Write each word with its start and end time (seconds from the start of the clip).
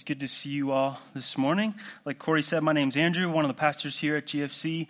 It 0.00 0.04
is 0.04 0.16
good 0.16 0.20
to 0.20 0.28
see 0.28 0.48
you 0.48 0.70
all 0.70 0.98
this 1.12 1.36
morning. 1.36 1.74
Like 2.06 2.18
Corey 2.18 2.40
said, 2.40 2.62
my 2.62 2.72
name's 2.72 2.96
Andrew, 2.96 3.30
one 3.30 3.44
of 3.44 3.50
the 3.50 3.60
pastors 3.60 3.98
here 3.98 4.16
at 4.16 4.24
GFC. 4.24 4.86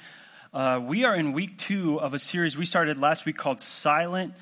Uh, 0.54 0.80
we 0.80 1.02
are 1.02 1.16
in 1.16 1.32
week 1.32 1.58
two 1.58 1.98
of 1.98 2.14
a 2.14 2.18
series 2.20 2.56
we 2.56 2.64
started 2.64 2.96
last 2.96 3.26
week 3.26 3.36
called 3.36 3.60
Silent 3.60 4.34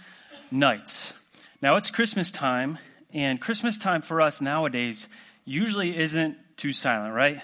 Nights. 0.51 1.15
Now, 1.63 1.77
it's 1.77 1.91
Christmas 1.91 2.31
time, 2.31 2.77
and 3.15 3.41
Christmas 3.41 3.79
time 3.79 4.03
for 4.03 4.21
us 4.21 4.43
nowadays 4.43 5.09
usually 5.47 5.97
isn't 5.97 6.37
too 6.59 6.75
silent, 6.75 7.15
right? 7.15 7.41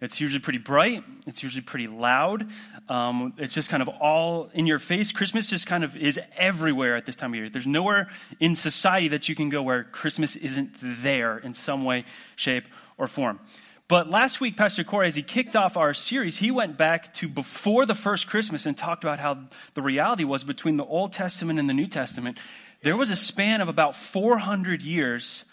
It's 0.00 0.20
usually 0.20 0.40
pretty 0.40 0.58
bright. 0.58 1.04
It's 1.26 1.42
usually 1.42 1.62
pretty 1.62 1.86
loud. 1.86 2.46
Um, 2.88 3.32
it's 3.38 3.54
just 3.54 3.70
kind 3.70 3.82
of 3.82 3.88
all 3.88 4.50
in 4.52 4.66
your 4.66 4.78
face. 4.78 5.10
Christmas 5.10 5.48
just 5.48 5.66
kind 5.66 5.84
of 5.84 5.96
is 5.96 6.20
everywhere 6.36 6.96
at 6.96 7.06
this 7.06 7.16
time 7.16 7.32
of 7.32 7.36
year. 7.36 7.48
There's 7.48 7.66
nowhere 7.66 8.08
in 8.38 8.54
society 8.54 9.08
that 9.08 9.28
you 9.28 9.34
can 9.34 9.48
go 9.48 9.62
where 9.62 9.84
Christmas 9.84 10.36
isn't 10.36 10.74
there 10.80 11.38
in 11.38 11.54
some 11.54 11.84
way, 11.84 12.04
shape, 12.36 12.64
or 12.98 13.06
form. 13.06 13.40
But 13.88 14.10
last 14.10 14.40
week, 14.40 14.56
Pastor 14.56 14.82
Corey, 14.84 15.06
as 15.06 15.14
he 15.14 15.22
kicked 15.22 15.54
off 15.54 15.76
our 15.76 15.94
series, 15.94 16.38
he 16.38 16.50
went 16.50 16.76
back 16.76 17.14
to 17.14 17.28
before 17.28 17.86
the 17.86 17.94
first 17.94 18.26
Christmas 18.26 18.66
and 18.66 18.76
talked 18.76 19.04
about 19.04 19.20
how 19.20 19.44
the 19.74 19.82
reality 19.82 20.24
was 20.24 20.42
between 20.44 20.76
the 20.76 20.84
Old 20.84 21.12
Testament 21.12 21.58
and 21.60 21.70
the 21.70 21.74
New 21.74 21.86
Testament. 21.86 22.38
There 22.82 22.96
was 22.96 23.10
a 23.10 23.16
span 23.16 23.60
of 23.60 23.68
about 23.68 23.94
400 23.94 24.82
years 24.82 25.44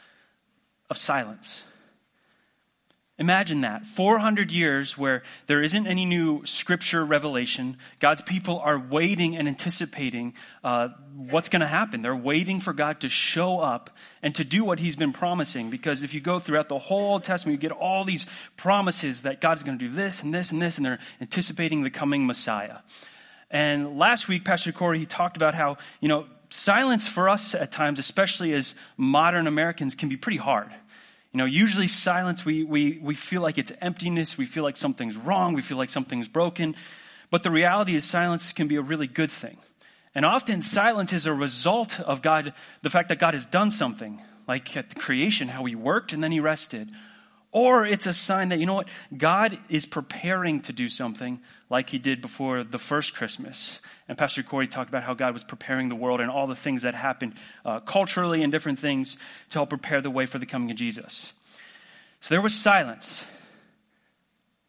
of 0.90 0.98
silence. 0.98 1.64
Imagine 3.20 3.62
that 3.62 3.86
400 3.86 4.52
years 4.52 4.98
where 4.98 5.22
there 5.46 5.62
isn't 5.62 5.86
any 5.86 6.04
new 6.04 6.44
scripture 6.46 7.06
revelation. 7.06 7.78
God's 8.00 8.24
people 8.24 8.58
are 8.60 8.80
waiting 8.80 9.38
and 9.38 9.48
anticipating 9.48 10.34
uh, 10.64 10.90
what's 11.16 11.48
going 11.48 11.60
to 11.60 11.68
happen. 11.68 12.02
They're 12.02 12.16
waiting 12.16 12.60
for 12.60 12.74
God 12.74 13.02
to 13.02 13.10
show 13.10 13.60
up 13.60 13.92
and 14.24 14.34
to 14.34 14.44
do 14.44 14.64
what 14.64 14.80
He's 14.80 14.96
been 14.96 15.14
promising. 15.14 15.70
Because 15.70 16.02
if 16.02 16.16
you 16.16 16.22
go 16.22 16.40
throughout 16.40 16.70
the 16.70 16.80
whole 16.80 17.12
Old 17.12 17.24
Testament, 17.24 17.62
you 17.62 17.70
get 17.70 17.76
all 17.76 18.04
these 18.04 18.26
promises 18.58 19.22
that 19.22 19.40
God's 19.40 19.62
going 19.62 19.78
to 19.78 19.90
do 19.90 19.94
this 19.94 20.24
and 20.24 20.34
this 20.34 20.52
and 20.52 20.60
this, 20.60 20.78
and 20.78 20.86
they're 20.86 21.00
anticipating 21.22 21.84
the 21.84 21.92
coming 21.92 22.26
Messiah. 22.26 22.80
And 23.52 24.00
last 24.00 24.28
week, 24.28 24.44
Pastor 24.44 24.72
Corey, 24.72 24.98
he 24.98 25.06
talked 25.06 25.38
about 25.38 25.54
how, 25.54 25.78
you 26.02 26.08
know, 26.08 26.26
silence 26.50 27.06
for 27.06 27.30
us 27.30 27.54
at 27.54 27.72
times, 27.72 28.00
especially 28.00 28.54
as 28.54 28.74
modern 28.98 29.46
Americans, 29.46 29.94
can 29.94 30.10
be 30.10 30.18
pretty 30.18 30.38
hard. 30.38 30.72
You 31.34 31.40
know, 31.40 31.46
usually 31.46 31.88
silence, 31.88 32.46
we, 32.46 32.64
we, 32.64 33.00
we 33.02 33.16
feel 33.16 33.42
like 33.42 33.58
it's 33.58 33.72
emptiness. 33.82 34.38
We 34.38 34.46
feel 34.46 34.64
like 34.64 34.78
something's 34.78 35.18
wrong. 35.18 35.54
We 35.54 35.64
feel 35.64 35.78
like 35.78 35.90
something's 35.90 36.28
broken. 36.28 36.76
But 37.32 37.42
the 37.42 37.50
reality 37.50 37.96
is, 37.96 38.04
silence 38.06 38.54
can 38.54 38.68
be 38.68 38.76
a 38.76 38.82
really 38.82 39.08
good 39.08 39.32
thing. 39.32 39.58
And 40.14 40.26
often, 40.26 40.62
silence 40.62 41.12
is 41.12 41.26
a 41.26 41.34
result 41.34 42.00
of 42.00 42.22
God, 42.22 42.54
the 42.84 42.92
fact 42.92 43.10
that 43.10 43.18
God 43.18 43.34
has 43.34 43.48
done 43.48 43.72
something, 43.72 44.22
like 44.48 44.78
at 44.78 44.90
the 44.90 44.96
creation, 44.96 45.48
how 45.48 45.66
he 45.66 45.76
worked 45.76 46.14
and 46.14 46.22
then 46.22 46.32
he 46.32 46.40
rested. 46.40 46.92
Or 47.54 47.86
it's 47.86 48.08
a 48.08 48.14
sign 48.14 48.50
that, 48.50 48.60
you 48.60 48.66
know 48.66 48.74
what, 48.74 48.90
God 49.16 49.60
is 49.70 49.86
preparing 49.86 50.62
to 50.62 50.74
do 50.74 50.90
something 50.90 51.40
like 51.70 51.92
he 51.92 52.00
did 52.00 52.20
before 52.20 52.64
the 52.64 52.80
first 52.80 53.14
Christmas. 53.14 53.80
And 54.08 54.18
Pastor 54.18 54.42
Corey 54.42 54.68
talked 54.68 54.90
about 54.90 55.04
how 55.04 55.14
God 55.14 55.34
was 55.34 55.44
preparing 55.44 55.88
the 55.88 55.96
world 55.96 56.20
and 56.20 56.32
all 56.32 56.48
the 56.48 56.56
things 56.56 56.82
that 56.82 56.96
happened 56.96 57.36
uh, 57.64 57.80
culturally 57.80 58.42
and 58.42 58.52
different 58.52 58.80
things 58.80 59.18
to 59.52 59.60
help 59.60 59.70
prepare 59.70 60.02
the 60.02 60.10
way 60.10 60.26
for 60.26 60.40
the 60.40 60.48
coming 60.48 60.72
of 60.72 60.78
Jesus. 60.78 61.32
So 62.22 62.34
there 62.34 62.42
was 62.42 62.56
silence. 62.56 63.24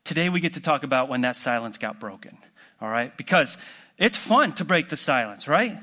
Today 0.05 0.29
we 0.29 0.41
get 0.41 0.53
to 0.53 0.61
talk 0.61 0.83
about 0.83 1.09
when 1.09 1.23
that 1.23 1.37
silence 1.37 1.79
got 1.79 1.99
broken, 1.99 2.37
all 2.83 2.91
right? 2.91 3.17
Because 3.17 3.57
it's 3.97 4.17
fun 4.17 4.53
to 4.53 4.65
break 4.67 4.91
the 4.91 4.97
silence, 4.99 5.49
right? 5.49 5.79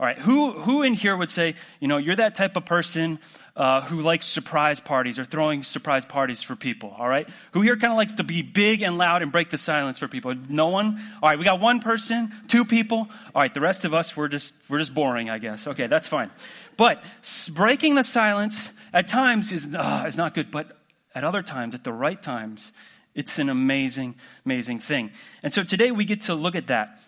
All 0.00 0.06
right, 0.06 0.16
who, 0.16 0.52
who 0.52 0.82
in 0.82 0.94
here 0.94 1.16
would 1.16 1.30
say, 1.30 1.56
you 1.80 1.88
know, 1.88 1.96
you're 1.96 2.14
that 2.14 2.36
type 2.36 2.56
of 2.56 2.64
person 2.64 3.18
uh, 3.56 3.80
who 3.80 4.00
likes 4.00 4.26
surprise 4.26 4.78
parties 4.78 5.18
or 5.18 5.24
throwing 5.24 5.64
surprise 5.64 6.04
parties 6.04 6.40
for 6.40 6.54
people, 6.54 6.94
all 6.96 7.08
right? 7.08 7.28
Who 7.50 7.62
here 7.62 7.76
kind 7.76 7.92
of 7.92 7.96
likes 7.96 8.14
to 8.14 8.22
be 8.22 8.42
big 8.42 8.82
and 8.82 8.96
loud 8.96 9.22
and 9.22 9.32
break 9.32 9.50
the 9.50 9.58
silence 9.58 9.98
for 9.98 10.06
people? 10.06 10.32
No 10.48 10.68
one? 10.68 11.00
All 11.20 11.28
right, 11.28 11.36
we 11.36 11.44
got 11.44 11.58
one 11.58 11.80
person, 11.80 12.32
two 12.46 12.64
people. 12.64 13.08
All 13.34 13.42
right, 13.42 13.52
the 13.52 13.60
rest 13.60 13.84
of 13.84 13.92
us, 13.92 14.16
we're 14.16 14.28
just, 14.28 14.54
we're 14.68 14.78
just 14.78 14.94
boring, 14.94 15.30
I 15.30 15.38
guess. 15.38 15.66
Okay, 15.66 15.88
that's 15.88 16.06
fine. 16.06 16.30
But 16.76 17.02
breaking 17.52 17.96
the 17.96 18.04
silence 18.04 18.70
at 18.92 19.08
times 19.08 19.50
is, 19.50 19.74
uh, 19.74 20.04
is 20.06 20.16
not 20.16 20.32
good, 20.32 20.52
but 20.52 20.78
at 21.12 21.24
other 21.24 21.42
times, 21.42 21.74
at 21.74 21.82
the 21.82 21.92
right 21.92 22.22
times, 22.22 22.70
it's 23.16 23.40
an 23.40 23.48
amazing, 23.48 24.14
amazing 24.46 24.78
thing. 24.78 25.10
And 25.42 25.52
so 25.52 25.64
today 25.64 25.90
we 25.90 26.04
get 26.04 26.22
to 26.22 26.36
look 26.36 26.54
at 26.54 26.68
that. 26.68 27.00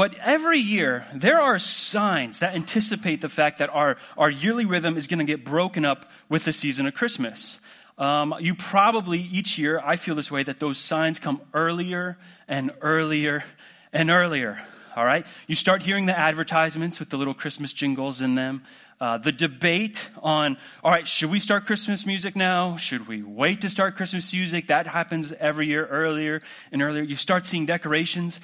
But 0.00 0.16
every 0.20 0.60
year, 0.60 1.04
there 1.14 1.42
are 1.42 1.58
signs 1.58 2.38
that 2.38 2.54
anticipate 2.54 3.20
the 3.20 3.28
fact 3.28 3.58
that 3.58 3.68
our, 3.68 3.98
our 4.16 4.30
yearly 4.30 4.64
rhythm 4.64 4.96
is 4.96 5.06
going 5.06 5.18
to 5.18 5.26
get 5.26 5.44
broken 5.44 5.84
up 5.84 6.08
with 6.30 6.46
the 6.46 6.54
season 6.54 6.86
of 6.86 6.94
Christmas. 6.94 7.60
Um, 7.98 8.34
you 8.40 8.54
probably, 8.54 9.20
each 9.20 9.58
year, 9.58 9.78
I 9.84 9.96
feel 9.96 10.14
this 10.14 10.30
way, 10.30 10.42
that 10.42 10.58
those 10.58 10.78
signs 10.78 11.18
come 11.18 11.42
earlier 11.52 12.16
and 12.48 12.70
earlier 12.80 13.44
and 13.92 14.08
earlier. 14.08 14.58
All 14.96 15.04
right? 15.04 15.26
You 15.46 15.54
start 15.54 15.82
hearing 15.82 16.06
the 16.06 16.18
advertisements 16.18 16.98
with 16.98 17.10
the 17.10 17.18
little 17.18 17.34
Christmas 17.34 17.74
jingles 17.74 18.22
in 18.22 18.36
them. 18.36 18.62
Uh, 19.02 19.18
the 19.18 19.32
debate 19.32 20.08
on, 20.22 20.56
all 20.82 20.90
right, 20.90 21.08
should 21.08 21.30
we 21.30 21.38
start 21.38 21.66
Christmas 21.66 22.06
music 22.06 22.36
now? 22.36 22.76
Should 22.76 23.06
we 23.06 23.22
wait 23.22 23.62
to 23.62 23.70
start 23.70 23.96
Christmas 23.96 24.32
music? 24.32 24.68
That 24.68 24.86
happens 24.86 25.32
every 25.32 25.66
year, 25.68 25.86
earlier 25.86 26.40
and 26.72 26.80
earlier. 26.82 27.02
You 27.02 27.16
start 27.16 27.44
seeing 27.44 27.66
decorations. 27.66 28.40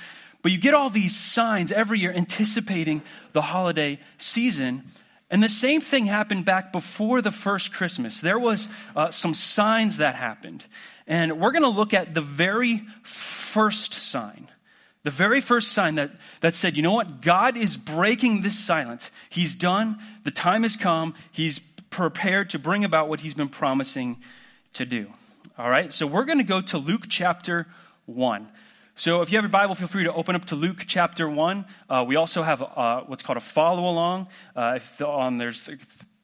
But 0.47 0.53
you 0.53 0.59
get 0.59 0.75
all 0.75 0.91
these 0.91 1.17
signs 1.17 1.73
every 1.73 1.99
year 1.99 2.13
anticipating 2.13 3.03
the 3.33 3.43
holiday 3.43 3.99
season. 4.17 4.85
And 5.29 5.43
the 5.43 5.49
same 5.49 5.81
thing 5.81 6.07
happened 6.07 6.45
back 6.45 6.73
before 6.73 7.21
the 7.21 7.33
first 7.33 7.73
Christmas. 7.73 8.21
There 8.21 8.39
was 8.39 8.69
uh, 8.95 9.11
some 9.11 9.35
signs 9.35 9.97
that 9.97 10.15
happened. 10.15 10.65
And 11.09 11.41
we're 11.41 11.51
going 11.51 11.65
to 11.65 11.69
look 11.69 11.93
at 11.93 12.15
the 12.15 12.21
very 12.21 12.85
first 13.03 13.93
sign. 13.93 14.47
The 15.03 15.11
very 15.11 15.41
first 15.41 15.73
sign 15.73 15.97
that, 15.97 16.13
that 16.43 16.55
said, 16.55 16.77
you 16.77 16.83
know 16.85 16.93
what? 16.93 17.23
God 17.23 17.57
is 17.57 17.77
breaking 17.77 18.43
this 18.43 18.57
silence. 18.57 19.11
He's 19.29 19.57
done. 19.57 19.99
The 20.23 20.31
time 20.31 20.63
has 20.63 20.77
come. 20.77 21.15
He's 21.33 21.59
prepared 21.91 22.51
to 22.51 22.61
bring 22.61 22.85
about 22.85 23.09
what 23.09 23.19
he's 23.19 23.35
been 23.35 23.49
promising 23.49 24.19
to 24.75 24.87
do. 24.87 25.09
All 25.59 25.69
right? 25.69 25.93
So 25.93 26.07
we're 26.07 26.25
going 26.25 26.39
to 26.39 26.45
go 26.45 26.61
to 26.61 26.79
Luke 26.79 27.07
chapter 27.09 27.67
1. 28.05 28.47
So 28.99 29.21
if 29.21 29.31
you 29.31 29.37
have 29.37 29.45
your 29.45 29.51
Bible, 29.51 29.75
feel 29.75 29.89
free 29.89 30.05
to 30.05 30.15
open 30.15 30.35
up 30.35 30.47
to 30.47 30.55
Luke 30.55 30.85
chapter 30.87 31.29
1. 31.29 31.67
Uh, 31.91 32.05
we 32.09 32.17
also 32.17 32.43
have 32.43 32.63
uh, 32.63 33.03
what's 33.03 33.23
called 33.23 33.37
a 33.37 33.43
follow 33.43 33.91
along. 33.91 34.29
Uh, 34.57 34.73
if 34.77 34.97
the, 34.97 35.37
there's, 35.37 35.69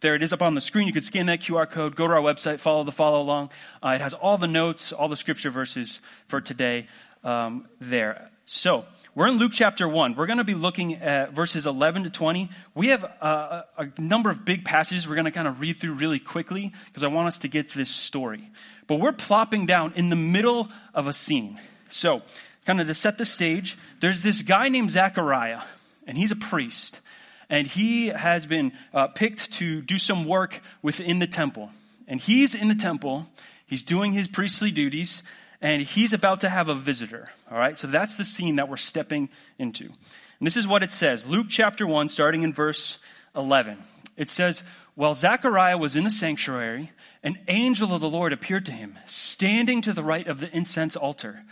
there 0.00 0.14
it 0.14 0.22
is 0.22 0.32
up 0.32 0.40
on 0.40 0.54
the 0.54 0.62
screen. 0.62 0.86
You 0.86 0.94
could 0.94 1.04
scan 1.04 1.26
that 1.26 1.40
QR 1.40 1.70
code, 1.70 1.94
go 1.94 2.08
to 2.08 2.14
our 2.14 2.22
website, 2.22 2.60
follow 2.60 2.82
the 2.82 2.90
follow 2.90 3.20
along. 3.20 3.50
Uh, 3.82 3.90
it 3.90 4.00
has 4.00 4.14
all 4.14 4.38
the 4.38 4.48
notes, 4.48 4.90
all 4.90 5.08
the 5.08 5.18
scripture 5.18 5.50
verses 5.50 6.00
for 6.28 6.40
today 6.40 6.86
um, 7.24 7.68
there. 7.78 8.30
So 8.46 8.86
we're 9.14 9.28
in 9.28 9.36
Luke 9.36 9.52
chapter 9.52 9.86
1. 9.86 10.14
We're 10.14 10.24
going 10.24 10.38
to 10.38 10.44
be 10.44 10.54
looking 10.54 10.94
at 10.94 11.34
verses 11.34 11.66
11 11.66 12.04
to 12.04 12.10
20. 12.10 12.48
We 12.74 12.86
have 12.88 13.04
uh, 13.04 13.64
a, 13.76 13.82
a 13.82 14.00
number 14.00 14.30
of 14.30 14.46
big 14.46 14.64
passages 14.64 15.06
we're 15.06 15.16
going 15.16 15.26
to 15.26 15.30
kind 15.30 15.46
of 15.46 15.60
read 15.60 15.76
through 15.76 15.92
really 15.92 16.18
quickly 16.18 16.72
because 16.86 17.04
I 17.04 17.08
want 17.08 17.28
us 17.28 17.36
to 17.40 17.48
get 17.48 17.68
to 17.68 17.76
this 17.76 17.90
story. 17.90 18.48
But 18.86 18.98
we're 18.98 19.12
plopping 19.12 19.66
down 19.66 19.92
in 19.94 20.08
the 20.08 20.16
middle 20.16 20.70
of 20.94 21.06
a 21.06 21.12
scene. 21.12 21.60
So 21.90 22.22
kind 22.64 22.80
of 22.80 22.86
to 22.86 22.94
set 22.94 23.18
the 23.18 23.24
stage, 23.24 23.76
there's 24.00 24.22
this 24.22 24.42
guy 24.42 24.68
named 24.68 24.90
Zechariah, 24.90 25.62
and 26.06 26.16
he's 26.16 26.30
a 26.30 26.36
priest. 26.36 27.00
And 27.48 27.66
he 27.66 28.08
has 28.08 28.46
been 28.46 28.72
uh, 28.94 29.08
picked 29.08 29.52
to 29.54 29.82
do 29.82 29.98
some 29.98 30.24
work 30.24 30.60
within 30.80 31.18
the 31.18 31.26
temple. 31.26 31.70
And 32.08 32.20
he's 32.20 32.54
in 32.54 32.68
the 32.68 32.74
temple, 32.74 33.26
he's 33.66 33.82
doing 33.82 34.12
his 34.12 34.28
priestly 34.28 34.70
duties, 34.70 35.22
and 35.60 35.82
he's 35.82 36.12
about 36.12 36.40
to 36.40 36.48
have 36.48 36.68
a 36.68 36.74
visitor. 36.74 37.30
All 37.50 37.58
right, 37.58 37.78
so 37.78 37.86
that's 37.86 38.16
the 38.16 38.24
scene 38.24 38.56
that 38.56 38.68
we're 38.68 38.76
stepping 38.76 39.28
into. 39.58 39.84
And 39.84 40.46
this 40.46 40.56
is 40.56 40.66
what 40.66 40.82
it 40.82 40.92
says 40.92 41.26
Luke 41.26 41.46
chapter 41.48 41.86
1, 41.86 42.08
starting 42.08 42.42
in 42.42 42.52
verse 42.52 42.98
11. 43.36 43.78
It 44.16 44.28
says, 44.28 44.64
While 44.94 45.14
Zechariah 45.14 45.78
was 45.78 45.94
in 45.94 46.04
the 46.04 46.10
sanctuary, 46.10 46.90
an 47.22 47.38
angel 47.48 47.94
of 47.94 48.00
the 48.00 48.10
Lord 48.10 48.32
appeared 48.32 48.66
to 48.66 48.72
him, 48.72 48.98
standing 49.06 49.80
to 49.82 49.92
the 49.92 50.02
right 50.02 50.26
of 50.26 50.40
the 50.40 50.54
incense 50.54 50.96
altar. 50.96 51.42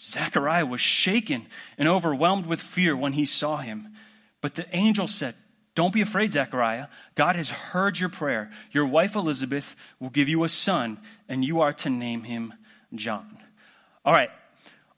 Zechariah 0.00 0.64
was 0.64 0.80
shaken 0.80 1.46
and 1.76 1.86
overwhelmed 1.86 2.46
with 2.46 2.60
fear 2.60 2.96
when 2.96 3.12
he 3.12 3.26
saw 3.26 3.58
him. 3.58 3.88
But 4.40 4.54
the 4.54 4.66
angel 4.74 5.06
said, 5.06 5.34
Don't 5.74 5.92
be 5.92 6.00
afraid, 6.00 6.32
Zechariah. 6.32 6.86
God 7.16 7.36
has 7.36 7.50
heard 7.50 7.98
your 7.98 8.08
prayer. 8.08 8.50
Your 8.72 8.86
wife 8.86 9.14
Elizabeth 9.14 9.76
will 9.98 10.08
give 10.08 10.28
you 10.28 10.42
a 10.44 10.48
son, 10.48 10.98
and 11.28 11.44
you 11.44 11.60
are 11.60 11.74
to 11.74 11.90
name 11.90 12.22
him 12.22 12.54
John. 12.94 13.38
All 14.04 14.14
right. 14.14 14.30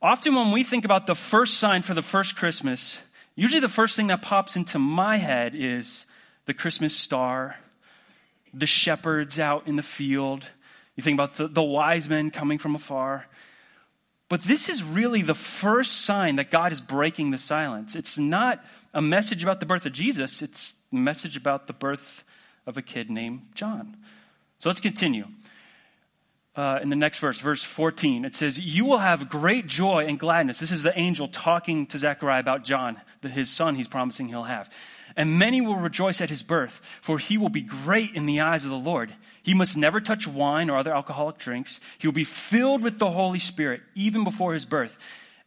Often 0.01 0.35
when 0.37 0.53
we 0.53 0.63
think 0.63 0.85
about 0.85 1.07
the 1.07 1.15
first 1.15 1.59
sign 1.59 1.83
for 1.83 1.95
the 1.95 2.03
first 2.03 2.37
Christmas, 2.37 3.01
usually 3.35 3.61
the 3.61 3.69
first 3.69 3.97
thing 3.97 4.09
that 4.09 4.23
pops 4.23 4.57
into 4.57 4.79
my 4.79 5.17
head 5.17 5.55
is 5.57 6.07
the 6.47 6.55
Christmas 6.55 6.97
star, 6.97 7.57
the 8.55 8.67
shepherds 8.67 9.41
out 9.41 9.67
in 9.67 9.75
the 9.77 9.83
field. 9.83 10.45
You 10.95 11.03
think 11.03 11.17
about 11.17 11.37
the, 11.37 11.49
the 11.49 11.63
wise 11.63 12.09
men 12.09 12.31
coming 12.31 12.59
from 12.59 12.75
afar. 12.77 13.27
But 14.33 14.45
this 14.45 14.71
is 14.71 14.83
really 14.83 15.21
the 15.21 15.35
first 15.35 16.07
sign 16.07 16.37
that 16.37 16.51
God 16.51 16.73
is 16.73 16.81
breaking 16.81 17.33
the 17.33 17.37
silence. 17.37 17.95
It's 17.95 18.17
not 18.17 18.65
a 18.95 19.03
message 19.03 19.43
about 19.43 19.61
the 19.61 19.67
birth 19.67 19.85
of 19.85 19.93
Jesus, 19.93 20.41
it's 20.41 20.73
a 20.91 20.97
message 20.97 21.37
about 21.37 21.67
the 21.67 21.75
birth 21.75 22.25
of 22.67 22.79
a 22.79 22.81
kid 22.81 23.11
named 23.11 23.43
John. 23.55 23.95
So 24.59 24.71
let's 24.71 24.81
continue. 24.81 25.27
uh, 26.57 26.79
in 26.81 26.89
the 26.89 26.97
next 26.97 27.19
verse, 27.19 27.41
verse 27.41 27.63
14. 27.63 28.25
It 28.25 28.35
says, 28.35 28.59
You 28.59 28.87
will 28.87 28.99
have 28.99 29.29
great 29.29 29.67
joy 29.67 30.07
and 30.07 30.19
gladness. 30.19 30.61
This 30.61 30.73
is 30.73 30.83
the 30.83 30.99
angel 30.99 31.29
talking 31.29 31.85
to 31.89 31.99
Zechariah 31.99 32.41
about 32.41 32.65
John, 32.65 33.03
the, 33.21 33.29
his 33.29 33.51
son 33.51 33.75
he's 33.75 33.87
promising 33.87 34.29
he'll 34.29 34.45
have. 34.45 34.73
And 35.15 35.39
many 35.39 35.61
will 35.61 35.77
rejoice 35.77 36.23
at 36.23 36.31
his 36.31 36.43
birth, 36.43 36.81
for 37.03 37.19
he 37.19 37.37
will 37.37 37.51
be 37.51 37.61
great 37.61 38.15
in 38.15 38.25
the 38.25 38.41
eyes 38.41 38.65
of 38.65 38.71
the 38.71 38.77
Lord. 38.79 39.15
He 39.43 39.55
must 39.55 39.77
never 39.77 40.01
touch 40.01 40.27
wine 40.27 40.71
or 40.71 40.79
other 40.79 40.95
alcoholic 40.95 41.39
drinks. 41.39 41.81
He 41.99 42.07
will 42.07 42.13
be 42.13 42.25
filled 42.25 42.83
with 42.83 42.99
the 42.99 43.11
Holy 43.11 43.39
Spirit 43.39 43.83
even 43.95 44.25
before 44.25 44.55
his 44.55 44.65
birth. 44.65 44.99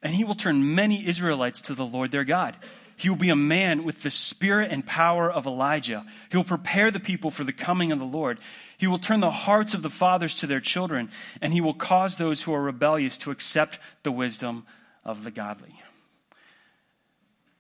And 0.04 0.14
he 0.14 0.24
will 0.24 0.36
turn 0.36 0.76
many 0.76 1.08
Israelites 1.08 1.62
to 1.62 1.74
the 1.74 1.86
Lord 1.86 2.12
their 2.12 2.26
God. 2.26 2.58
He 2.98 3.10
will 3.10 3.18
be 3.18 3.30
a 3.30 3.36
man 3.36 3.84
with 3.84 4.04
the 4.04 4.12
spirit 4.12 4.72
and 4.72 4.86
power 4.86 5.30
of 5.30 5.46
Elijah. 5.46 6.06
He 6.30 6.38
will 6.38 6.46
prepare 6.46 6.92
the 6.92 7.00
people 7.00 7.30
for 7.30 7.44
the 7.44 7.52
coming 7.52 7.92
of 7.92 8.00
the 8.00 8.06
Lord. 8.06 8.40
He 8.78 8.88
will 8.88 9.00
turn 9.00 9.20
the 9.20 9.32
hearts 9.32 9.74
of 9.74 9.82
the 9.82 9.90
fathers 9.90 10.36
to 10.36 10.48
their 10.48 10.62
children, 10.62 11.10
and 11.42 11.52
he 11.52 11.60
will 11.60 11.74
cause 11.74 12.18
those 12.18 12.44
who 12.44 12.54
are 12.54 12.62
rebellious 12.62 13.18
to 13.20 13.32
accept 13.32 13.80
the 14.04 14.12
wisdom 14.12 14.66
of 15.04 15.26
the 15.26 15.32
godly. 15.32 15.82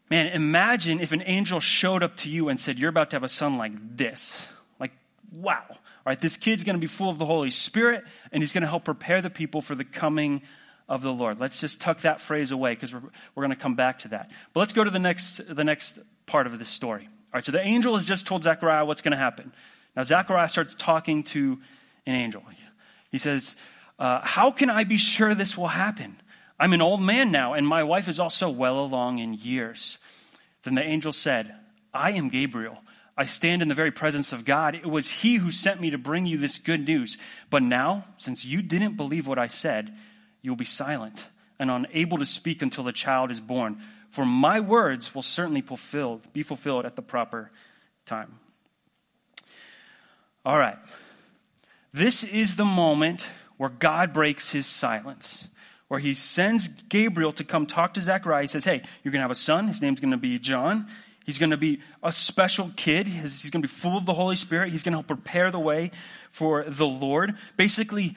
Man, 0.10 0.28
imagine 0.28 1.00
if 1.00 1.12
an 1.12 1.24
angel 1.26 1.60
showed 1.60 2.04
up 2.04 2.16
to 2.18 2.30
you 2.30 2.48
and 2.48 2.60
said, 2.60 2.78
You're 2.78 2.90
about 2.90 3.10
to 3.10 3.16
have 3.16 3.24
a 3.24 3.30
son 3.30 3.58
like 3.58 3.74
this. 3.98 4.48
Like, 4.80 4.92
wow. 5.31 5.64
All 6.06 6.12
right, 6.12 6.19
this 6.19 6.38
kid's 6.38 6.63
going 6.63 6.75
to 6.75 6.80
be 6.80 6.88
full 6.88 7.10
of 7.10 7.18
the 7.18 7.25
Holy 7.25 7.50
Spirit, 7.50 8.04
and 8.31 8.44
he's 8.44 8.54
going 8.54 8.62
to 8.62 8.68
help 8.68 8.86
prepare 8.86 9.24
the 9.24 9.31
people 9.31 9.62
for 9.62 9.74
the 9.74 9.84
coming 9.84 10.44
of 10.88 11.02
the 11.02 11.12
Lord. 11.12 11.40
Let's 11.40 11.60
just 11.60 11.81
tuck 11.81 12.02
that 12.02 12.22
phrase 12.22 12.52
away 12.52 12.75
because 12.75 12.94
we're, 12.94 13.02
we're 13.34 13.42
going 13.42 13.50
to 13.50 13.62
come 13.62 13.74
back 13.74 14.00
to 14.00 14.10
that. 14.10 14.30
But 14.54 14.60
let's 14.60 14.74
go 14.74 14.84
to 14.84 14.92
the 14.92 15.00
next, 15.00 15.42
the 15.48 15.63
next 15.63 15.98
part 16.28 16.46
of 16.46 16.60
this 16.60 16.69
story. 16.69 17.07
All 17.07 17.31
right, 17.34 17.44
so 17.44 17.52
the 17.52 17.62
angel 17.62 17.96
has 17.96 18.06
just 18.06 18.28
told 18.28 18.44
Zechariah 18.44 18.86
what's 18.86 19.02
going 19.02 19.13
to 19.13 19.18
happen. 19.18 19.52
Now, 19.96 20.04
Zechariah 20.04 20.48
starts 20.48 20.75
talking 20.75 21.24
to 21.24 21.60
an 22.06 22.13
angel. 22.13 22.44
He 23.10 23.18
says, 23.18 23.56
uh, 23.98 24.19
How 24.24 24.52
can 24.52 24.69
I 24.69 24.84
be 24.84 24.98
sure 24.98 25.34
this 25.34 25.57
will 25.57 25.69
happen? 25.69 26.22
I'm 26.60 26.74
an 26.74 26.81
old 26.81 27.02
man 27.02 27.31
now, 27.31 27.54
and 27.54 27.68
my 27.68 27.84
wife 27.84 28.07
is 28.07 28.19
also 28.19 28.50
well 28.50 28.80
along 28.80 29.18
in 29.19 29.34
years. 29.34 29.98
Then 30.63 30.75
the 30.75 30.84
angel 30.84 31.12
said, 31.12 31.56
I 31.94 32.12
am 32.12 32.30
Gabriel. 32.30 32.78
I 33.18 33.26
stand 33.26 33.62
in 33.62 33.70
the 33.70 33.76
very 33.76 33.92
presence 33.92 34.34
of 34.34 34.44
God. 34.44 34.76
It 34.76 34.86
was 34.86 35.10
he 35.10 35.36
who 35.36 35.52
sent 35.52 35.80
me 35.80 35.90
to 35.92 35.98
bring 35.98 36.26
you 36.26 36.38
this 36.38 36.58
good 36.58 36.86
news. 36.86 37.18
But 37.50 37.64
now, 37.64 38.06
since 38.18 38.44
you 38.44 38.62
didn't 38.62 38.98
believe 38.98 39.26
what 39.26 39.40
I 39.40 39.48
said, 39.48 39.96
you 40.42 40.52
will 40.52 40.58
be 40.58 40.66
silent 40.66 41.26
and 41.58 41.72
unable 41.72 42.18
to 42.18 42.26
speak 42.26 42.62
until 42.62 42.84
the 42.84 42.92
child 42.92 43.32
is 43.32 43.40
born. 43.40 43.82
For 44.10 44.26
my 44.26 44.60
words 44.60 45.16
will 45.16 45.22
certainly 45.22 45.62
fulfilled, 45.62 46.22
be 46.34 46.44
fulfilled 46.44 46.86
at 46.86 46.96
the 46.96 47.02
proper 47.02 47.52
time. 48.06 48.40
All 50.46 50.58
right. 50.58 50.78
This 51.94 52.26
is 52.26 52.58
the 52.58 52.66
moment 52.66 53.30
where 53.58 53.70
God 53.70 54.12
breaks 54.12 54.52
his 54.52 54.68
silence, 54.68 55.48
where 55.88 56.00
he 56.00 56.14
sends 56.14 56.68
Gabriel 56.68 57.32
to 57.34 57.46
come 57.46 57.66
talk 57.66 57.94
to 57.94 58.02
Zechariah. 58.02 58.44
He 58.44 58.48
says, 58.48 58.66
Hey, 58.66 58.84
you're 59.04 59.12
going 59.14 59.20
to 59.20 59.24
have 59.24 59.32
a 59.32 59.36
son. 59.36 59.68
His 59.68 59.82
name's 59.82 60.02
going 60.02 60.12
to 60.12 60.18
be 60.18 60.38
John. 60.38 60.88
He's 61.25 61.39
going 61.39 61.50
to 61.50 61.57
be 61.57 61.81
a 62.04 62.12
special 62.12 62.72
kid. 62.75 63.07
He's 63.07 63.50
going 63.50 63.63
to 63.63 63.68
be 63.68 63.72
full 63.74 63.98
of 63.98 64.06
the 64.06 64.13
Holy 64.13 64.36
Spirit. 64.36 64.72
He's 64.72 64.83
going 64.83 64.94
to 64.94 64.98
help 64.98 65.07
prepare 65.07 65.50
the 65.50 65.60
way 65.60 65.92
for 66.30 66.63
the 66.63 66.86
Lord. 66.86 67.36
Basically, 67.57 68.16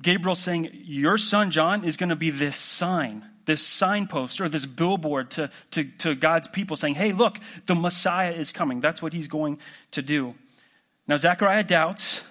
Gabriel 0.00 0.36
saying, 0.36 0.70
Your 0.84 1.18
son 1.18 1.50
John 1.50 1.84
is 1.84 1.96
going 1.96 2.10
to 2.10 2.16
be 2.16 2.30
this 2.30 2.54
sign, 2.54 3.24
this 3.44 3.66
signpost, 3.66 4.40
or 4.40 4.48
this 4.48 4.66
billboard 4.66 5.32
to, 5.32 5.50
to, 5.72 5.84
to 5.98 6.14
God's 6.14 6.46
people 6.46 6.76
saying, 6.76 6.94
Hey, 6.94 7.12
look, 7.12 7.38
the 7.66 7.74
Messiah 7.74 8.32
is 8.32 8.52
coming. 8.52 8.80
That's 8.80 9.02
what 9.02 9.12
he's 9.12 9.28
going 9.28 9.58
to 9.90 10.00
do. 10.00 10.36
Now, 11.08 11.16
Zechariah 11.16 11.64
doubts, 11.64 12.22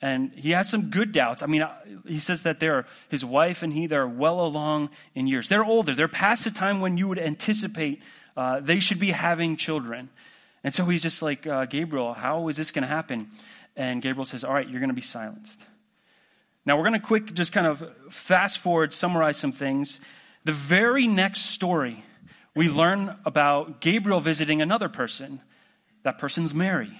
and 0.00 0.32
he 0.34 0.52
has 0.52 0.70
some 0.70 0.90
good 0.90 1.12
doubts. 1.12 1.42
I 1.42 1.46
mean, 1.46 1.62
uh, 1.62 1.74
he 2.06 2.20
says 2.20 2.42
that 2.42 2.58
they're, 2.58 2.86
his 3.08 3.24
wife 3.24 3.62
and 3.62 3.72
he, 3.72 3.86
they're 3.86 4.08
well 4.08 4.40
along 4.40 4.90
in 5.14 5.26
years. 5.26 5.48
They're 5.48 5.64
older. 5.64 5.94
They're 5.94 6.08
past 6.08 6.44
the 6.44 6.50
time 6.50 6.80
when 6.80 6.96
you 6.96 7.06
would 7.08 7.18
anticipate 7.18 8.00
uh, 8.38 8.60
they 8.60 8.78
should 8.78 9.00
be 9.00 9.10
having 9.10 9.56
children. 9.56 10.08
And 10.62 10.72
so 10.72 10.84
he's 10.84 11.02
just 11.02 11.22
like, 11.22 11.44
uh, 11.44 11.64
Gabriel, 11.64 12.14
how 12.14 12.46
is 12.46 12.56
this 12.56 12.70
going 12.70 12.82
to 12.82 12.88
happen? 12.88 13.30
And 13.74 14.00
Gabriel 14.00 14.24
says, 14.24 14.44
All 14.44 14.54
right, 14.54 14.68
you're 14.68 14.78
going 14.78 14.90
to 14.90 14.94
be 14.94 15.00
silenced. 15.00 15.60
Now, 16.64 16.76
we're 16.76 16.84
going 16.84 17.00
to 17.00 17.04
quick 17.04 17.34
just 17.34 17.50
kind 17.50 17.66
of 17.66 17.82
fast 18.10 18.58
forward, 18.58 18.94
summarize 18.94 19.38
some 19.38 19.50
things. 19.50 20.00
The 20.44 20.52
very 20.52 21.08
next 21.08 21.46
story, 21.46 22.04
we 22.54 22.68
learn 22.68 23.16
about 23.24 23.80
Gabriel 23.80 24.20
visiting 24.20 24.62
another 24.62 24.88
person. 24.88 25.40
That 26.04 26.18
person's 26.18 26.54
Mary. 26.54 26.96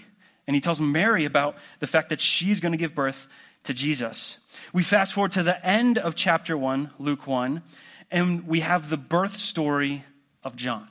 And 0.48 0.56
he 0.56 0.60
tells 0.60 0.80
Mary 0.80 1.24
about 1.24 1.56
the 1.78 1.86
fact 1.86 2.08
that 2.08 2.20
she's 2.20 2.58
going 2.58 2.72
to 2.72 2.78
give 2.78 2.96
birth 2.96 3.28
to 3.62 3.72
Jesus. 3.72 4.38
We 4.72 4.82
fast 4.82 5.12
forward 5.12 5.32
to 5.32 5.44
the 5.44 5.64
end 5.64 5.98
of 5.98 6.16
chapter 6.16 6.58
1, 6.58 6.90
Luke 6.98 7.28
1, 7.28 7.62
and 8.10 8.48
we 8.48 8.60
have 8.60 8.90
the 8.90 8.96
birth 8.96 9.36
story 9.36 10.04
of 10.42 10.56
John. 10.56 10.88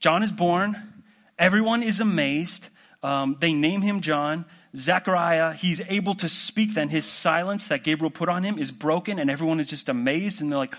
John 0.00 0.22
is 0.22 0.30
born. 0.30 1.02
Everyone 1.38 1.82
is 1.82 2.00
amazed. 2.00 2.68
Um, 3.02 3.36
they 3.40 3.52
name 3.52 3.82
him 3.82 4.00
John. 4.00 4.44
Zechariah, 4.76 5.54
he's 5.54 5.80
able 5.88 6.14
to 6.14 6.28
speak 6.28 6.74
then. 6.74 6.88
His 6.88 7.04
silence 7.04 7.68
that 7.68 7.84
Gabriel 7.84 8.10
put 8.10 8.28
on 8.28 8.42
him 8.42 8.58
is 8.58 8.70
broken, 8.70 9.18
and 9.18 9.30
everyone 9.30 9.60
is 9.60 9.66
just 9.66 9.88
amazed, 9.88 10.42
and 10.42 10.52
they're 10.52 10.58
like, 10.58 10.74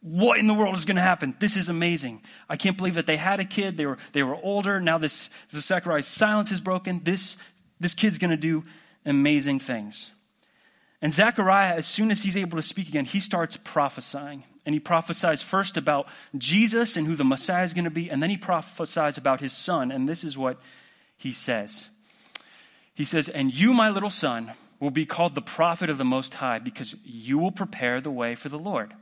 what 0.00 0.38
in 0.38 0.48
the 0.48 0.54
world 0.54 0.76
is 0.76 0.84
going 0.84 0.96
to 0.96 1.02
happen? 1.02 1.34
This 1.38 1.56
is 1.56 1.68
amazing. 1.68 2.22
I 2.48 2.56
can't 2.56 2.76
believe 2.76 2.94
that 2.94 3.06
they 3.06 3.16
had 3.16 3.38
a 3.38 3.44
kid. 3.44 3.76
They 3.76 3.86
were, 3.86 3.98
they 4.12 4.22
were 4.22 4.36
older. 4.42 4.80
Now 4.80 4.98
this, 4.98 5.30
this 5.50 5.64
Zechariah's 5.64 6.08
silence 6.08 6.50
is 6.50 6.60
broken. 6.60 7.00
This, 7.04 7.36
this 7.78 7.94
kid's 7.94 8.18
going 8.18 8.32
to 8.32 8.36
do 8.36 8.64
amazing 9.06 9.60
things. 9.60 10.10
And 11.02 11.12
Zechariah, 11.12 11.74
as 11.74 11.86
soon 11.86 12.10
as 12.10 12.22
he's 12.22 12.36
able 12.36 12.56
to 12.56 12.62
speak 12.62 12.88
again, 12.88 13.04
he 13.04 13.20
starts 13.20 13.56
prophesying. 13.56 14.44
And 14.64 14.74
he 14.74 14.78
prophesies 14.78 15.42
first 15.42 15.76
about 15.76 16.06
Jesus 16.38 16.96
and 16.96 17.06
who 17.06 17.16
the 17.16 17.24
Messiah 17.24 17.64
is 17.64 17.74
going 17.74 17.84
to 17.84 17.90
be, 17.90 18.08
and 18.08 18.22
then 18.22 18.30
he 18.30 18.36
prophesies 18.36 19.18
about 19.18 19.40
his 19.40 19.52
son. 19.52 19.90
And 19.90 20.08
this 20.08 20.22
is 20.22 20.38
what 20.38 20.60
he 21.16 21.32
says 21.32 21.88
he 22.94 23.04
says, 23.04 23.28
And 23.28 23.52
you, 23.52 23.74
my 23.74 23.88
little 23.88 24.10
son, 24.10 24.52
will 24.80 24.90
be 24.90 25.06
called 25.06 25.34
the 25.34 25.42
prophet 25.42 25.88
of 25.90 25.98
the 25.98 26.04
Most 26.04 26.34
High 26.34 26.58
because 26.58 26.94
you 27.04 27.38
will 27.38 27.52
prepare 27.52 28.00
the 28.00 28.10
way 28.10 28.34
for 28.34 28.48
the 28.48 28.58
Lord. 28.58 28.92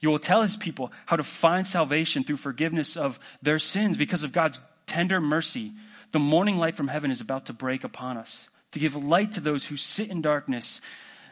You 0.00 0.10
will 0.10 0.18
tell 0.18 0.42
his 0.42 0.56
people 0.56 0.92
how 1.06 1.16
to 1.16 1.22
find 1.22 1.66
salvation 1.66 2.22
through 2.22 2.36
forgiveness 2.36 2.96
of 2.96 3.18
their 3.42 3.58
sins 3.58 3.96
because 3.96 4.22
of 4.22 4.32
God's 4.32 4.60
tender 4.86 5.20
mercy. 5.20 5.72
The 6.12 6.18
morning 6.20 6.58
light 6.58 6.76
from 6.76 6.88
heaven 6.88 7.10
is 7.10 7.20
about 7.20 7.46
to 7.46 7.52
break 7.52 7.84
upon 7.84 8.16
us 8.16 8.48
to 8.72 8.78
give 8.78 8.94
light 8.94 9.32
to 9.32 9.40
those 9.40 9.64
who 9.66 9.76
sit 9.76 10.10
in 10.10 10.22
darkness 10.22 10.80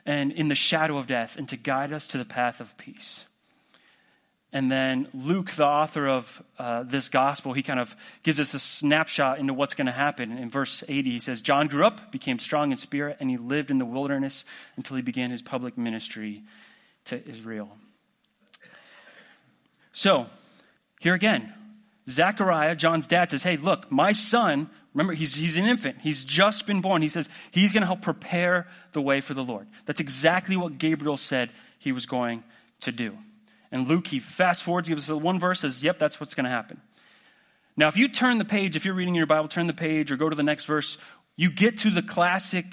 and 0.07 0.33
in 0.33 0.49
the 0.49 0.55
shadow 0.55 0.97
of 0.97 1.07
death 1.07 1.37
and 1.37 1.49
to 1.49 1.57
guide 1.57 1.93
us 1.93 2.07
to 2.07 2.19
the 2.19 2.25
path 2.25 2.61
of 2.61 2.77
peace. 2.79 3.27
And 4.53 4.71
then 4.71 5.09
Luke, 5.13 5.51
the 5.51 5.67
author 5.67 6.07
of 6.07 6.43
uh, 6.59 6.85
this 6.85 7.09
gospel, 7.09 7.53
he 7.53 7.63
kind 7.63 7.81
of 7.81 7.95
gives 8.23 8.41
us 8.41 8.55
a 8.55 8.59
snapshot 8.59 9.39
into 9.39 9.53
what's 9.53 9.75
going 9.75 9.87
to 9.87 9.93
happen. 9.93 10.39
In 10.39 10.49
verse 10.49 10.85
80, 10.89 11.11
he 11.11 11.19
says, 11.19 11.43
John 11.43 11.67
grew 11.67 11.85
up, 11.85 12.13
became 12.13 12.39
strong 12.39 12.71
in 12.71 12.79
spirit, 12.79 13.19
and 13.21 13.29
he 13.29 13.37
lived 13.37 13.71
in 13.71 13.79
the 13.79 13.85
wilderness 13.85 14.45
until 14.77 14.97
he 14.97 15.03
began 15.03 15.31
his 15.31 15.43
public 15.43 15.77
ministry 15.77 16.45
to 17.07 17.29
Israel. 17.29 17.77
So, 19.93 20.27
here 21.01 21.15
again, 21.15 21.53
Zechariah, 22.09 22.77
John's 22.77 23.07
dad, 23.07 23.31
says, 23.31 23.43
Hey, 23.43 23.57
look, 23.57 23.91
my 23.91 24.13
son, 24.13 24.71
remember, 24.97 25.13
he's, 25.13 25.35
he's 25.35 25.59
an 25.59 25.67
infant. 25.67 25.99
He's 26.01 26.25
just 26.25 26.67
been 26.67 26.81
born. 26.81 27.03
He 27.03 27.09
says 27.09 27.29
he's 27.51 27.73
going 27.73 27.83
to 27.83 27.87
help 27.87 28.01
prepare 28.01 28.67
the 28.93 29.03
way 29.03 29.21
for 29.21 29.35
the 29.35 29.45
Lord. 29.45 29.67
That's 29.85 30.01
exactly 30.01 30.57
what 30.57 30.79
Gabriel 30.79 31.19
said 31.19 31.51
he 31.79 31.93
was 31.93 32.07
going 32.07 32.43
to 32.81 32.93
do. 32.93 33.17
And 33.71 33.87
Luke, 33.87 34.07
he 34.07 34.21
fast 34.21 34.63
forwards, 34.63 34.89
gives 34.89 35.11
us 35.11 35.21
one 35.21 35.39
verse, 35.39 35.61
says, 35.61 35.83
Yep, 35.83 35.99
that's 35.99 36.19
what's 36.19 36.35
going 36.35 36.45
to 36.45 36.51
happen. 36.51 36.81
Now, 37.77 37.89
if 37.89 37.99
you 37.99 38.09
turn 38.09 38.39
the 38.39 38.45
page, 38.47 38.75
if 38.75 38.87
you're 38.87 38.95
reading 38.95 39.15
your 39.15 39.27
Bible, 39.27 39.49
turn 39.49 39.67
the 39.67 39.75
page 39.75 40.11
or 40.11 40.17
go 40.17 40.31
to 40.31 40.37
the 40.37 40.43
next 40.43 40.65
verse, 40.65 40.97
you 41.37 41.51
get 41.51 41.77
to 41.79 41.91
the 41.91 42.03
classic 42.03 42.65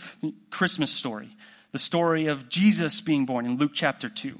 Christmas 0.49 0.91
story, 0.91 1.29
the 1.73 1.79
story 1.79 2.27
of 2.27 2.47
Jesus 2.47 3.01
being 3.01 3.25
born 3.25 3.45
in 3.45 3.57
Luke 3.57 3.71
chapter 3.73 4.07
2. 4.07 4.39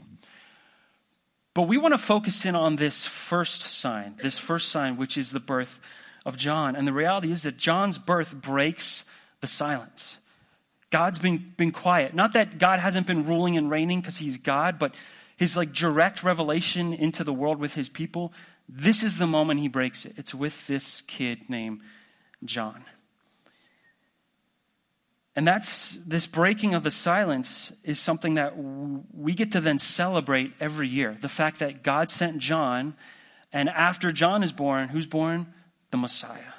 But 1.54 1.64
we 1.64 1.78
want 1.78 1.94
to 1.94 1.98
focus 1.98 2.46
in 2.46 2.56
on 2.56 2.78
this 2.78 3.06
first 3.06 3.62
sign, 3.62 4.16
this 4.24 4.38
first 4.38 4.70
sign, 4.70 4.96
which 4.96 5.18
is 5.18 5.32
the 5.32 5.42
birth 5.42 5.82
of 6.26 6.38
John. 6.38 6.76
And 6.76 6.88
the 6.88 6.94
reality 6.94 7.32
is 7.32 7.44
that 7.44 7.58
John's 7.58 7.98
birth 7.98 8.34
breaks 8.34 9.06
the 9.42 9.48
silence. 9.48 10.18
God's 10.90 11.20
been, 11.20 11.54
been 11.58 11.72
quiet. 11.72 12.14
Not 12.14 12.34
that 12.34 12.60
God 12.60 12.80
hasn't 12.80 13.08
been 13.08 13.26
ruling 13.26 13.58
and 13.58 13.70
reigning 13.70 14.00
because 14.00 14.20
he's 14.20 14.38
God, 14.38 14.78
but 14.78 14.96
his 15.38 15.58
like 15.58 15.74
direct 15.74 16.24
revelation 16.24 16.94
into 16.94 17.24
the 17.24 17.34
world 17.34 17.60
with 17.60 17.74
his 17.74 17.90
people, 17.90 18.32
this 18.70 19.04
is 19.04 19.18
the 19.18 19.28
moment 19.28 19.60
he 19.60 19.68
breaks 19.68 20.06
it. 20.06 20.14
It's 20.18 20.36
with 20.36 20.68
this 20.68 21.02
kid 21.02 21.50
named 21.50 21.82
John. 22.46 22.86
And 25.36 25.48
that's 25.48 25.98
this 26.06 26.28
breaking 26.28 26.76
of 26.76 26.84
the 26.84 26.92
silence 26.92 27.74
is 27.84 28.00
something 28.00 28.36
that 28.36 28.54
we 28.56 29.34
get 29.34 29.52
to 29.54 29.62
then 29.62 29.80
celebrate 29.80 30.54
every 30.60 30.88
year. 30.88 31.18
The 31.20 31.30
fact 31.30 31.60
that 31.60 31.82
God 31.82 32.12
sent 32.12 32.38
John, 32.38 32.94
and 33.52 33.68
after 33.68 34.12
John 34.12 34.44
is 34.44 34.52
born, 34.52 34.90
who's 34.90 35.08
born? 35.08 35.48
The 35.94 35.98
Messiah. 35.98 36.54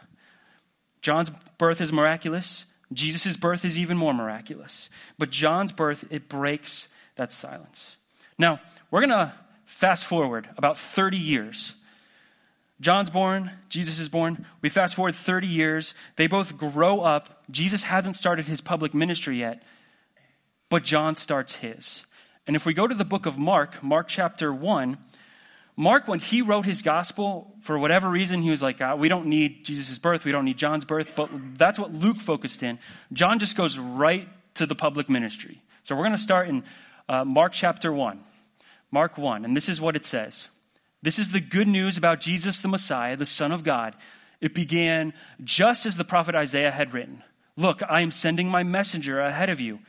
John's 1.02 1.28
birth 1.58 1.80
is 1.80 1.92
miraculous. 1.92 2.66
Jesus' 2.92 3.36
birth 3.36 3.64
is 3.64 3.80
even 3.80 3.96
more 3.96 4.14
miraculous. 4.14 4.88
But 5.18 5.30
John's 5.30 5.72
birth, 5.72 6.04
it 6.08 6.28
breaks 6.28 6.88
that 7.16 7.32
silence. 7.32 7.96
Now, 8.38 8.60
we're 8.92 9.00
going 9.00 9.10
to 9.10 9.34
fast 9.66 10.04
forward 10.04 10.48
about 10.56 10.78
30 10.78 11.18
years. 11.18 11.74
John's 12.80 13.10
born, 13.10 13.50
Jesus 13.68 13.98
is 13.98 14.08
born. 14.08 14.46
We 14.62 14.68
fast 14.68 14.94
forward 14.94 15.16
30 15.16 15.48
years. 15.48 15.94
They 16.14 16.28
both 16.28 16.56
grow 16.56 17.00
up. 17.00 17.42
Jesus 17.50 17.82
hasn't 17.82 18.14
started 18.14 18.46
his 18.46 18.60
public 18.60 18.94
ministry 18.94 19.40
yet, 19.40 19.64
but 20.68 20.84
John 20.84 21.16
starts 21.16 21.56
his. 21.56 22.04
And 22.46 22.54
if 22.54 22.64
we 22.64 22.72
go 22.72 22.86
to 22.86 22.94
the 22.94 23.04
book 23.04 23.26
of 23.26 23.36
Mark, 23.36 23.82
Mark 23.82 24.06
chapter 24.06 24.54
1, 24.54 24.96
Mark, 25.76 26.06
when 26.06 26.20
he 26.20 26.40
wrote 26.40 26.66
his 26.66 26.82
gospel, 26.82 27.52
for 27.60 27.78
whatever 27.78 28.08
reason, 28.08 28.42
he 28.42 28.50
was 28.50 28.62
like, 28.62 28.80
ah, 28.80 28.94
we 28.94 29.08
don't 29.08 29.26
need 29.26 29.64
Jesus' 29.64 29.98
birth, 29.98 30.24
we 30.24 30.30
don't 30.30 30.44
need 30.44 30.56
John's 30.56 30.84
birth, 30.84 31.14
but 31.16 31.28
that's 31.56 31.78
what 31.78 31.92
Luke 31.92 32.18
focused 32.18 32.62
in. 32.62 32.78
John 33.12 33.40
just 33.40 33.56
goes 33.56 33.76
right 33.76 34.28
to 34.54 34.66
the 34.66 34.76
public 34.76 35.08
ministry. 35.08 35.62
So 35.82 35.96
we're 35.96 36.02
going 36.02 36.12
to 36.12 36.18
start 36.18 36.48
in 36.48 36.62
uh, 37.08 37.24
Mark 37.24 37.52
chapter 37.52 37.92
1. 37.92 38.20
Mark 38.92 39.18
1, 39.18 39.44
and 39.44 39.56
this 39.56 39.68
is 39.68 39.80
what 39.80 39.96
it 39.96 40.04
says. 40.04 40.48
This 41.02 41.18
is 41.18 41.32
the 41.32 41.40
good 41.40 41.66
news 41.66 41.98
about 41.98 42.20
Jesus 42.20 42.58
the 42.58 42.68
Messiah, 42.68 43.16
the 43.16 43.26
Son 43.26 43.50
of 43.50 43.64
God. 43.64 43.96
It 44.40 44.54
began 44.54 45.12
just 45.42 45.84
as 45.86 45.96
the 45.96 46.04
prophet 46.04 46.34
Isaiah 46.34 46.70
had 46.70 46.94
written 46.94 47.22
Look, 47.56 47.82
I 47.88 48.00
am 48.00 48.10
sending 48.10 48.48
my 48.48 48.62
messenger 48.62 49.20
ahead 49.20 49.50
of 49.50 49.60
you, 49.60 49.80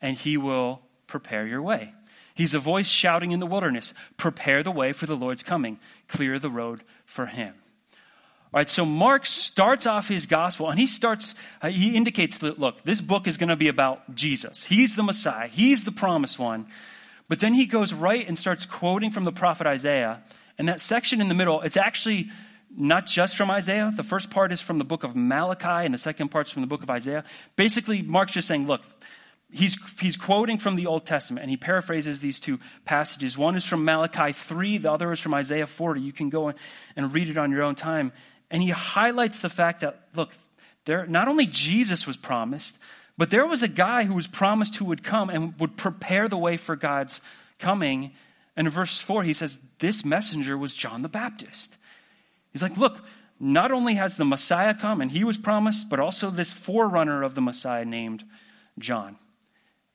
and 0.00 0.16
he 0.16 0.36
will 0.36 0.82
prepare 1.06 1.46
your 1.46 1.62
way. 1.62 1.94
He's 2.40 2.54
a 2.54 2.58
voice 2.58 2.88
shouting 2.88 3.32
in 3.32 3.40
the 3.40 3.44
wilderness 3.44 3.92
Prepare 4.16 4.62
the 4.62 4.70
way 4.70 4.94
for 4.94 5.04
the 5.04 5.14
Lord's 5.14 5.42
coming, 5.42 5.78
clear 6.08 6.38
the 6.38 6.48
road 6.48 6.80
for 7.04 7.26
him. 7.26 7.52
All 7.92 8.60
right, 8.60 8.68
so 8.68 8.86
Mark 8.86 9.26
starts 9.26 9.86
off 9.86 10.08
his 10.08 10.24
gospel 10.24 10.70
and 10.70 10.78
he 10.78 10.86
starts, 10.86 11.34
uh, 11.60 11.68
he 11.68 11.94
indicates 11.94 12.38
that, 12.38 12.58
look, 12.58 12.82
this 12.82 13.02
book 13.02 13.26
is 13.26 13.36
going 13.36 13.50
to 13.50 13.56
be 13.56 13.68
about 13.68 14.14
Jesus. 14.14 14.64
He's 14.64 14.96
the 14.96 15.02
Messiah, 15.02 15.48
he's 15.48 15.84
the 15.84 15.92
promised 15.92 16.38
one. 16.38 16.66
But 17.28 17.40
then 17.40 17.52
he 17.52 17.66
goes 17.66 17.92
right 17.92 18.26
and 18.26 18.38
starts 18.38 18.64
quoting 18.64 19.10
from 19.10 19.24
the 19.24 19.32
prophet 19.32 19.66
Isaiah. 19.66 20.22
And 20.56 20.66
that 20.66 20.80
section 20.80 21.20
in 21.20 21.28
the 21.28 21.34
middle, 21.34 21.60
it's 21.60 21.76
actually 21.76 22.30
not 22.74 23.04
just 23.04 23.36
from 23.36 23.50
Isaiah. 23.50 23.92
The 23.94 24.02
first 24.02 24.30
part 24.30 24.50
is 24.50 24.62
from 24.62 24.78
the 24.78 24.84
book 24.84 25.04
of 25.04 25.14
Malachi, 25.14 25.84
and 25.84 25.92
the 25.92 25.98
second 25.98 26.30
part's 26.30 26.52
from 26.52 26.62
the 26.62 26.68
book 26.68 26.82
of 26.82 26.88
Isaiah. 26.88 27.22
Basically, 27.56 28.00
Mark's 28.00 28.32
just 28.32 28.48
saying, 28.48 28.66
look, 28.66 28.82
he's, 29.52 29.76
he's 30.00 30.16
quoting 30.16 30.58
from 30.58 30.76
the 30.76 30.86
Old 30.86 31.06
Testament, 31.06 31.42
and 31.42 31.50
he 31.50 31.56
paraphrases 31.56 32.20
these 32.20 32.40
two 32.40 32.58
passages. 32.84 33.36
One 33.36 33.56
is 33.56 33.64
from 33.64 33.84
Malachi 33.84 34.32
3, 34.32 34.78
the 34.78 34.92
other 34.92 35.12
is 35.12 35.20
from 35.20 35.34
Isaiah 35.34 35.66
40. 35.66 36.00
You 36.00 36.12
can 36.12 36.30
go 36.30 36.52
and 36.96 37.14
read 37.14 37.28
it 37.28 37.36
on 37.36 37.50
your 37.50 37.62
own 37.62 37.74
time. 37.74 38.12
And 38.50 38.62
he 38.62 38.70
highlights 38.70 39.40
the 39.40 39.48
fact 39.48 39.80
that, 39.80 40.00
look, 40.14 40.32
there, 40.84 41.06
not 41.06 41.28
only 41.28 41.46
Jesus 41.46 42.06
was 42.06 42.16
promised, 42.16 42.78
but 43.16 43.30
there 43.30 43.46
was 43.46 43.62
a 43.62 43.68
guy 43.68 44.04
who 44.04 44.14
was 44.14 44.26
promised 44.26 44.76
who 44.76 44.86
would 44.86 45.04
come 45.04 45.30
and 45.30 45.58
would 45.60 45.76
prepare 45.76 46.28
the 46.28 46.38
way 46.38 46.56
for 46.56 46.74
God's 46.74 47.20
coming. 47.58 48.12
And 48.56 48.66
in 48.66 48.72
verse 48.72 48.98
4, 48.98 49.24
he 49.24 49.32
says, 49.32 49.58
This 49.78 50.04
messenger 50.04 50.56
was 50.56 50.74
John 50.74 51.02
the 51.02 51.08
Baptist. 51.08 51.76
He's 52.52 52.62
like, 52.62 52.76
Look, 52.76 53.04
not 53.38 53.72
only 53.72 53.94
has 53.94 54.16
the 54.16 54.24
Messiah 54.24 54.74
come 54.74 55.00
and 55.00 55.10
he 55.10 55.24
was 55.24 55.38
promised, 55.38 55.88
but 55.88 56.00
also 56.00 56.30
this 56.30 56.52
forerunner 56.52 57.22
of 57.22 57.34
the 57.34 57.40
Messiah 57.40 57.84
named 57.84 58.24
John. 58.78 59.16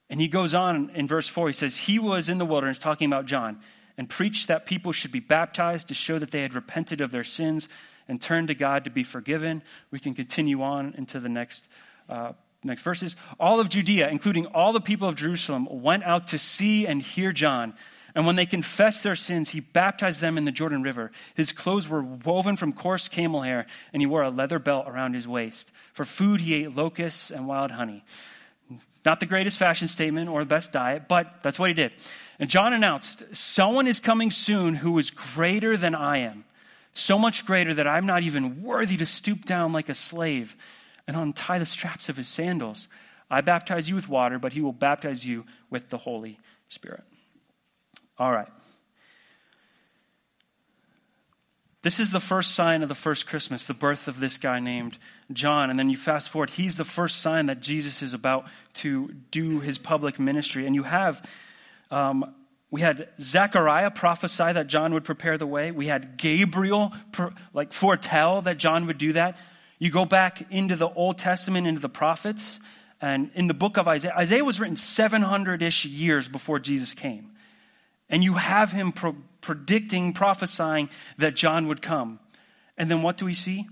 And 0.09 0.21
he 0.21 0.27
goes 0.27 0.53
on 0.53 0.91
in 0.93 1.07
verse 1.07 1.27
4, 1.27 1.47
he 1.47 1.53
says, 1.53 1.77
He 1.77 1.99
was 1.99 2.29
in 2.29 2.37
the 2.37 2.45
wilderness, 2.45 2.79
talking 2.79 3.07
about 3.07 3.25
John, 3.25 3.59
and 3.97 4.09
preached 4.09 4.47
that 4.47 4.65
people 4.65 4.91
should 4.91 5.11
be 5.11 5.19
baptized 5.19 5.87
to 5.87 5.93
show 5.93 6.19
that 6.19 6.31
they 6.31 6.41
had 6.41 6.53
repented 6.53 7.01
of 7.01 7.11
their 7.11 7.23
sins 7.23 7.67
and 8.07 8.21
turned 8.21 8.49
to 8.49 8.55
God 8.55 8.83
to 8.83 8.91
be 8.91 9.03
forgiven. 9.03 9.63
We 9.91 9.99
can 9.99 10.13
continue 10.13 10.61
on 10.61 10.93
into 10.97 11.19
the 11.19 11.29
next, 11.29 11.67
uh, 12.07 12.33
next 12.63 12.81
verses. 12.83 13.15
All 13.39 13.59
of 13.59 13.69
Judea, 13.69 14.09
including 14.09 14.45
all 14.47 14.73
the 14.73 14.81
people 14.81 15.07
of 15.07 15.15
Jerusalem, 15.15 15.67
went 15.69 16.03
out 16.03 16.27
to 16.27 16.37
see 16.37 16.85
and 16.85 17.01
hear 17.01 17.31
John. 17.31 17.73
And 18.13 18.25
when 18.25 18.37
they 18.37 18.45
confessed 18.45 19.03
their 19.03 19.15
sins, 19.15 19.49
he 19.49 19.59
baptized 19.59 20.21
them 20.21 20.37
in 20.37 20.45
the 20.45 20.51
Jordan 20.51 20.83
River. 20.83 21.11
His 21.33 21.51
clothes 21.51 21.89
were 21.89 22.01
woven 22.01 22.55
from 22.55 22.71
coarse 22.71 23.09
camel 23.09 23.41
hair, 23.41 23.65
and 23.91 24.01
he 24.01 24.05
wore 24.05 24.23
a 24.23 24.29
leather 24.29 24.59
belt 24.59 24.85
around 24.87 25.15
his 25.15 25.27
waist. 25.27 25.71
For 25.93 26.05
food, 26.05 26.41
he 26.41 26.53
ate 26.53 26.75
locusts 26.75 27.29
and 27.29 27.47
wild 27.47 27.71
honey. 27.71 28.05
Not 29.05 29.19
the 29.19 29.25
greatest 29.25 29.57
fashion 29.57 29.87
statement 29.87 30.29
or 30.29 30.39
the 30.39 30.47
best 30.47 30.71
diet, 30.71 31.03
but 31.07 31.43
that's 31.43 31.59
what 31.59 31.69
he 31.69 31.73
did. 31.73 31.91
And 32.39 32.49
John 32.49 32.73
announced, 32.73 33.23
Someone 33.35 33.87
is 33.87 33.99
coming 33.99 34.31
soon 34.31 34.75
who 34.75 34.97
is 34.97 35.11
greater 35.11 35.77
than 35.77 35.93
I 35.93 36.17
am, 36.17 36.43
so 36.93 37.19
much 37.19 37.45
greater 37.45 37.73
that 37.75 37.87
I'm 37.87 38.05
not 38.05 38.23
even 38.23 38.63
worthy 38.63 38.97
to 38.97 39.05
stoop 39.05 39.45
down 39.45 39.73
like 39.73 39.89
a 39.89 39.93
slave 39.93 40.55
and 41.07 41.15
untie 41.15 41.59
the 41.59 41.65
straps 41.65 42.09
of 42.09 42.17
his 42.17 42.27
sandals. 42.27 42.87
I 43.29 43.41
baptize 43.41 43.87
you 43.87 43.95
with 43.95 44.09
water, 44.09 44.39
but 44.39 44.53
he 44.53 44.61
will 44.61 44.73
baptize 44.73 45.25
you 45.25 45.45
with 45.69 45.89
the 45.89 45.97
Holy 45.97 46.39
Spirit. 46.67 47.03
All 48.17 48.31
right. 48.31 48.47
This 51.85 51.99
is 51.99 52.09
the 52.09 52.19
first 52.19 52.55
sign 52.55 52.81
of 52.81 52.89
the 52.89 52.95
first 52.95 53.27
Christmas, 53.27 53.67
the 53.67 53.75
birth 53.75 54.07
of 54.07 54.19
this 54.19 54.39
guy 54.39 54.59
named 54.59 54.97
John. 55.31 55.69
And 55.69 55.77
then 55.77 55.91
you 55.91 55.97
fast 55.97 56.29
forward, 56.29 56.49
he's 56.49 56.77
the 56.77 56.83
first 56.83 57.21
sign 57.21 57.45
that 57.45 57.59
Jesus 57.59 58.01
is 58.01 58.15
about 58.15 58.47
to 58.81 59.13
do 59.29 59.59
his 59.59 59.77
public 59.77 60.17
ministry. 60.19 60.65
And 60.65 60.73
you 60.73 60.81
have, 60.81 61.23
um, 61.91 62.33
we 62.71 62.81
had 62.81 63.09
Zechariah 63.19 63.91
prophesy 63.91 64.51
that 64.51 64.65
John 64.65 64.95
would 64.95 65.03
prepare 65.03 65.37
the 65.37 65.45
way. 65.45 65.69
We 65.69 65.85
had 65.85 66.17
Gabriel 66.17 66.91
like 67.53 67.71
foretell 67.71 68.41
that 68.41 68.57
John 68.57 68.87
would 68.87 68.97
do 68.97 69.13
that. 69.13 69.37
You 69.77 69.91
go 69.91 70.05
back 70.05 70.51
into 70.51 70.75
the 70.75 70.89
Old 70.89 71.19
Testament, 71.19 71.67
into 71.67 71.81
the 71.81 71.87
prophets, 71.87 72.59
and 72.99 73.29
in 73.35 73.45
the 73.45 73.53
book 73.53 73.77
of 73.77 73.87
Isaiah, 73.87 74.15
Isaiah 74.17 74.43
was 74.43 74.59
written 74.59 74.75
700 74.75 75.61
ish 75.61 75.85
years 75.85 76.27
before 76.27 76.57
Jesus 76.57 76.95
came. 76.95 77.33
And 78.09 78.23
you 78.23 78.33
have 78.33 78.71
him 78.71 78.91
predicting, 79.45 80.11
prophesying 80.11 80.89
that 81.19 81.35
John 81.35 81.67
would 81.67 81.81
come. 81.81 82.19
And 82.77 82.89
then 82.89 83.03
what 83.03 83.17
do 83.17 83.25
we 83.25 83.35
see? 83.35 83.67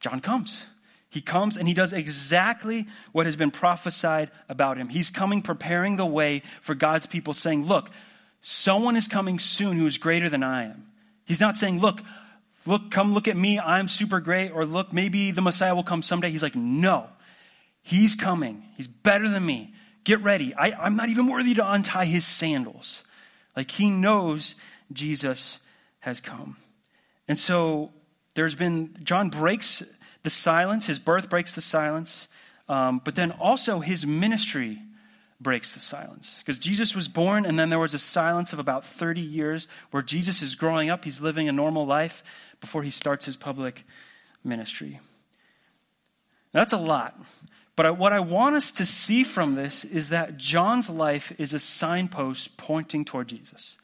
John 0.00 0.20
comes. 0.20 0.64
He 1.08 1.20
comes 1.20 1.56
and 1.56 1.68
he 1.68 1.74
does 1.74 1.92
exactly 1.92 2.86
what 3.12 3.26
has 3.26 3.36
been 3.36 3.52
prophesied 3.52 4.32
about 4.48 4.78
him. 4.78 4.88
He's 4.88 5.10
coming, 5.10 5.42
preparing 5.42 5.94
the 5.94 6.04
way 6.04 6.42
for 6.60 6.74
God's 6.74 7.06
people, 7.06 7.34
saying, 7.34 7.66
Look, 7.66 7.90
someone 8.40 8.96
is 8.96 9.06
coming 9.06 9.38
soon 9.38 9.78
who 9.78 9.86
is 9.86 9.96
greater 9.96 10.28
than 10.28 10.42
I 10.42 10.64
am. 10.64 10.86
He's 11.24 11.40
not 11.40 11.56
saying, 11.56 11.80
Look, 11.80 12.00
look, 12.66 12.90
come 12.90 13.14
look 13.14 13.28
at 13.28 13.36
me, 13.36 13.60
I'm 13.60 13.86
super 13.86 14.18
great, 14.18 14.50
or 14.50 14.66
look, 14.66 14.92
maybe 14.92 15.30
the 15.30 15.42
Messiah 15.42 15.74
will 15.74 15.84
come 15.84 16.02
someday. 16.02 16.30
He's 16.30 16.42
like, 16.42 16.56
No, 16.56 17.06
he's 17.82 18.16
coming. 18.16 18.64
He's 18.76 18.88
better 18.88 19.28
than 19.28 19.46
me. 19.46 19.72
Get 20.02 20.22
ready. 20.22 20.52
I, 20.54 20.72
I'm 20.72 20.96
not 20.96 21.10
even 21.10 21.28
worthy 21.28 21.54
to 21.54 21.72
untie 21.72 22.06
his 22.06 22.24
sandals. 22.24 23.04
Like 23.60 23.72
he 23.72 23.90
knows 23.90 24.54
Jesus 24.90 25.58
has 25.98 26.18
come. 26.18 26.56
And 27.28 27.38
so 27.38 27.90
there's 28.32 28.54
been, 28.54 28.96
John 29.02 29.28
breaks 29.28 29.82
the 30.22 30.30
silence, 30.30 30.86
his 30.86 30.98
birth 30.98 31.28
breaks 31.28 31.54
the 31.54 31.60
silence, 31.60 32.28
um, 32.70 33.02
but 33.04 33.16
then 33.16 33.32
also 33.32 33.80
his 33.80 34.06
ministry 34.06 34.80
breaks 35.42 35.74
the 35.74 35.80
silence. 35.80 36.38
Because 36.38 36.58
Jesus 36.58 36.96
was 36.96 37.06
born, 37.06 37.44
and 37.44 37.58
then 37.58 37.68
there 37.68 37.78
was 37.78 37.92
a 37.92 37.98
silence 37.98 38.54
of 38.54 38.58
about 38.58 38.82
30 38.82 39.20
years 39.20 39.68
where 39.90 40.02
Jesus 40.02 40.40
is 40.40 40.54
growing 40.54 40.88
up, 40.88 41.04
he's 41.04 41.20
living 41.20 41.46
a 41.46 41.52
normal 41.52 41.84
life 41.84 42.22
before 42.62 42.82
he 42.82 42.90
starts 42.90 43.26
his 43.26 43.36
public 43.36 43.84
ministry. 44.42 45.00
That's 46.52 46.72
a 46.72 46.78
lot. 46.78 47.14
But 47.76 47.96
what 47.96 48.12
I 48.12 48.20
want 48.20 48.56
us 48.56 48.70
to 48.72 48.84
see 48.84 49.24
from 49.24 49.54
this 49.54 49.84
is 49.84 50.10
that 50.10 50.36
John's 50.36 50.90
life 50.90 51.32
is 51.38 51.54
a 51.54 51.58
signpost 51.58 52.56
pointing 52.56 53.04
toward 53.04 53.28
Jesus. 53.28 53.76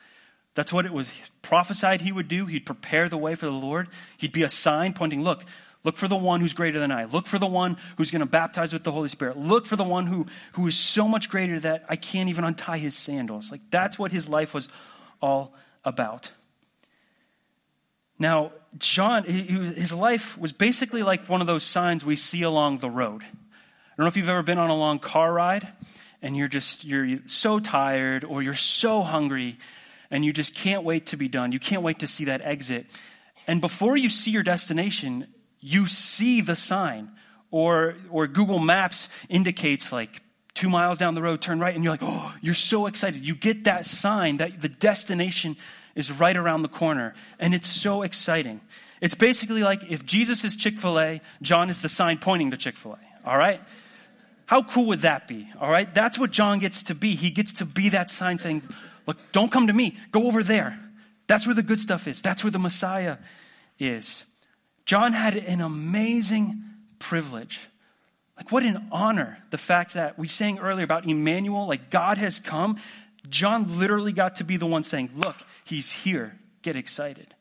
That's 0.54 0.72
what 0.72 0.86
it 0.86 0.92
was 0.92 1.10
prophesied 1.42 2.00
he 2.00 2.12
would 2.12 2.28
do. 2.28 2.46
He'd 2.46 2.66
prepare 2.66 3.08
the 3.08 3.18
way 3.18 3.34
for 3.34 3.46
the 3.46 3.52
Lord. 3.52 3.88
He'd 4.16 4.32
be 4.32 4.42
a 4.42 4.48
sign 4.48 4.94
pointing, 4.94 5.22
look, 5.22 5.44
look 5.84 5.96
for 5.96 6.08
the 6.08 6.16
one 6.16 6.40
who's 6.40 6.54
greater 6.54 6.80
than 6.80 6.90
I. 6.90 7.04
Look 7.04 7.26
for 7.26 7.38
the 7.38 7.46
one 7.46 7.76
who's 7.96 8.10
going 8.10 8.20
to 8.20 8.26
baptize 8.26 8.72
with 8.72 8.82
the 8.82 8.92
Holy 8.92 9.08
Spirit. 9.08 9.36
Look 9.36 9.66
for 9.66 9.76
the 9.76 9.84
one 9.84 10.06
who, 10.06 10.26
who 10.52 10.66
is 10.66 10.76
so 10.76 11.06
much 11.06 11.28
greater 11.28 11.60
that 11.60 11.84
I 11.88 11.96
can't 11.96 12.28
even 12.28 12.44
untie 12.44 12.78
his 12.78 12.96
sandals. 12.96 13.50
Like 13.50 13.60
that's 13.70 13.98
what 13.98 14.12
his 14.12 14.28
life 14.28 14.54
was 14.54 14.68
all 15.20 15.54
about. 15.84 16.32
Now, 18.18 18.52
John, 18.78 19.24
his 19.24 19.92
life 19.92 20.38
was 20.38 20.52
basically 20.52 21.02
like 21.02 21.28
one 21.28 21.42
of 21.42 21.46
those 21.46 21.64
signs 21.64 22.04
we 22.04 22.16
see 22.16 22.42
along 22.42 22.78
the 22.78 22.90
road. 22.90 23.22
I 23.96 24.02
don't 24.02 24.04
know 24.04 24.08
if 24.08 24.18
you've 24.18 24.28
ever 24.28 24.42
been 24.42 24.58
on 24.58 24.68
a 24.68 24.76
long 24.76 24.98
car 24.98 25.32
ride 25.32 25.66
and 26.20 26.36
you're 26.36 26.48
just 26.48 26.84
you're 26.84 27.20
so 27.24 27.58
tired 27.58 28.24
or 28.24 28.42
you're 28.42 28.52
so 28.52 29.00
hungry 29.00 29.56
and 30.10 30.22
you 30.22 30.34
just 30.34 30.54
can't 30.54 30.84
wait 30.84 31.06
to 31.06 31.16
be 31.16 31.28
done. 31.28 31.50
You 31.50 31.58
can't 31.58 31.80
wait 31.80 32.00
to 32.00 32.06
see 32.06 32.26
that 32.26 32.42
exit. 32.42 32.84
And 33.46 33.62
before 33.62 33.96
you 33.96 34.10
see 34.10 34.32
your 34.32 34.42
destination, 34.42 35.28
you 35.60 35.86
see 35.86 36.42
the 36.42 36.54
sign 36.54 37.10
or 37.50 37.94
or 38.10 38.26
Google 38.26 38.58
Maps 38.58 39.08
indicates 39.30 39.92
like 39.92 40.20
2 40.56 40.68
miles 40.68 40.98
down 40.98 41.14
the 41.14 41.22
road 41.22 41.40
turn 41.40 41.58
right 41.58 41.74
and 41.74 41.82
you're 41.82 41.94
like, 41.94 42.02
"Oh, 42.02 42.34
you're 42.42 42.52
so 42.52 42.86
excited. 42.88 43.24
You 43.24 43.34
get 43.34 43.64
that 43.64 43.86
sign 43.86 44.36
that 44.36 44.60
the 44.60 44.68
destination 44.68 45.56
is 45.94 46.12
right 46.12 46.36
around 46.36 46.60
the 46.60 46.68
corner 46.68 47.14
and 47.38 47.54
it's 47.54 47.68
so 47.68 48.02
exciting. 48.02 48.60
It's 49.00 49.14
basically 49.14 49.62
like 49.62 49.84
if 49.88 50.04
Jesus 50.04 50.44
is 50.44 50.54
Chick-fil-A, 50.54 51.22
John 51.40 51.70
is 51.70 51.80
the 51.80 51.88
sign 51.88 52.18
pointing 52.18 52.50
to 52.50 52.58
Chick-fil-A. 52.58 52.98
All 53.26 53.38
right? 53.38 53.60
How 54.46 54.62
cool 54.62 54.86
would 54.86 55.02
that 55.02 55.28
be? 55.28 55.48
All 55.60 55.70
right? 55.70 55.92
That's 55.92 56.18
what 56.18 56.30
John 56.30 56.60
gets 56.60 56.84
to 56.84 56.94
be. 56.94 57.16
He 57.16 57.30
gets 57.30 57.52
to 57.54 57.64
be 57.64 57.88
that 57.90 58.10
sign 58.10 58.38
saying, 58.38 58.62
Look, 59.06 59.18
don't 59.30 59.52
come 59.52 59.68
to 59.68 59.72
me. 59.72 59.96
Go 60.10 60.26
over 60.26 60.42
there. 60.42 60.78
That's 61.26 61.46
where 61.46 61.54
the 61.54 61.62
good 61.62 61.78
stuff 61.78 62.08
is. 62.08 62.22
That's 62.22 62.42
where 62.42 62.50
the 62.50 62.58
Messiah 62.58 63.18
is. 63.78 64.24
John 64.84 65.12
had 65.12 65.36
an 65.36 65.60
amazing 65.60 66.62
privilege. 66.98 67.68
Like, 68.36 68.52
what 68.52 68.64
an 68.64 68.88
honor. 68.92 69.38
The 69.50 69.58
fact 69.58 69.94
that 69.94 70.18
we 70.18 70.28
sang 70.28 70.58
earlier 70.58 70.84
about 70.84 71.06
Emmanuel, 71.06 71.66
like 71.66 71.90
God 71.90 72.18
has 72.18 72.38
come. 72.38 72.78
John 73.28 73.78
literally 73.78 74.12
got 74.12 74.36
to 74.36 74.44
be 74.44 74.56
the 74.56 74.66
one 74.66 74.82
saying, 74.82 75.10
Look, 75.16 75.36
he's 75.64 75.90
here. 75.90 76.38
Get 76.62 76.76
excited. 76.76 77.34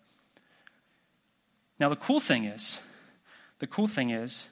Now, 1.79 1.89
the 1.89 1.95
cool 1.95 2.19
thing 2.19 2.45
is, 2.45 2.79
the 3.59 3.67
cool 3.67 3.87
thing 3.87 4.11
is, 4.11 4.47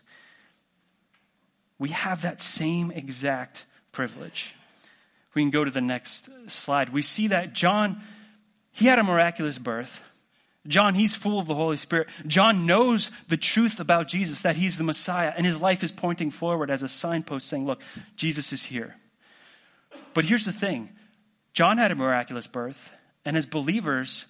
we 1.80 1.90
have 1.90 2.22
that 2.22 2.42
same 2.42 2.92
exact 2.92 3.66
privilege. 3.92 4.56
We 5.34 5.42
can 5.42 5.52
go 5.52 5.64
to 5.64 5.72
the 5.72 5.82
next 5.82 6.30
slide. 6.48 6.90
We 6.90 7.02
see 7.02 7.28
that 7.28 7.54
John, 7.54 8.02
he 8.72 8.86
had 8.86 9.00
a 9.00 9.04
miraculous 9.04 9.58
birth. 9.58 10.02
John, 10.68 10.96
he's 10.96 11.14
full 11.14 11.40
of 11.40 11.48
the 11.48 11.56
Holy 11.56 11.78
Spirit. 11.78 12.08
John 12.26 12.66
knows 12.66 13.12
the 13.28 13.36
truth 13.36 13.80
about 13.80 14.08
Jesus, 14.08 14.42
that 14.42 14.56
he's 14.56 14.78
the 14.78 14.84
Messiah, 14.84 15.34
and 15.36 15.46
his 15.46 15.60
life 15.60 15.84
is 15.84 15.92
pointing 15.92 16.32
forward 16.32 16.72
as 16.72 16.84
a 16.84 16.88
signpost 16.88 17.48
saying, 17.48 17.66
Look, 17.66 17.82
Jesus 18.16 18.54
is 18.54 18.66
here. 18.66 18.96
But 20.14 20.26
here's 20.26 20.46
the 20.46 20.54
thing 20.54 20.90
John 21.54 21.78
had 21.78 21.92
a 21.92 21.96
miraculous 21.96 22.48
birth, 22.48 22.92
and 23.26 23.36
as 23.36 23.46
believers, 23.46 24.26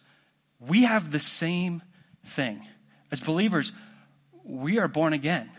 we 0.60 0.84
have 0.84 1.12
the 1.12 1.20
same 1.20 1.84
thing. 2.26 2.66
As 3.12 3.20
believers, 3.20 3.72
we 4.44 4.80
are 4.80 4.88
born 4.88 5.14
again. 5.14 5.52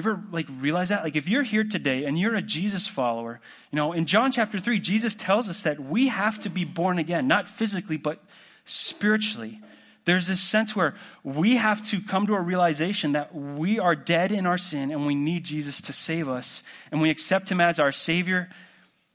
You 0.00 0.12
ever 0.12 0.22
like 0.32 0.46
realize 0.60 0.88
that? 0.88 1.04
Like 1.04 1.14
if 1.14 1.28
you're 1.28 1.42
here 1.42 1.62
today 1.62 2.04
and 2.04 2.18
you're 2.18 2.34
a 2.34 2.40
Jesus 2.40 2.88
follower, 2.88 3.38
you 3.70 3.76
know, 3.76 3.92
in 3.92 4.06
John 4.06 4.32
chapter 4.32 4.58
3, 4.58 4.80
Jesus 4.80 5.14
tells 5.14 5.50
us 5.50 5.62
that 5.64 5.78
we 5.78 6.08
have 6.08 6.40
to 6.40 6.48
be 6.48 6.64
born 6.64 6.98
again, 6.98 7.28
not 7.28 7.50
physically, 7.50 7.98
but 7.98 8.24
spiritually. 8.64 9.60
There's 10.06 10.26
this 10.26 10.40
sense 10.40 10.74
where 10.74 10.94
we 11.22 11.56
have 11.56 11.82
to 11.88 12.00
come 12.00 12.26
to 12.28 12.34
a 12.34 12.40
realization 12.40 13.12
that 13.12 13.34
we 13.34 13.78
are 13.78 13.94
dead 13.94 14.32
in 14.32 14.46
our 14.46 14.56
sin 14.56 14.90
and 14.90 15.06
we 15.06 15.14
need 15.14 15.44
Jesus 15.44 15.82
to 15.82 15.92
save 15.92 16.30
us, 16.30 16.62
and 16.90 17.02
we 17.02 17.10
accept 17.10 17.52
him 17.52 17.60
as 17.60 17.78
our 17.78 17.92
Savior. 17.92 18.48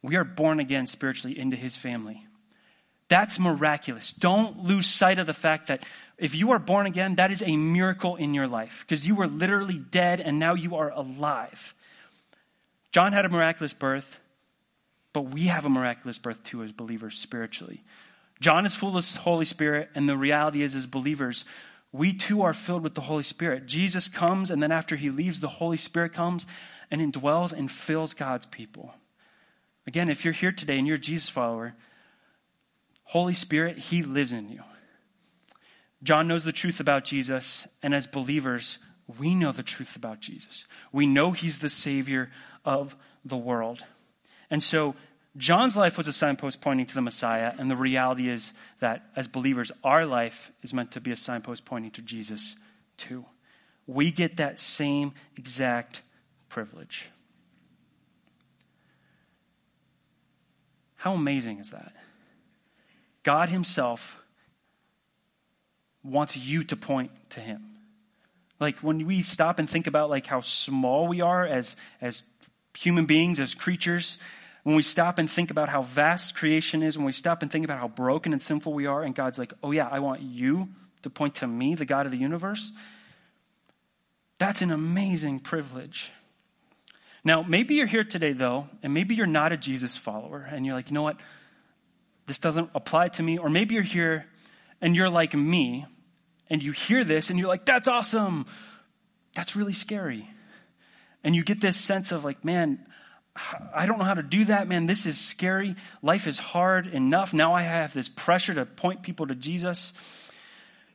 We 0.03 0.17
are 0.17 0.23
born 0.23 0.59
again 0.59 0.85
spiritually 0.85 1.37
into 1.37 1.57
his 1.57 1.75
family. 1.75 2.27
That's 3.07 3.39
miraculous. 3.39 4.13
Don't 4.13 4.63
lose 4.63 4.85
sight 4.85 5.17
of 5.17 5.25
the 5.25 5.33
fact 5.33 5.67
that 5.67 5.83
if 6.17 6.33
you 6.33 6.51
are 6.51 6.59
born 6.59 6.85
again, 6.85 7.15
that 7.15 7.31
is 7.31 7.43
a 7.43 7.57
miracle 7.57 8.15
in 8.15 8.33
your 8.33 8.47
life 8.47 8.85
because 8.87 9.07
you 9.07 9.15
were 9.15 9.27
literally 9.27 9.77
dead 9.77 10.21
and 10.21 10.39
now 10.39 10.53
you 10.53 10.75
are 10.75 10.91
alive. 10.91 11.73
John 12.91 13.11
had 13.11 13.25
a 13.25 13.29
miraculous 13.29 13.73
birth, 13.73 14.19
but 15.11 15.23
we 15.23 15.47
have 15.47 15.65
a 15.65 15.69
miraculous 15.69 16.17
birth 16.17 16.43
too 16.43 16.63
as 16.63 16.71
believers 16.71 17.17
spiritually. 17.17 17.83
John 18.39 18.65
is 18.65 18.75
full 18.75 18.95
of 18.95 19.13
the 19.13 19.19
Holy 19.19 19.45
Spirit, 19.45 19.89
and 19.95 20.07
the 20.07 20.17
reality 20.17 20.61
is, 20.61 20.75
as 20.75 20.85
believers, 20.85 21.45
we 21.91 22.13
too 22.13 22.41
are 22.41 22.53
filled 22.53 22.83
with 22.83 22.95
the 22.95 23.01
Holy 23.01 23.23
Spirit. 23.23 23.65
Jesus 23.65 24.09
comes, 24.09 24.51
and 24.51 24.61
then 24.61 24.71
after 24.71 24.97
he 24.97 25.09
leaves, 25.09 25.39
the 25.39 25.47
Holy 25.47 25.77
Spirit 25.77 26.11
comes 26.11 26.45
and 26.91 27.01
indwells 27.01 27.53
and 27.53 27.71
fills 27.71 28.13
God's 28.13 28.45
people. 28.45 28.95
Again, 29.87 30.09
if 30.09 30.25
you're 30.25 30.33
here 30.33 30.51
today 30.51 30.77
and 30.77 30.85
you're 30.87 30.97
a 30.97 30.99
Jesus 30.99 31.29
follower, 31.29 31.75
Holy 33.05 33.33
Spirit, 33.33 33.77
he 33.77 34.03
lives 34.03 34.33
in 34.33 34.49
you. 34.49 34.63
John 36.05 36.27
knows 36.27 36.43
the 36.43 36.51
truth 36.51 36.79
about 36.79 37.03
Jesus, 37.03 37.67
and 37.81 37.93
as 37.93 38.05
believers, 38.05 38.77
we 39.19 39.33
know 39.33 39.51
the 39.51 39.63
truth 39.63 39.95
about 39.95 40.19
Jesus. 40.19 40.65
We 40.91 41.07
know 41.07 41.31
he's 41.31 41.57
the 41.57 41.69
Savior 41.69 42.31
of 42.63 42.95
the 43.25 43.35
world. 43.35 43.83
And 44.51 44.61
so 44.61 44.93
John's 45.35 45.75
life 45.75 45.97
was 45.97 46.07
a 46.07 46.13
signpost 46.13 46.61
pointing 46.61 46.85
to 46.85 46.93
the 46.93 47.01
Messiah, 47.01 47.53
and 47.57 47.71
the 47.71 47.75
reality 47.75 48.29
is 48.29 48.53
that 48.79 49.09
as 49.15 49.27
believers, 49.27 49.71
our 49.83 50.05
life 50.05 50.51
is 50.61 50.75
meant 50.75 50.91
to 50.91 51.01
be 51.01 51.11
a 51.11 51.15
signpost 51.15 51.65
pointing 51.65 51.89
to 51.91 52.03
Jesus 52.03 52.55
too. 52.97 53.25
We 53.87 54.11
get 54.11 54.37
that 54.37 54.59
same 54.59 55.13
exact 55.35 56.03
privilege. 56.49 57.09
How 60.97 61.15
amazing 61.15 61.57
is 61.57 61.71
that? 61.71 61.93
God 63.23 63.49
Himself 63.49 64.21
wants 66.05 66.37
you 66.37 66.63
to 66.65 66.75
point 66.75 67.11
to 67.31 67.39
Him. 67.39 67.63
Like 68.59 68.79
when 68.79 69.05
we 69.05 69.21
stop 69.23 69.59
and 69.59 69.69
think 69.69 69.87
about 69.87 70.09
like 70.09 70.27
how 70.27 70.41
small 70.41 71.07
we 71.07 71.21
are 71.21 71.45
as, 71.45 71.75
as 71.99 72.23
human 72.77 73.05
beings, 73.05 73.39
as 73.39 73.53
creatures, 73.53 74.17
when 74.63 74.75
we 74.75 74.81
stop 74.81 75.19
and 75.19 75.29
think 75.29 75.51
about 75.51 75.69
how 75.69 75.81
vast 75.81 76.35
creation 76.35 76.81
is, 76.81 76.97
when 76.97 77.05
we 77.05 77.11
stop 77.11 77.41
and 77.41 77.51
think 77.51 77.65
about 77.65 77.79
how 77.79 77.87
broken 77.87 78.33
and 78.33 78.41
sinful 78.41 78.73
we 78.73 78.85
are, 78.85 79.03
and 79.03 79.13
God's 79.13 79.37
like, 79.37 79.53
oh, 79.61 79.71
yeah, 79.71 79.87
I 79.91 79.99
want 79.99 80.21
you 80.21 80.69
to 81.03 81.09
point 81.09 81.35
to 81.35 81.47
me, 81.47 81.75
the 81.75 81.85
God 81.85 82.05
of 82.05 82.11
the 82.11 82.17
universe, 82.17 82.71
that's 84.39 84.61
an 84.61 84.71
amazing 84.71 85.39
privilege. 85.39 86.11
Now, 87.23 87.43
maybe 87.43 87.75
you're 87.75 87.85
here 87.87 88.03
today, 88.03 88.33
though, 88.33 88.67
and 88.81 88.93
maybe 88.93 89.15
you're 89.15 89.27
not 89.27 89.51
a 89.51 89.57
Jesus 89.57 89.95
follower, 89.95 90.47
and 90.49 90.65
you're 90.65 90.75
like, 90.75 90.89
you 90.89 90.93
know 90.95 91.03
what? 91.03 91.17
This 92.25 92.39
doesn't 92.39 92.69
apply 92.73 93.09
to 93.09 93.23
me. 93.23 93.37
Or 93.37 93.49
maybe 93.49 93.75
you're 93.75 93.83
here 93.83 94.25
and 94.81 94.95
you're 94.95 95.09
like 95.09 95.33
me, 95.33 95.85
and 96.49 96.61
you 96.61 96.71
hear 96.71 97.03
this, 97.03 97.29
and 97.29 97.39
you're 97.39 97.47
like, 97.47 97.65
that's 97.65 97.87
awesome. 97.87 98.45
That's 99.33 99.55
really 99.55 99.73
scary. 99.73 100.29
And 101.23 101.35
you 101.35 101.43
get 101.43 101.59
this 101.61 101.77
sense 101.77 102.11
of, 102.11 102.23
like, 102.23 102.45
man, 102.45 102.85
I 103.73 103.85
don't 103.85 103.97
know 103.97 104.05
how 104.05 104.13
to 104.13 104.23
do 104.23 104.45
that, 104.45 104.67
man. 104.67 104.85
This 104.85 105.05
is 105.05 105.19
scary. 105.19 105.75
Life 106.01 106.27
is 106.27 106.39
hard 106.39 106.87
enough. 106.87 107.33
Now 107.33 107.53
I 107.53 107.63
have 107.63 107.93
this 107.93 108.07
pressure 108.07 108.53
to 108.53 108.65
point 108.65 109.01
people 109.01 109.27
to 109.27 109.35
Jesus. 109.35 109.93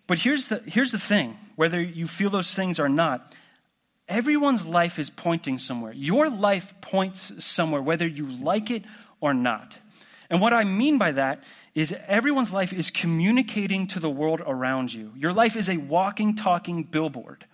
But 0.06 0.18
here's 0.18 0.48
the, 0.48 0.62
here's 0.66 0.92
the 0.92 0.98
thing 0.98 1.36
whether 1.56 1.80
you 1.80 2.06
feel 2.06 2.30
those 2.30 2.54
things 2.54 2.80
or 2.80 2.88
not, 2.88 3.34
everyone's 4.08 4.64
life 4.64 4.98
is 4.98 5.10
pointing 5.10 5.58
somewhere. 5.58 5.92
Your 5.92 6.30
life 6.30 6.74
points 6.80 7.44
somewhere, 7.44 7.82
whether 7.82 8.06
you 8.06 8.26
like 8.26 8.70
it 8.70 8.84
or 9.20 9.34
not. 9.34 9.76
And 10.30 10.40
what 10.40 10.54
I 10.54 10.64
mean 10.64 10.96
by 10.96 11.12
that 11.12 11.44
is 11.74 11.94
everyone's 12.06 12.52
life 12.52 12.72
is 12.72 12.90
communicating 12.90 13.87
to 13.88 14.00
the 14.00 14.11
world 14.11 14.40
around 14.44 14.92
you. 14.92 15.12
Your 15.16 15.33
life 15.33 15.56
is 15.56 15.68
a 15.68 15.76
walking, 15.76 16.35
talking 16.35 16.83
billboard. 16.83 17.44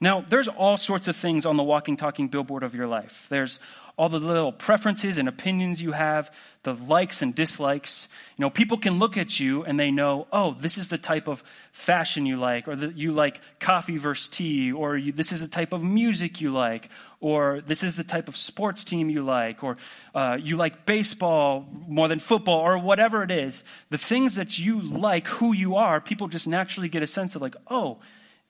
Now, 0.00 0.24
there's 0.26 0.48
all 0.48 0.78
sorts 0.78 1.08
of 1.08 1.16
things 1.16 1.44
on 1.44 1.56
the 1.56 1.62
walking, 1.62 1.96
talking 1.96 2.28
billboard 2.28 2.62
of 2.62 2.74
your 2.74 2.86
life. 2.86 3.26
There's 3.28 3.60
all 3.96 4.08
the 4.08 4.18
little 4.18 4.52
preferences 4.52 5.18
and 5.18 5.28
opinions 5.28 5.82
you 5.82 5.92
have, 5.92 6.32
the 6.62 6.74
likes 6.74 7.22
and 7.22 7.34
dislikes. 7.34 8.08
You 8.36 8.42
know, 8.42 8.50
people 8.50 8.78
can 8.78 8.98
look 8.98 9.16
at 9.16 9.40
you 9.40 9.62
and 9.64 9.78
they 9.78 9.90
know, 9.90 10.26
oh, 10.32 10.56
this 10.58 10.76
is 10.78 10.88
the 10.88 10.98
type 10.98 11.28
of 11.28 11.42
fashion 11.72 12.26
you 12.26 12.36
like, 12.36 12.68
or 12.68 12.76
that 12.76 12.96
you 12.96 13.12
like 13.12 13.40
coffee 13.58 13.96
versus 13.96 14.28
tea, 14.28 14.72
or 14.72 14.96
you, 14.96 15.12
this 15.12 15.32
is 15.32 15.40
the 15.40 15.48
type 15.48 15.72
of 15.72 15.82
music 15.82 16.40
you 16.40 16.52
like, 16.52 16.88
or 17.20 17.60
this 17.66 17.82
is 17.82 17.96
the 17.96 18.04
type 18.04 18.28
of 18.28 18.36
sports 18.36 18.84
team 18.84 19.10
you 19.10 19.22
like, 19.22 19.62
or 19.62 19.76
uh, 20.14 20.36
you 20.40 20.56
like 20.56 20.86
baseball 20.86 21.66
more 21.88 22.08
than 22.08 22.18
football, 22.18 22.60
or 22.60 22.78
whatever 22.78 23.22
it 23.22 23.30
is. 23.30 23.64
The 23.90 23.98
things 23.98 24.36
that 24.36 24.58
you 24.58 24.80
like, 24.80 25.26
who 25.26 25.52
you 25.52 25.76
are, 25.76 26.00
people 26.00 26.28
just 26.28 26.48
naturally 26.48 26.88
get 26.88 27.02
a 27.02 27.06
sense 27.06 27.36
of 27.36 27.42
like, 27.42 27.56
oh, 27.68 27.98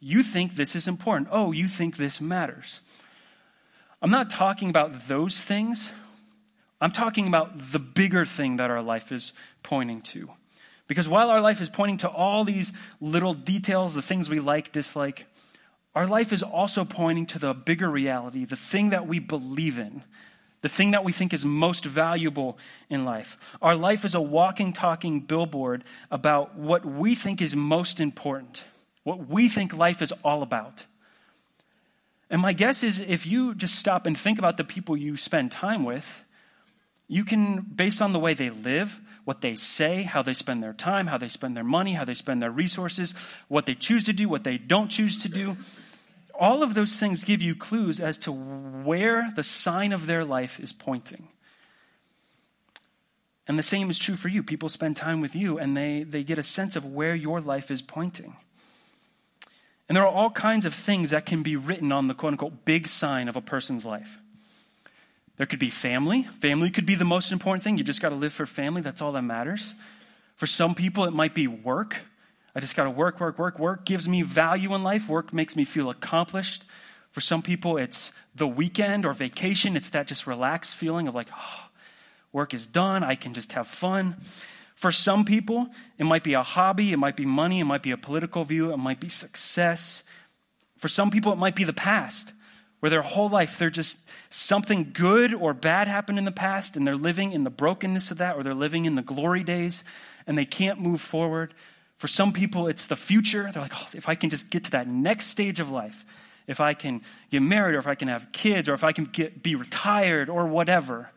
you 0.00 0.22
think 0.22 0.54
this 0.54 0.74
is 0.74 0.88
important. 0.88 1.28
Oh, 1.30 1.52
you 1.52 1.68
think 1.68 1.96
this 1.96 2.20
matters. 2.20 2.80
I'm 4.02 4.10
not 4.10 4.30
talking 4.30 4.70
about 4.70 5.08
those 5.08 5.42
things. 5.42 5.90
I'm 6.80 6.92
talking 6.92 7.26
about 7.26 7.72
the 7.72 7.78
bigger 7.78 8.24
thing 8.24 8.56
that 8.56 8.70
our 8.70 8.82
life 8.82 9.12
is 9.12 9.32
pointing 9.62 10.00
to. 10.02 10.30
Because 10.86 11.08
while 11.08 11.30
our 11.30 11.40
life 11.40 11.60
is 11.60 11.68
pointing 11.68 11.98
to 11.98 12.08
all 12.08 12.44
these 12.44 12.72
little 13.00 13.34
details, 13.34 13.94
the 13.94 14.02
things 14.02 14.28
we 14.28 14.40
like, 14.40 14.72
dislike, 14.72 15.26
our 15.94 16.06
life 16.06 16.32
is 16.32 16.42
also 16.42 16.84
pointing 16.84 17.26
to 17.26 17.38
the 17.38 17.52
bigger 17.52 17.88
reality, 17.88 18.44
the 18.44 18.56
thing 18.56 18.90
that 18.90 19.06
we 19.06 19.18
believe 19.18 19.78
in, 19.78 20.02
the 20.62 20.68
thing 20.68 20.92
that 20.92 21.04
we 21.04 21.12
think 21.12 21.32
is 21.32 21.44
most 21.44 21.84
valuable 21.84 22.58
in 22.88 23.04
life. 23.04 23.38
Our 23.60 23.74
life 23.74 24.04
is 24.04 24.14
a 24.14 24.20
walking, 24.20 24.72
talking 24.72 25.20
billboard 25.20 25.84
about 26.10 26.56
what 26.56 26.84
we 26.84 27.14
think 27.14 27.40
is 27.40 27.56
most 27.56 28.00
important, 28.00 28.64
what 29.04 29.28
we 29.28 29.48
think 29.48 29.76
life 29.76 30.02
is 30.02 30.12
all 30.24 30.42
about. 30.42 30.84
And 32.30 32.40
my 32.40 32.52
guess 32.52 32.82
is 32.84 33.00
if 33.00 33.26
you 33.26 33.54
just 33.54 33.74
stop 33.76 34.06
and 34.06 34.18
think 34.18 34.38
about 34.38 34.56
the 34.56 34.64
people 34.64 34.96
you 34.96 35.16
spend 35.16 35.50
time 35.50 35.84
with, 35.84 36.22
you 37.08 37.24
can, 37.24 37.60
based 37.62 38.00
on 38.00 38.12
the 38.12 38.20
way 38.20 38.34
they 38.34 38.50
live, 38.50 39.00
what 39.24 39.40
they 39.40 39.56
say, 39.56 40.04
how 40.04 40.22
they 40.22 40.32
spend 40.32 40.62
their 40.62 40.72
time, 40.72 41.08
how 41.08 41.18
they 41.18 41.28
spend 41.28 41.56
their 41.56 41.64
money, 41.64 41.94
how 41.94 42.04
they 42.04 42.14
spend 42.14 42.40
their 42.40 42.52
resources, 42.52 43.14
what 43.48 43.66
they 43.66 43.74
choose 43.74 44.04
to 44.04 44.12
do, 44.12 44.28
what 44.28 44.44
they 44.44 44.58
don't 44.58 44.88
choose 44.88 45.20
to 45.22 45.28
do, 45.28 45.56
all 46.38 46.62
of 46.62 46.74
those 46.74 46.96
things 46.96 47.24
give 47.24 47.42
you 47.42 47.54
clues 47.56 48.00
as 48.00 48.16
to 48.18 48.32
where 48.32 49.32
the 49.34 49.42
sign 49.42 49.92
of 49.92 50.06
their 50.06 50.24
life 50.24 50.60
is 50.60 50.72
pointing. 50.72 51.28
And 53.46 53.58
the 53.58 53.64
same 53.64 53.90
is 53.90 53.98
true 53.98 54.16
for 54.16 54.28
you. 54.28 54.44
People 54.44 54.68
spend 54.68 54.96
time 54.96 55.20
with 55.20 55.34
you 55.34 55.58
and 55.58 55.76
they, 55.76 56.04
they 56.04 56.22
get 56.22 56.38
a 56.38 56.42
sense 56.44 56.76
of 56.76 56.86
where 56.86 57.14
your 57.14 57.40
life 57.40 57.70
is 57.72 57.82
pointing. 57.82 58.36
And 59.90 59.96
there 59.96 60.04
are 60.04 60.08
all 60.08 60.30
kinds 60.30 60.66
of 60.66 60.72
things 60.72 61.10
that 61.10 61.26
can 61.26 61.42
be 61.42 61.56
written 61.56 61.90
on 61.90 62.06
the 62.06 62.14
quote 62.14 62.34
unquote 62.34 62.64
big 62.64 62.86
sign 62.86 63.28
of 63.28 63.34
a 63.34 63.40
person's 63.40 63.84
life. 63.84 64.20
There 65.36 65.46
could 65.46 65.58
be 65.58 65.68
family. 65.68 66.28
Family 66.38 66.70
could 66.70 66.86
be 66.86 66.94
the 66.94 67.04
most 67.04 67.32
important 67.32 67.64
thing. 67.64 67.76
You 67.76 67.82
just 67.82 68.00
got 68.00 68.10
to 68.10 68.14
live 68.14 68.32
for 68.32 68.46
family. 68.46 68.82
That's 68.82 69.02
all 69.02 69.10
that 69.10 69.22
matters. 69.22 69.74
For 70.36 70.46
some 70.46 70.76
people, 70.76 71.06
it 71.06 71.10
might 71.10 71.34
be 71.34 71.48
work. 71.48 71.96
I 72.54 72.60
just 72.60 72.76
got 72.76 72.84
to 72.84 72.90
work, 72.90 73.18
work, 73.18 73.36
work. 73.36 73.58
Work 73.58 73.84
gives 73.84 74.08
me 74.08 74.22
value 74.22 74.76
in 74.76 74.84
life. 74.84 75.08
Work 75.08 75.32
makes 75.32 75.56
me 75.56 75.64
feel 75.64 75.90
accomplished. 75.90 76.62
For 77.10 77.20
some 77.20 77.42
people, 77.42 77.76
it's 77.76 78.12
the 78.32 78.46
weekend 78.46 79.04
or 79.04 79.12
vacation. 79.12 79.74
It's 79.74 79.88
that 79.88 80.06
just 80.06 80.24
relaxed 80.24 80.72
feeling 80.72 81.08
of 81.08 81.16
like, 81.16 81.30
oh, 81.36 81.64
work 82.30 82.54
is 82.54 82.64
done. 82.64 83.02
I 83.02 83.16
can 83.16 83.34
just 83.34 83.50
have 83.54 83.66
fun. 83.66 84.18
For 84.80 84.90
some 84.90 85.26
people, 85.26 85.68
it 85.98 86.04
might 86.04 86.24
be 86.24 86.32
a 86.32 86.42
hobby, 86.42 86.90
it 86.90 86.96
might 86.96 87.14
be 87.14 87.26
money, 87.26 87.60
it 87.60 87.64
might 87.64 87.82
be 87.82 87.90
a 87.90 87.98
political 87.98 88.44
view, 88.44 88.72
it 88.72 88.78
might 88.78 88.98
be 88.98 89.10
success. 89.10 90.02
For 90.78 90.88
some 90.88 91.10
people, 91.10 91.34
it 91.34 91.38
might 91.38 91.54
be 91.54 91.64
the 91.64 91.74
past, 91.74 92.32
where 92.78 92.88
their 92.88 93.02
whole 93.02 93.28
life, 93.28 93.58
they're 93.58 93.68
just 93.68 93.98
something 94.30 94.92
good 94.94 95.34
or 95.34 95.52
bad 95.52 95.86
happened 95.86 96.16
in 96.16 96.24
the 96.24 96.32
past, 96.32 96.76
and 96.76 96.86
they're 96.86 96.96
living 96.96 97.32
in 97.32 97.44
the 97.44 97.50
brokenness 97.50 98.10
of 98.10 98.16
that, 98.16 98.36
or 98.36 98.42
they're 98.42 98.54
living 98.54 98.86
in 98.86 98.94
the 98.94 99.02
glory 99.02 99.44
days, 99.44 99.84
and 100.26 100.38
they 100.38 100.46
can't 100.46 100.80
move 100.80 101.02
forward. 101.02 101.52
For 101.98 102.08
some 102.08 102.32
people, 102.32 102.66
it's 102.66 102.86
the 102.86 102.96
future. 102.96 103.50
They're 103.52 103.62
like, 103.62 103.74
oh, 103.76 103.86
if 103.92 104.08
I 104.08 104.14
can 104.14 104.30
just 104.30 104.48
get 104.48 104.64
to 104.64 104.70
that 104.70 104.88
next 104.88 105.26
stage 105.26 105.60
of 105.60 105.68
life, 105.68 106.06
if 106.46 106.58
I 106.58 106.72
can 106.72 107.02
get 107.28 107.42
married, 107.42 107.74
or 107.74 107.80
if 107.80 107.86
I 107.86 107.96
can 107.96 108.08
have 108.08 108.32
kids, 108.32 108.66
or 108.66 108.72
if 108.72 108.82
I 108.82 108.92
can 108.92 109.04
get, 109.04 109.42
be 109.42 109.56
retired, 109.56 110.30
or 110.30 110.46
whatever. 110.46 111.10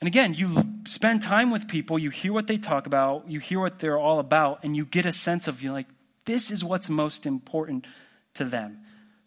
And 0.00 0.08
again, 0.08 0.34
you 0.34 0.62
spend 0.86 1.22
time 1.22 1.50
with 1.50 1.68
people, 1.68 1.98
you 1.98 2.10
hear 2.10 2.32
what 2.32 2.46
they 2.46 2.58
talk 2.58 2.86
about, 2.86 3.30
you 3.30 3.40
hear 3.40 3.60
what 3.60 3.78
they're 3.78 3.98
all 3.98 4.18
about, 4.18 4.60
and 4.62 4.76
you 4.76 4.84
get 4.84 5.06
a 5.06 5.12
sense 5.12 5.48
of, 5.48 5.62
you 5.62 5.68
know, 5.68 5.74
like, 5.74 5.86
this 6.26 6.50
is 6.50 6.64
what's 6.64 6.88
most 6.88 7.26
important 7.26 7.86
to 8.34 8.44
them. 8.44 8.80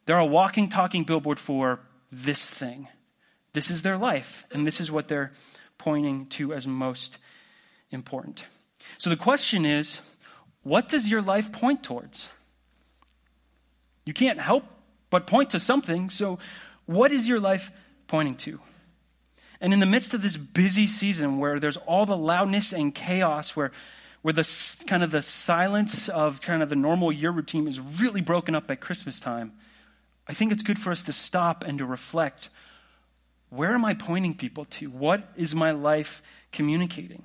They're 0.05 0.17
a 0.17 0.25
walking, 0.25 0.69
talking 0.69 1.03
billboard 1.03 1.39
for 1.39 1.79
this 2.11 2.49
thing. 2.49 2.87
This 3.53 3.69
is 3.69 3.81
their 3.81 3.97
life, 3.97 4.45
and 4.51 4.67
this 4.67 4.79
is 4.79 4.91
what 4.91 5.07
they're 5.07 5.31
pointing 5.77 6.27
to 6.27 6.53
as 6.53 6.67
most 6.67 7.17
important. 7.91 8.45
So 8.97 9.09
the 9.09 9.15
question 9.15 9.65
is 9.65 9.99
what 10.63 10.89
does 10.89 11.07
your 11.07 11.21
life 11.21 11.51
point 11.51 11.83
towards? 11.83 12.29
You 14.05 14.13
can't 14.13 14.39
help 14.39 14.63
but 15.09 15.27
point 15.27 15.49
to 15.51 15.59
something, 15.59 16.09
so 16.09 16.39
what 16.85 17.11
is 17.11 17.27
your 17.27 17.39
life 17.39 17.71
pointing 18.07 18.35
to? 18.35 18.59
And 19.59 19.73
in 19.73 19.79
the 19.79 19.85
midst 19.85 20.13
of 20.13 20.21
this 20.21 20.37
busy 20.37 20.87
season 20.87 21.39
where 21.39 21.59
there's 21.59 21.77
all 21.77 22.05
the 22.05 22.17
loudness 22.17 22.73
and 22.73 22.93
chaos, 22.93 23.55
where, 23.55 23.71
where 24.21 24.33
the 24.33 24.85
kind 24.87 25.03
of 25.03 25.11
the 25.11 25.21
silence 25.21 26.09
of 26.09 26.41
kind 26.41 26.61
of 26.61 26.69
the 26.69 26.75
normal 26.75 27.11
year 27.11 27.31
routine 27.31 27.67
is 27.67 27.79
really 27.79 28.21
broken 28.21 28.55
up 28.55 28.69
at 28.69 28.79
Christmas 28.79 29.19
time, 29.19 29.53
I 30.27 30.33
think 30.33 30.51
it's 30.51 30.63
good 30.63 30.79
for 30.79 30.91
us 30.91 31.03
to 31.03 31.13
stop 31.13 31.63
and 31.63 31.77
to 31.79 31.85
reflect 31.85 32.49
where 33.49 33.73
am 33.73 33.85
I 33.85 33.93
pointing 33.93 34.35
people 34.35 34.65
to? 34.65 34.89
What 34.89 35.29
is 35.37 35.55
my 35.55 35.71
life 35.71 36.21
communicating? 36.51 37.23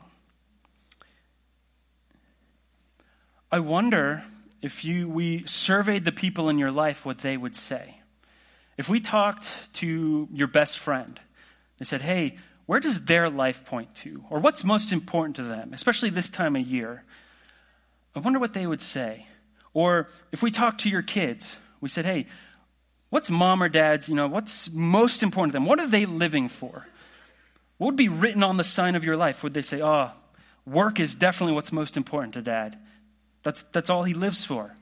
I 3.51 3.59
wonder 3.59 4.25
if 4.62 4.85
you, 4.85 5.09
we 5.09 5.42
surveyed 5.47 6.05
the 6.05 6.12
people 6.12 6.49
in 6.49 6.59
your 6.59 6.71
life, 6.71 7.05
what 7.05 7.18
they 7.18 7.37
would 7.37 7.57
say. 7.57 8.01
If 8.79 8.88
we 8.88 9.01
talked 9.01 9.59
to 9.75 10.29
your 10.33 10.47
best 10.47 10.79
friend, 10.79 11.18
they 11.79 11.85
said, 11.85 12.03
hey, 12.03 12.39
where 12.67 12.81
does 12.81 13.05
their 13.05 13.29
life 13.29 13.65
point 13.65 13.95
to? 13.97 14.25
Or 14.31 14.39
what's 14.39 14.65
most 14.65 14.93
important 14.93 15.37
to 15.37 15.43
them, 15.43 15.73
especially 15.73 16.11
this 16.11 16.29
time 16.31 16.57
of 16.57 16.67
year? 16.67 17.05
I 18.15 18.21
wonder 18.21 18.39
what 18.39 18.55
they 18.55 18.67
would 18.67 18.83
say. 18.83 19.27
Or 19.75 20.09
if 20.31 20.43
we 20.43 20.51
talk 20.51 20.79
to 20.79 20.91
your 20.91 21.03
kids, 21.03 21.59
we 21.81 21.89
said, 21.89 22.05
hey, 22.05 22.27
what's 23.11 23.31
mom 23.31 23.63
or 23.63 23.69
dad's, 23.69 24.09
you 24.09 24.15
know, 24.15 24.29
what's 24.29 24.73
most 24.73 25.23
important 25.23 25.53
to 25.53 25.57
them? 25.57 25.67
What 25.67 25.81
are 25.81 25.89
they 25.89 26.07
living 26.07 26.49
for? 26.49 26.87
What 27.79 27.87
would 27.87 27.97
be 27.97 28.09
written 28.09 28.43
on 28.43 28.59
the 28.59 28.65
sign 28.65 28.95
of 28.95 29.05
your 29.05 29.17
life? 29.17 29.43
Would 29.43 29.55
they 29.55 29.63
say, 29.63 29.83
oh, 29.83 30.13
work 30.65 31.01
is 31.01 31.15
definitely 31.15 31.55
what's 31.55 31.73
most 31.73 31.97
important 31.97 32.35
to 32.35 32.43
dad? 32.43 32.79
That's, 33.43 33.65
that's 33.73 33.91
all 33.91 34.05
he 34.05 34.15
lives 34.15 34.45
for. 34.45 34.77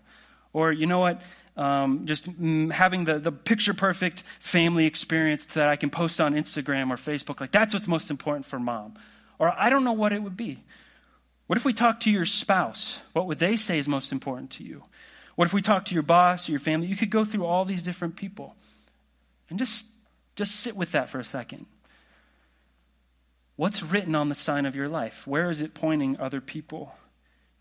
Or, 0.53 0.71
you 0.71 0.87
know 0.87 0.99
what? 0.99 1.23
Um, 1.61 2.07
just 2.07 2.25
having 2.73 3.05
the, 3.05 3.19
the 3.19 3.31
picture 3.31 3.75
perfect 3.75 4.25
family 4.41 4.87
experience 4.87 5.45
that 5.47 5.69
I 5.69 5.77
can 5.77 5.91
post 5.91 6.19
on 6.19 6.35
Instagram 6.35 6.91
or 6.91 6.97
Facebook. 6.97 7.39
Like, 7.39 7.53
that's 7.53 7.75
what's 7.75 7.87
most 7.87 8.11
important 8.11 8.47
for 8.47 8.59
mom. 8.59 8.95
Or 9.39 9.53
I 9.55 9.69
don't 9.69 9.85
know 9.85 9.93
what 9.93 10.15
it 10.15 10.23
would 10.23 10.39
be. 10.39 10.65
What 11.47 11.59
if 11.59 11.67
we 11.67 11.75
talk 11.75 12.01
to 12.01 12.11
your 12.11 12.25
spouse? 12.25 12.99
What 13.13 13.27
would 13.27 13.39
they 13.39 13.57
say 13.57 13.79
is 13.79 13.89
most 13.89 14.11
important 14.11 14.53
to 14.53 14.65
you? 14.65 14.85
What 15.37 15.45
if 15.45 15.53
we 15.53 15.61
talk 15.61 15.85
to 15.87 15.95
your 15.95 16.03
boss 16.03 16.49
or 16.49 16.53
your 16.53 16.61
family? 16.61 16.87
You 16.87 16.97
could 16.97 17.11
go 17.11 17.27
through 17.27 17.45
all 17.45 17.67
these 17.67 17.83
different 17.83 18.17
people 18.17 18.57
and 19.51 19.59
just, 19.59 19.87
just 20.37 20.57
sit 20.57 20.77
with 20.77 20.93
that 20.93 21.11
for 21.11 21.21
a 21.21 21.25
second. 21.25 21.67
What's 23.57 23.83
written 23.83 24.15
on 24.15 24.31
the 24.31 24.35
sign 24.35 24.65
of 24.65 24.75
your 24.75 24.89
life? 24.89 25.27
Where 25.27 25.51
is 25.51 25.61
it 25.61 25.75
pointing 25.75 26.19
other 26.19 26.41
people 26.41 26.95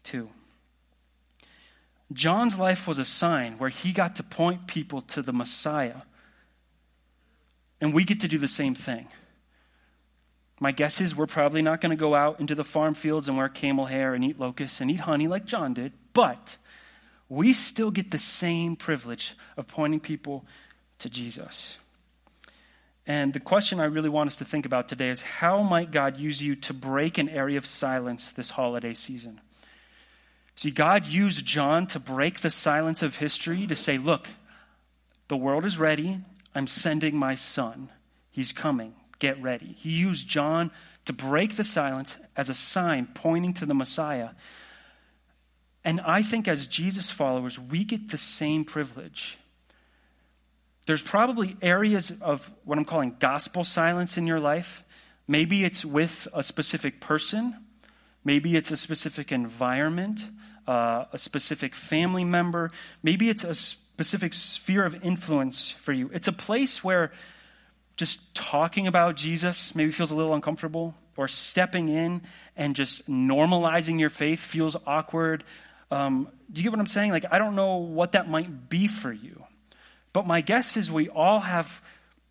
to? 0.06 0.30
John's 2.12 2.58
life 2.58 2.88
was 2.88 3.00
a 3.00 3.06
sign 3.06 3.54
where 3.58 3.70
he 3.70 3.92
got 3.92 4.16
to 4.16 4.24
point 4.24 4.68
people 4.68 5.02
to 5.02 5.22
the 5.22 5.34
Messiah. 5.34 6.02
And 7.80 7.94
we 7.94 8.04
get 8.04 8.22
to 8.22 8.28
do 8.28 8.38
the 8.38 8.48
same 8.48 8.76
thing. 8.76 9.08
My 10.60 10.72
guess 10.72 11.00
is 11.00 11.16
we're 11.16 11.28
probably 11.28 11.62
not 11.62 11.80
going 11.80 11.92
to 11.92 11.96
go 11.96 12.16
out 12.16 12.40
into 12.40 12.56
the 12.56 12.64
farm 12.64 12.94
fields 12.94 13.30
and 13.30 13.38
wear 13.38 13.48
camel 13.48 13.86
hair 13.86 14.14
and 14.14 14.24
eat 14.24 14.40
locusts 14.40 14.82
and 14.82 14.92
eat 14.92 15.02
honey 15.02 15.28
like 15.28 15.46
John 15.46 15.74
did, 15.74 15.94
but 16.14 16.58
we 17.30 17.54
still 17.54 17.92
get 17.92 18.12
the 18.12 18.18
same 18.18 18.76
privilege 18.76 19.36
of 19.56 19.68
pointing 19.68 20.02
people 20.02 20.46
to 20.98 21.10
Jesus. 21.10 21.78
And 23.08 23.34
the 23.34 23.40
question 23.40 23.80
I 23.80 23.86
really 23.86 24.10
want 24.10 24.28
us 24.28 24.36
to 24.38 24.46
think 24.46 24.66
about 24.66 24.90
today 24.90 25.10
is 25.10 25.22
how 25.22 25.64
might 25.64 25.92
God 25.92 26.18
use 26.18 26.44
you 26.44 26.56
to 26.58 26.74
break 26.74 27.18
an 27.18 27.30
area 27.30 27.58
of 27.58 27.66
silence 27.66 28.32
this 28.32 28.52
holiday 28.52 28.94
season? 28.94 29.40
See, 30.60 30.72
God 30.72 31.06
used 31.06 31.46
John 31.46 31.88
to 31.88 32.02
break 32.02 32.42
the 32.42 32.50
silence 32.50 33.02
of 33.02 33.16
history 33.16 33.66
to 33.68 33.76
say, 33.76 33.98
look, 33.98 34.28
the 35.30 35.38
world 35.38 35.64
is 35.64 35.80
ready. 35.80 36.20
I'm 36.54 36.68
sending 36.68 37.18
my 37.18 37.36
son. 37.36 37.90
He's 38.30 38.52
coming. 38.52 38.94
Get 39.20 39.42
ready. 39.42 39.78
He 39.80 39.92
used 39.92 40.28
John 40.28 40.70
to 41.06 41.14
break 41.14 41.56
the 41.56 41.64
silence 41.64 42.18
as 42.36 42.50
a 42.50 42.54
sign 42.54 43.08
pointing 43.14 43.54
to 43.54 43.66
the 43.66 43.74
Messiah. 43.74 44.32
And 45.86 46.02
I 46.02 46.24
think 46.24 46.46
as 46.50 46.66
Jesus 46.66 47.10
followers, 47.10 47.58
we 47.58 47.86
get 47.86 48.10
the 48.10 48.18
same 48.18 48.66
privilege. 48.66 49.38
There's 50.88 51.02
probably 51.02 51.56
areas 51.62 52.12
of 52.20 52.52
what 52.66 52.78
I'm 52.78 52.84
calling 52.84 53.16
gospel 53.18 53.64
silence 53.64 54.18
in 54.18 54.28
your 54.28 54.42
life. 54.42 54.84
Maybe 55.26 55.64
it's 55.64 55.86
with 55.86 56.28
a 56.34 56.44
specific 56.44 57.00
person, 57.00 57.56
maybe 58.26 58.58
it's 58.58 58.72
a 58.72 58.78
specific 58.78 59.32
environment 59.32 60.28
uh, 60.70 61.06
a 61.12 61.18
specific 61.18 61.74
family 61.74 62.24
member. 62.24 62.70
Maybe 63.02 63.30
it's 63.30 63.44
a 63.44 63.56
specific 63.56 64.34
sphere 64.34 64.86
of 64.86 65.04
influence 65.04 65.72
for 65.72 65.94
you. 65.94 66.12
It's 66.14 66.28
a 66.28 66.34
place 66.34 66.84
where 66.84 67.12
just 67.98 68.34
talking 68.36 68.86
about 68.88 69.16
Jesus 69.16 69.74
maybe 69.74 69.92
feels 69.92 70.12
a 70.12 70.16
little 70.16 70.34
uncomfortable, 70.34 70.94
or 71.18 71.28
stepping 71.28 71.90
in 71.90 72.22
and 72.56 72.76
just 72.76 73.10
normalizing 73.10 74.00
your 74.00 74.10
faith 74.10 74.40
feels 74.40 74.78
awkward. 74.88 75.44
Um, 75.92 76.30
do 76.50 76.62
you 76.62 76.64
get 76.64 76.72
what 76.72 76.80
I'm 76.80 76.88
saying? 76.88 77.12
Like, 77.12 77.26
I 77.30 77.40
don't 77.40 77.56
know 77.56 77.76
what 77.76 78.14
that 78.14 78.30
might 78.30 78.70
be 78.70 78.88
for 78.88 79.12
you. 79.12 79.44
But 80.14 80.26
my 80.26 80.40
guess 80.40 80.78
is 80.78 80.90
we 80.90 81.10
all 81.10 81.42
have 81.42 81.82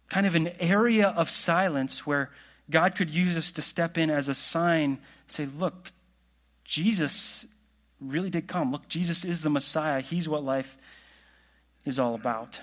kind 0.08 0.26
of 0.26 0.34
an 0.34 0.48
area 0.58 1.08
of 1.08 1.28
silence 1.28 2.06
where 2.06 2.30
God 2.70 2.96
could 2.96 3.10
use 3.10 3.36
us 3.36 3.50
to 3.52 3.62
step 3.62 3.98
in 3.98 4.08
as 4.08 4.30
a 4.30 4.34
sign, 4.34 5.00
say, 5.26 5.46
look, 5.58 5.92
Jesus 6.64 7.44
really 8.00 8.30
did 8.30 8.46
come. 8.46 8.72
Look, 8.72 8.88
Jesus 8.88 9.24
is 9.24 9.42
the 9.42 9.50
Messiah. 9.50 10.00
He's 10.00 10.28
what 10.28 10.44
life 10.44 10.76
is 11.84 11.98
all 11.98 12.14
about. 12.14 12.60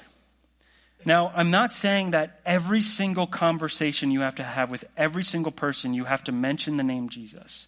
Now, 1.06 1.32
I'm 1.36 1.52
not 1.52 1.72
saying 1.72 2.12
that 2.12 2.40
every 2.46 2.82
single 2.82 3.28
conversation 3.28 4.10
you 4.12 4.22
have 4.22 4.36
to 4.36 4.44
have 4.44 4.72
with 4.72 4.86
every 4.98 5.24
single 5.24 5.52
person, 5.52 5.94
you 5.94 6.06
have 6.06 6.24
to 6.24 6.32
mention 6.32 6.78
the 6.78 6.84
name 6.84 7.10
Jesus. 7.10 7.68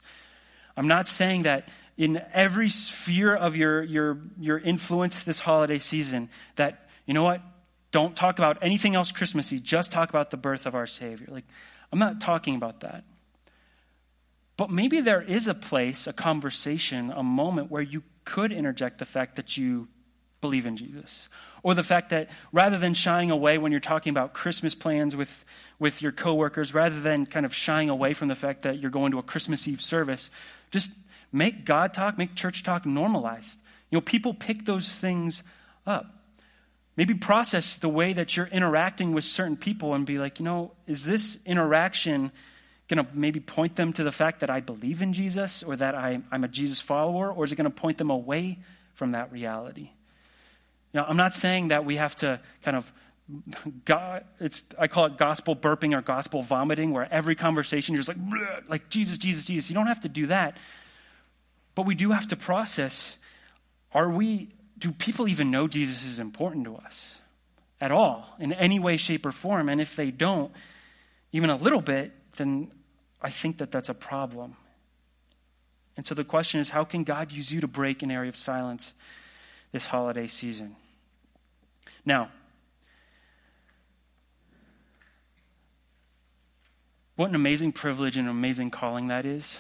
I'm 0.76 0.88
not 0.88 1.08
saying 1.08 1.44
that 1.44 1.70
in 1.98 2.24
every 2.34 2.70
sphere 2.70 3.36
of 3.36 3.56
your, 3.56 3.84
your, 3.84 4.18
your 4.40 4.58
influence 4.60 5.24
this 5.24 5.40
holiday 5.40 5.80
season, 5.80 6.30
that, 6.56 6.88
you 7.06 7.14
know 7.14 7.24
what, 7.24 7.42
don't 7.92 8.16
talk 8.16 8.38
about 8.40 8.58
anything 8.62 8.96
else 8.96 9.12
Christmassy, 9.12 9.60
just 9.60 9.92
talk 9.92 10.10
about 10.10 10.32
the 10.32 10.38
birth 10.38 10.66
of 10.66 10.76
our 10.76 10.88
Savior. 10.88 11.28
Like, 11.30 11.46
I'm 11.92 12.00
not 12.00 12.22
talking 12.22 12.56
about 12.56 12.82
that. 12.82 13.04
But 14.58 14.72
maybe 14.72 15.02
there 15.02 15.22
is 15.22 15.48
a 15.48 15.54
place, 15.54 16.08
a 16.08 16.14
conversation, 16.14 17.12
a 17.12 17.24
moment 17.24 17.70
where 17.70 17.82
you 17.82 18.04
could 18.26 18.52
interject 18.52 18.98
the 18.98 19.06
fact 19.06 19.36
that 19.36 19.56
you 19.56 19.88
believe 20.42 20.66
in 20.66 20.76
Jesus. 20.76 21.30
Or 21.64 21.74
the 21.74 21.84
fact 21.84 22.10
that 22.10 22.30
rather 22.52 22.78
than 22.78 22.94
shying 22.94 23.32
away 23.32 23.58
when 23.58 23.72
you're 23.72 23.80
talking 23.80 24.10
about 24.10 24.34
Christmas 24.34 24.74
plans 24.74 25.16
with, 25.16 25.46
with 25.80 26.02
your 26.02 26.12
coworkers, 26.12 26.74
rather 26.74 27.00
than 27.00 27.26
kind 27.26 27.46
of 27.46 27.54
shying 27.54 27.90
away 27.90 28.14
from 28.14 28.28
the 28.28 28.36
fact 28.36 28.64
that 28.64 28.80
you're 28.80 28.92
going 28.92 29.12
to 29.12 29.20
a 29.20 29.24
Christmas 29.24 29.68
Eve 29.68 29.82
service, 29.82 30.30
just 30.72 30.92
make 31.32 31.66
God 31.66 31.94
talk, 31.94 32.18
make 32.18 32.36
church 32.36 32.64
talk 32.64 32.86
normalized. 32.86 33.60
You 33.92 33.98
know, 33.98 34.02
people 34.02 34.34
pick 34.34 34.66
those 34.66 34.98
things 34.98 35.44
up. 35.86 36.06
Maybe 36.96 37.14
process 37.14 37.76
the 37.76 37.90
way 37.90 38.14
that 38.14 38.36
you're 38.36 38.48
interacting 38.48 39.14
with 39.14 39.24
certain 39.24 39.56
people 39.56 39.94
and 39.94 40.06
be 40.06 40.18
like, 40.18 40.40
you 40.40 40.46
know, 40.46 40.72
is 40.88 41.06
this 41.06 41.38
interaction 41.46 42.32
going 42.88 43.06
to 43.06 43.08
maybe 43.14 43.40
point 43.40 43.76
them 43.76 43.92
to 43.94 44.04
the 44.04 44.12
fact 44.12 44.40
that 44.40 44.50
I 44.50 44.62
believe 44.62 45.02
in 45.02 45.14
Jesus 45.14 45.62
or 45.62 45.76
that 45.76 45.94
I, 45.94 46.22
am 46.32 46.44
a 46.44 46.48
Jesus 46.48 46.80
follower, 46.80 47.32
or 47.32 47.44
is 47.44 47.52
it 47.52 47.56
going 47.56 47.66
to 47.66 47.70
point 47.70 47.98
them 47.98 48.10
away 48.10 48.60
from 48.94 49.12
that 49.12 49.32
reality? 49.32 49.92
Now, 50.94 51.06
I'm 51.08 51.18
not 51.18 51.34
saying 51.34 51.68
that 51.68 51.86
we 51.86 51.98
have 51.98 52.16
to 52.18 52.40
kind 52.64 52.78
of 52.78 52.92
God, 53.84 54.24
it's, 54.40 54.64
I 54.80 54.88
call 54.88 55.06
it 55.08 55.18
gospel 55.18 55.54
burping 55.54 55.94
or 55.94 56.02
gospel 56.02 56.42
vomiting, 56.42 56.92
where 56.92 57.12
every 57.12 57.36
conversation 57.36 57.94
you're 57.94 58.04
just 58.04 58.08
like, 58.08 58.64
like 58.70 58.90
Jesus, 58.90 59.18
Jesus, 59.18 59.44
Jesus. 59.44 59.70
You 59.70 59.74
don't 59.74 59.88
have 59.88 60.02
to 60.02 60.10
do 60.10 60.28
that. 60.28 60.58
But 61.76 61.86
we 61.86 61.94
do 61.94 62.12
have 62.12 62.28
to 62.30 62.36
process 62.36 63.18
are 63.94 64.10
we, 64.10 64.50
do 64.78 64.92
people 64.92 65.28
even 65.28 65.50
know 65.50 65.68
Jesus 65.68 66.04
is 66.04 66.20
important 66.20 66.66
to 66.66 66.76
us 66.76 67.20
at 67.80 67.92
all, 67.92 68.36
in 68.38 68.52
any 68.54 68.80
way, 68.80 68.98
shape, 68.98 69.26
or 69.26 69.32
form? 69.32 69.70
And 69.70 69.80
if 69.80 69.96
they 69.96 70.12
don't, 70.12 70.52
even 71.32 71.50
a 71.50 71.56
little 71.56 71.82
bit, 71.82 72.12
then 72.36 72.70
I 73.22 73.30
think 73.30 73.58
that 73.58 73.72
that's 73.72 73.90
a 73.90 73.94
problem. 73.94 74.56
And 75.96 76.06
so 76.06 76.14
the 76.14 76.24
question 76.24 76.60
is 76.60 76.70
how 76.70 76.84
can 76.84 77.04
God 77.04 77.32
use 77.32 77.52
you 77.52 77.62
to 77.62 77.68
break 77.68 78.04
an 78.04 78.12
area 78.12 78.30
of 78.30 78.38
silence 78.38 78.94
this 79.72 79.88
holiday 79.88 80.28
season? 80.28 80.76
Now, 82.06 82.30
what 87.16 87.30
an 87.30 87.36
amazing 87.36 87.72
privilege 87.72 88.16
and 88.16 88.30
amazing 88.30 88.70
calling 88.70 89.08
that 89.08 89.26
is. 89.26 89.60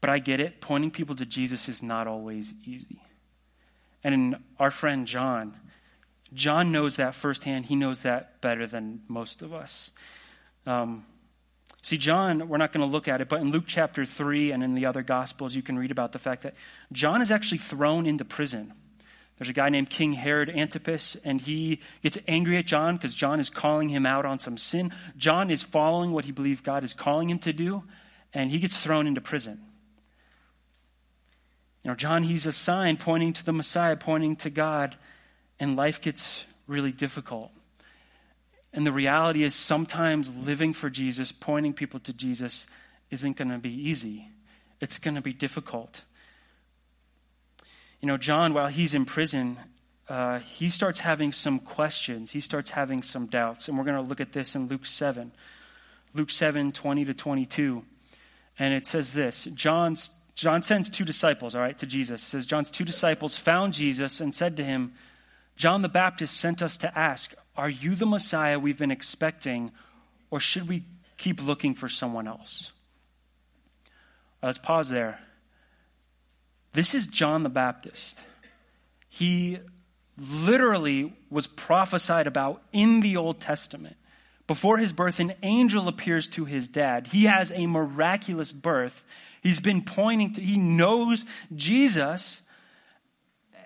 But 0.00 0.10
I 0.10 0.18
get 0.18 0.38
it. 0.38 0.60
Pointing 0.60 0.90
people 0.90 1.16
to 1.16 1.26
Jesus 1.26 1.68
is 1.68 1.82
not 1.82 2.06
always 2.06 2.54
easy. 2.64 3.02
And 4.04 4.36
our 4.60 4.70
friend 4.70 5.06
John, 5.06 5.56
John 6.32 6.70
knows 6.70 6.96
that 6.96 7.14
firsthand. 7.14 7.66
He 7.66 7.74
knows 7.74 8.02
that 8.02 8.40
better 8.40 8.66
than 8.66 9.00
most 9.08 9.42
of 9.42 9.52
us. 9.52 9.90
Um, 10.66 11.04
see, 11.82 11.98
John, 11.98 12.48
we're 12.48 12.56
not 12.56 12.72
going 12.72 12.86
to 12.86 12.92
look 12.92 13.08
at 13.08 13.20
it, 13.20 13.28
but 13.28 13.40
in 13.40 13.50
Luke 13.50 13.64
chapter 13.66 14.04
3 14.04 14.52
and 14.52 14.62
in 14.62 14.74
the 14.74 14.86
other 14.86 15.02
Gospels, 15.02 15.54
you 15.54 15.62
can 15.62 15.78
read 15.78 15.90
about 15.90 16.12
the 16.12 16.18
fact 16.18 16.42
that 16.42 16.54
John 16.92 17.20
is 17.22 17.30
actually 17.30 17.58
thrown 17.58 18.06
into 18.06 18.24
prison. 18.24 18.72
There's 19.38 19.48
a 19.48 19.54
guy 19.54 19.68
named 19.68 19.88
King 19.88 20.14
Herod 20.14 20.50
Antipas, 20.50 21.16
and 21.24 21.40
he 21.40 21.80
gets 22.02 22.18
angry 22.26 22.58
at 22.58 22.66
John 22.66 22.96
because 22.96 23.14
John 23.14 23.38
is 23.38 23.50
calling 23.50 23.88
him 23.88 24.04
out 24.04 24.26
on 24.26 24.40
some 24.40 24.58
sin. 24.58 24.92
John 25.16 25.50
is 25.50 25.62
following 25.62 26.10
what 26.10 26.24
he 26.24 26.32
believes 26.32 26.60
God 26.60 26.82
is 26.82 26.92
calling 26.92 27.30
him 27.30 27.38
to 27.40 27.52
do, 27.52 27.84
and 28.34 28.50
he 28.50 28.58
gets 28.58 28.78
thrown 28.78 29.06
into 29.06 29.20
prison. 29.20 29.60
You 31.84 31.90
know, 31.92 31.94
John, 31.94 32.24
he's 32.24 32.46
a 32.46 32.52
sign 32.52 32.96
pointing 32.96 33.32
to 33.34 33.44
the 33.44 33.52
Messiah, 33.52 33.96
pointing 33.96 34.34
to 34.36 34.50
God, 34.50 34.96
and 35.60 35.76
life 35.76 36.00
gets 36.00 36.44
really 36.66 36.92
difficult. 36.92 37.52
And 38.72 38.86
the 38.86 38.92
reality 38.92 39.42
is, 39.42 39.54
sometimes 39.54 40.34
living 40.34 40.72
for 40.72 40.90
Jesus, 40.90 41.32
pointing 41.32 41.72
people 41.72 42.00
to 42.00 42.12
Jesus, 42.12 42.66
isn't 43.10 43.36
going 43.36 43.50
to 43.50 43.58
be 43.58 43.72
easy. 43.72 44.28
It's 44.80 44.98
going 44.98 45.14
to 45.14 45.20
be 45.20 45.32
difficult. 45.32 46.04
You 48.00 48.06
know, 48.06 48.16
John, 48.16 48.54
while 48.54 48.68
he's 48.68 48.94
in 48.94 49.04
prison, 49.04 49.58
uh, 50.08 50.38
he 50.38 50.68
starts 50.68 51.00
having 51.00 51.32
some 51.32 51.58
questions. 51.58 52.30
He 52.30 52.40
starts 52.40 52.70
having 52.70 53.02
some 53.02 53.26
doubts. 53.26 53.68
And 53.68 53.76
we're 53.76 53.84
going 53.84 53.96
to 53.96 54.08
look 54.08 54.20
at 54.20 54.32
this 54.32 54.54
in 54.54 54.68
Luke 54.68 54.86
7. 54.86 55.32
Luke 56.14 56.30
7, 56.30 56.72
20 56.72 57.04
to 57.06 57.14
22. 57.14 57.84
And 58.58 58.74
it 58.74 58.86
says 58.86 59.12
this 59.12 59.44
John's, 59.54 60.10
John 60.34 60.62
sends 60.62 60.88
two 60.88 61.04
disciples, 61.04 61.54
all 61.54 61.60
right, 61.60 61.78
to 61.78 61.86
Jesus. 61.86 62.22
It 62.22 62.26
says, 62.26 62.46
John's 62.46 62.70
two 62.70 62.84
disciples 62.84 63.36
found 63.36 63.74
Jesus 63.74 64.20
and 64.20 64.34
said 64.34 64.56
to 64.56 64.64
him, 64.64 64.92
John 65.56 65.82
the 65.82 65.88
Baptist 65.88 66.36
sent 66.36 66.62
us 66.62 66.76
to 66.78 66.98
ask, 66.98 67.34
Are 67.58 67.68
you 67.68 67.96
the 67.96 68.06
Messiah 68.06 68.56
we've 68.56 68.78
been 68.78 68.92
expecting, 68.92 69.72
or 70.30 70.38
should 70.38 70.68
we 70.68 70.84
keep 71.16 71.42
looking 71.42 71.74
for 71.74 71.88
someone 71.88 72.28
else? 72.28 72.72
let's 74.40 74.56
pause 74.56 74.88
there. 74.88 75.18
This 76.72 76.94
is 76.94 77.08
John 77.08 77.42
the 77.42 77.48
Baptist. 77.48 78.20
He 79.08 79.58
literally 80.16 81.12
was 81.28 81.48
prophesied 81.48 82.28
about 82.28 82.62
in 82.72 83.00
the 83.00 83.16
Old 83.16 83.40
Testament. 83.40 83.96
Before 84.46 84.78
his 84.78 84.92
birth, 84.92 85.18
an 85.18 85.34
angel 85.42 85.88
appears 85.88 86.28
to 86.28 86.44
his 86.44 86.68
dad. 86.68 87.08
He 87.08 87.24
has 87.24 87.50
a 87.50 87.66
miraculous 87.66 88.52
birth. 88.52 89.04
He's 89.42 89.58
been 89.58 89.82
pointing 89.82 90.34
to, 90.34 90.40
he 90.40 90.56
knows 90.56 91.24
Jesus, 91.56 92.42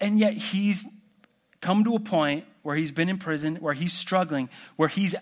and 0.00 0.18
yet 0.18 0.32
he's 0.32 0.86
come 1.60 1.84
to 1.84 1.94
a 1.94 2.00
point 2.00 2.46
where 2.62 2.76
he's 2.76 2.90
been 2.90 3.08
in 3.08 3.18
prison, 3.18 3.56
where 3.56 3.74
he's 3.74 3.92
struggling, 3.92 4.48
where 4.76 4.88
he's 4.88 5.14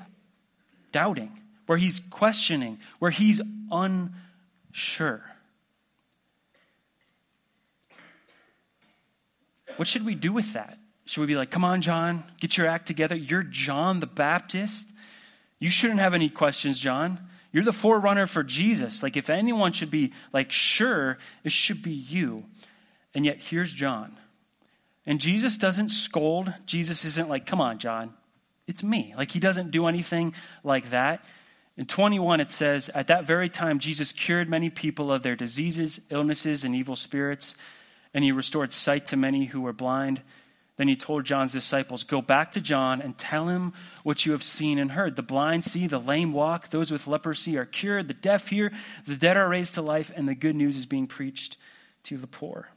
doubting, 0.92 1.38
where 1.66 1.78
he's 1.78 2.00
questioning, 2.10 2.78
where 2.98 3.10
he's 3.10 3.40
unsure. 3.70 5.24
What 9.76 9.88
should 9.88 10.04
we 10.04 10.14
do 10.14 10.32
with 10.32 10.52
that? 10.52 10.78
Should 11.06 11.22
we 11.22 11.26
be 11.26 11.36
like, 11.36 11.50
come 11.50 11.64
on, 11.64 11.80
John, 11.80 12.22
get 12.38 12.56
your 12.56 12.66
act 12.66 12.86
together? 12.86 13.16
You're 13.16 13.42
John 13.42 14.00
the 14.00 14.06
Baptist. 14.06 14.86
You 15.58 15.68
shouldn't 15.70 16.00
have 16.00 16.14
any 16.14 16.28
questions, 16.28 16.78
John. 16.78 17.18
You're 17.52 17.64
the 17.64 17.72
forerunner 17.72 18.26
for 18.26 18.44
Jesus. 18.44 19.02
Like, 19.02 19.16
if 19.16 19.28
anyone 19.28 19.72
should 19.72 19.90
be 19.90 20.12
like 20.32 20.52
sure, 20.52 21.16
it 21.44 21.52
should 21.52 21.82
be 21.82 21.92
you. 21.92 22.44
And 23.14 23.24
yet, 23.24 23.42
here's 23.42 23.72
John. 23.72 24.16
And 25.10 25.20
Jesus 25.20 25.58
doesn't 25.58 25.88
scold. 25.90 26.54
Jesus 26.64 27.04
isn't 27.04 27.28
like, 27.28 27.44
come 27.44 27.60
on, 27.60 27.78
John, 27.78 28.14
it's 28.66 28.82
me. 28.82 29.12
Like, 29.18 29.32
he 29.32 29.40
doesn't 29.40 29.72
do 29.72 29.86
anything 29.86 30.34
like 30.64 30.90
that. 30.90 31.24
In 31.76 31.84
21, 31.84 32.40
it 32.40 32.50
says, 32.50 32.88
At 32.94 33.08
that 33.08 33.24
very 33.24 33.48
time, 33.48 33.78
Jesus 33.78 34.12
cured 34.12 34.48
many 34.48 34.70
people 34.70 35.12
of 35.12 35.22
their 35.22 35.36
diseases, 35.36 36.00
illnesses, 36.10 36.64
and 36.64 36.74
evil 36.74 36.96
spirits 36.96 37.56
and 38.12 38.24
he 38.24 38.32
restored 38.32 38.72
sight 38.72 39.06
to 39.06 39.16
many 39.16 39.46
who 39.46 39.60
were 39.60 39.72
blind. 39.72 40.22
Then 40.76 40.88
he 40.88 40.96
told 40.96 41.24
John's 41.24 41.52
disciples, 41.52 42.04
Go 42.04 42.22
back 42.22 42.52
to 42.52 42.60
John 42.60 43.00
and 43.00 43.16
tell 43.16 43.48
him 43.48 43.72
what 44.02 44.24
you 44.24 44.32
have 44.32 44.42
seen 44.42 44.78
and 44.78 44.92
heard. 44.92 45.16
The 45.16 45.22
blind 45.22 45.64
see, 45.64 45.86
the 45.86 45.98
lame 45.98 46.32
walk, 46.32 46.70
those 46.70 46.90
with 46.90 47.06
leprosy 47.06 47.58
are 47.58 47.66
cured, 47.66 48.08
the 48.08 48.14
deaf 48.14 48.48
hear, 48.48 48.70
the 49.06 49.16
dead 49.16 49.36
are 49.36 49.48
raised 49.48 49.74
to 49.74 49.82
life, 49.82 50.10
and 50.14 50.26
the 50.26 50.34
good 50.34 50.56
news 50.56 50.76
is 50.76 50.86
being 50.86 51.06
preached 51.06 51.56
to 52.04 52.16
the 52.16 52.26
poor. 52.26 52.68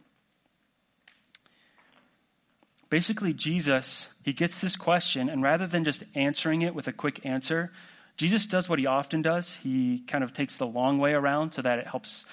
Basically, 2.93 3.33
Jesus, 3.33 4.07
he 4.21 4.33
gets 4.33 4.61
this 4.61 4.75
question, 4.75 5.27
and 5.27 5.41
rather 5.41 5.65
than 5.65 5.83
just 5.83 6.03
answering 6.13 6.61
it 6.61 6.75
with 6.75 6.87
a 6.87 6.93
quick 6.93 7.25
answer, 7.25 7.71
Jesus 8.17 8.45
does 8.45 8.69
what 8.69 8.77
he 8.77 8.85
often 8.85 9.23
does. 9.23 9.55
He 9.63 10.03
kind 10.05 10.23
of 10.23 10.31
takes 10.31 10.57
the 10.57 10.67
long 10.67 10.99
way 10.99 11.13
around 11.13 11.53
so 11.53 11.63
that 11.63 11.79
it 11.79 11.87
helps 11.87 12.27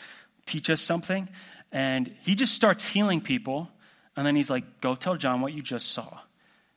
teach 0.45 0.69
us 0.69 0.83
something. 0.83 1.31
And 1.73 2.15
he 2.25 2.35
just 2.35 2.53
starts 2.55 2.91
healing 2.91 3.23
people. 3.23 3.71
And 4.15 4.27
then 4.27 4.37
he's 4.37 4.51
like, 4.51 4.83
Go 4.83 4.95
tell 4.95 5.17
John 5.17 5.41
what 5.41 5.55
you 5.55 5.63
just 5.63 5.93
saw. 5.93 6.19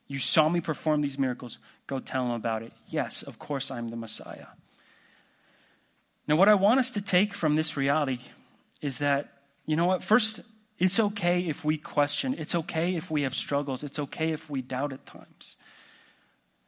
You 0.07 0.19
saw 0.19 0.47
me 0.47 0.61
perform 0.61 1.01
these 1.01 1.19
miracles. 1.19 1.57
Go 1.85 1.99
tell 1.99 2.23
him 2.23 2.31
about 2.31 2.63
it. 2.63 2.71
Yes, 2.87 3.21
of 3.21 3.37
course, 3.37 3.69
I'm 3.69 3.89
the 3.89 3.97
Messiah. 3.97 4.47
Now, 6.25 6.37
what 6.37 6.47
I 6.47 6.53
want 6.53 6.79
us 6.79 6.89
to 6.91 7.01
take 7.01 7.33
from 7.33 7.57
this 7.57 7.75
reality 7.75 8.19
is 8.81 8.99
that, 8.99 9.41
you 9.65 9.75
know 9.75 9.87
what? 9.87 10.01
First, 10.01 10.39
it's 10.83 10.99
okay 10.99 11.39
if 11.39 11.63
we 11.63 11.77
question. 11.77 12.35
It's 12.37 12.53
okay 12.55 12.95
if 12.95 13.09
we 13.09 13.21
have 13.21 13.33
struggles. 13.33 13.85
It's 13.85 13.99
okay 13.99 14.33
if 14.33 14.49
we 14.49 14.61
doubt 14.61 14.91
at 14.91 15.05
times. 15.05 15.55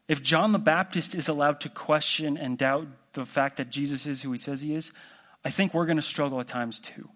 If 0.07 0.23
John 0.23 0.53
the 0.53 0.57
Baptist 0.57 1.13
is 1.13 1.27
allowed 1.27 1.59
to 1.61 1.69
question 1.69 2.37
and 2.37 2.57
doubt 2.57 2.87
the 3.11 3.25
fact 3.25 3.57
that 3.57 3.71
Jesus 3.71 4.07
is 4.07 4.21
who 4.21 4.31
he 4.31 4.37
says 4.37 4.61
he 4.61 4.73
is, 4.73 4.93
I 5.43 5.49
think 5.49 5.73
we're 5.73 5.85
going 5.85 5.97
to 5.97 6.01
struggle 6.01 6.39
at 6.39 6.47
times 6.47 6.79
too. 6.79 7.09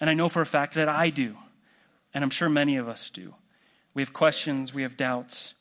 And 0.00 0.08
I 0.08 0.14
know 0.14 0.30
for 0.30 0.40
a 0.40 0.46
fact 0.46 0.72
that 0.76 0.88
I 0.88 1.10
do. 1.10 1.36
And 2.14 2.24
I'm 2.24 2.30
sure 2.30 2.48
many 2.48 2.78
of 2.78 2.88
us 2.88 3.10
do. 3.10 3.34
We 3.92 4.00
have 4.00 4.14
questions, 4.14 4.72
we 4.72 4.84
have 4.84 4.96
doubts. 4.96 5.52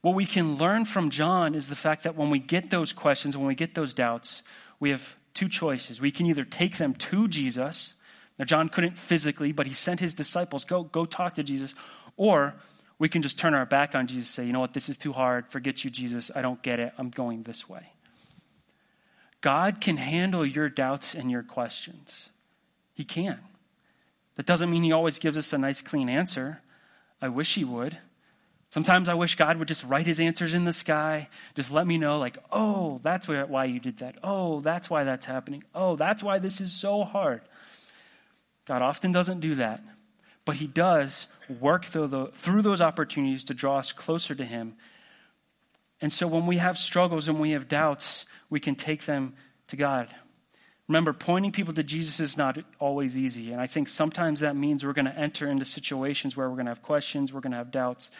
What 0.00 0.14
we 0.14 0.26
can 0.26 0.58
learn 0.58 0.84
from 0.84 1.10
John 1.10 1.56
is 1.56 1.68
the 1.68 1.74
fact 1.74 2.04
that 2.04 2.14
when 2.14 2.30
we 2.30 2.38
get 2.38 2.70
those 2.70 2.92
questions, 2.92 3.36
when 3.36 3.48
we 3.48 3.56
get 3.56 3.74
those 3.74 3.94
doubts, 3.94 4.44
we 4.78 4.90
have 4.90 5.16
two 5.34 5.48
choices. 5.48 6.00
We 6.00 6.12
can 6.12 6.26
either 6.26 6.44
take 6.44 6.76
them 6.76 6.94
to 6.94 7.26
Jesus. 7.26 7.94
Now, 8.40 8.46
John 8.46 8.70
couldn't 8.70 8.96
physically, 8.96 9.52
but 9.52 9.66
he 9.66 9.74
sent 9.74 10.00
his 10.00 10.14
disciples, 10.14 10.64
go, 10.64 10.84
go 10.84 11.04
talk 11.04 11.34
to 11.34 11.42
Jesus. 11.42 11.74
Or 12.16 12.54
we 12.98 13.06
can 13.06 13.20
just 13.20 13.38
turn 13.38 13.52
our 13.52 13.66
back 13.66 13.94
on 13.94 14.06
Jesus 14.06 14.30
say, 14.30 14.46
you 14.46 14.52
know 14.54 14.60
what, 14.60 14.72
this 14.72 14.88
is 14.88 14.96
too 14.96 15.12
hard. 15.12 15.46
Forget 15.48 15.84
you, 15.84 15.90
Jesus. 15.90 16.30
I 16.34 16.40
don't 16.40 16.62
get 16.62 16.80
it. 16.80 16.94
I'm 16.96 17.10
going 17.10 17.42
this 17.42 17.68
way. 17.68 17.92
God 19.42 19.82
can 19.82 19.98
handle 19.98 20.46
your 20.46 20.70
doubts 20.70 21.14
and 21.14 21.30
your 21.30 21.42
questions. 21.42 22.30
He 22.94 23.04
can. 23.04 23.40
That 24.36 24.46
doesn't 24.46 24.70
mean 24.70 24.84
He 24.84 24.92
always 24.92 25.18
gives 25.18 25.36
us 25.36 25.52
a 25.52 25.58
nice, 25.58 25.82
clean 25.82 26.08
answer. 26.08 26.62
I 27.20 27.28
wish 27.28 27.56
He 27.56 27.64
would. 27.64 27.98
Sometimes 28.70 29.10
I 29.10 29.14
wish 29.14 29.36
God 29.36 29.58
would 29.58 29.68
just 29.68 29.84
write 29.84 30.06
His 30.06 30.18
answers 30.18 30.54
in 30.54 30.64
the 30.64 30.72
sky, 30.72 31.28
just 31.54 31.70
let 31.70 31.86
me 31.86 31.98
know, 31.98 32.18
like, 32.18 32.38
oh, 32.50 33.00
that's 33.02 33.28
why 33.28 33.64
you 33.66 33.80
did 33.80 33.98
that. 33.98 34.16
Oh, 34.22 34.60
that's 34.60 34.88
why 34.88 35.04
that's 35.04 35.26
happening. 35.26 35.62
Oh, 35.74 35.96
that's 35.96 36.22
why 36.22 36.38
this 36.38 36.62
is 36.62 36.72
so 36.72 37.04
hard. 37.04 37.42
God 38.70 38.82
often 38.82 39.10
doesn't 39.10 39.40
do 39.40 39.56
that. 39.56 39.82
but 40.44 40.54
He 40.54 40.68
does 40.68 41.26
work 41.60 41.84
through, 41.84 42.06
the, 42.06 42.26
through 42.34 42.62
those 42.62 42.80
opportunities 42.80 43.42
to 43.44 43.52
draw 43.52 43.78
us 43.78 43.92
closer 43.92 44.32
to 44.32 44.44
Him. 44.44 44.76
And 46.00 46.12
so 46.12 46.28
when 46.28 46.46
we 46.46 46.58
have 46.58 46.78
struggles 46.78 47.26
and 47.26 47.40
we 47.40 47.50
have 47.50 47.66
doubts, 47.66 48.26
we 48.48 48.60
can 48.60 48.76
take 48.76 49.06
them 49.06 49.34
to 49.66 49.76
God. 49.76 50.14
Remember, 50.86 51.12
pointing 51.12 51.50
people 51.50 51.74
to 51.74 51.82
Jesus 51.82 52.20
is 52.20 52.36
not 52.36 52.58
always 52.78 53.18
easy. 53.18 53.50
And 53.50 53.60
I 53.60 53.66
think 53.66 53.88
sometimes 53.88 54.38
that 54.38 54.54
means 54.54 54.84
we're 54.84 54.92
going 54.92 55.04
to 55.06 55.18
enter 55.18 55.50
into 55.50 55.64
situations 55.64 56.36
where 56.36 56.48
we're 56.48 56.54
going 56.54 56.66
to 56.66 56.70
have 56.70 56.82
questions, 56.82 57.32
we're 57.32 57.40
going 57.40 57.50
to 57.50 57.58
have 57.58 57.72
doubts, 57.72 58.12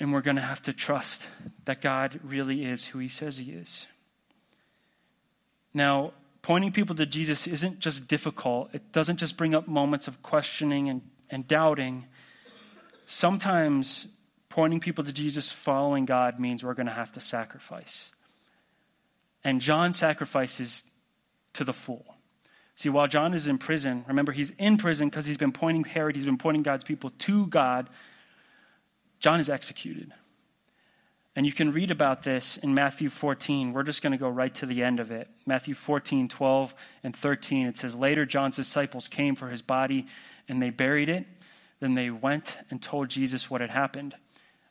and 0.00 0.12
we're 0.12 0.20
going 0.20 0.34
to 0.34 0.42
have 0.42 0.62
to 0.62 0.72
trust 0.72 1.28
that 1.64 1.80
God 1.80 2.18
really 2.24 2.64
is 2.64 2.86
who 2.86 2.98
He 2.98 3.06
says 3.06 3.36
He 3.36 3.52
is. 3.52 3.86
Now, 5.72 6.12
pointing 6.42 6.72
people 6.72 6.94
to 6.96 7.06
Jesus 7.06 7.46
isn't 7.46 7.78
just 7.78 8.08
difficult, 8.08 8.70
it 8.72 8.92
doesn't 8.92 9.18
just 9.18 9.36
bring 9.36 9.54
up 9.54 9.68
moments 9.68 10.08
of 10.08 10.22
questioning 10.22 10.88
and, 10.88 11.02
and 11.30 11.46
doubting. 11.46 12.04
Sometimes 13.06 14.08
pointing 14.48 14.80
people 14.80 15.04
to 15.04 15.12
Jesus, 15.12 15.50
following 15.50 16.04
God, 16.04 16.38
means 16.38 16.62
we're 16.62 16.74
going 16.74 16.86
to 16.86 16.92
have 16.92 17.12
to 17.12 17.20
sacrifice. 17.20 18.10
And 19.44 19.60
John 19.60 19.92
sacrifices 19.92 20.82
to 21.54 21.64
the 21.64 21.72
full. 21.72 22.04
See, 22.74 22.88
while 22.88 23.06
John 23.06 23.34
is 23.34 23.48
in 23.48 23.58
prison, 23.58 24.04
remember 24.08 24.32
he's 24.32 24.50
in 24.58 24.76
prison 24.76 25.08
because 25.08 25.26
he's 25.26 25.36
been 25.36 25.52
pointing 25.52 25.84
Herod, 25.84 26.16
he's 26.16 26.24
been 26.24 26.38
pointing 26.38 26.62
God's 26.62 26.84
people 26.84 27.10
to 27.20 27.46
God. 27.46 27.88
John 29.20 29.40
is 29.40 29.48
executed. 29.48 30.12
And 31.34 31.46
you 31.46 31.52
can 31.52 31.72
read 31.72 31.90
about 31.90 32.24
this 32.24 32.58
in 32.58 32.74
Matthew 32.74 33.08
14. 33.08 33.72
We're 33.72 33.84
just 33.84 34.02
going 34.02 34.12
to 34.12 34.18
go 34.18 34.28
right 34.28 34.54
to 34.56 34.66
the 34.66 34.82
end 34.82 35.00
of 35.00 35.10
it. 35.10 35.28
Matthew 35.46 35.74
14, 35.74 36.28
12, 36.28 36.74
and 37.02 37.16
13. 37.16 37.66
It 37.66 37.78
says, 37.78 37.94
Later, 37.94 38.26
John's 38.26 38.56
disciples 38.56 39.08
came 39.08 39.34
for 39.34 39.48
his 39.48 39.62
body, 39.62 40.06
and 40.46 40.60
they 40.60 40.68
buried 40.68 41.08
it. 41.08 41.24
Then 41.80 41.94
they 41.94 42.10
went 42.10 42.58
and 42.70 42.82
told 42.82 43.08
Jesus 43.08 43.50
what 43.50 43.62
had 43.62 43.70
happened. 43.70 44.14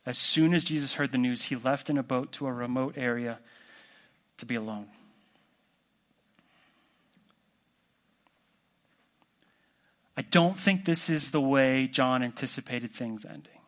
As 0.06 0.18
soon 0.18 0.54
as 0.54 0.64
Jesus 0.64 0.94
heard 0.94 1.10
the 1.12 1.18
news, 1.18 1.44
he 1.44 1.56
left 1.56 1.90
in 1.90 1.98
a 1.98 2.02
boat 2.02 2.32
to 2.32 2.46
a 2.46 2.52
remote 2.52 2.94
area 2.96 3.40
to 4.38 4.46
be 4.46 4.54
alone. 4.54 4.86
I 10.16 10.22
don't 10.22 10.58
think 10.58 10.84
this 10.84 11.10
is 11.10 11.30
the 11.30 11.40
way 11.40 11.88
John 11.88 12.22
anticipated 12.22 12.92
things 12.92 13.24
ending. 13.24 13.61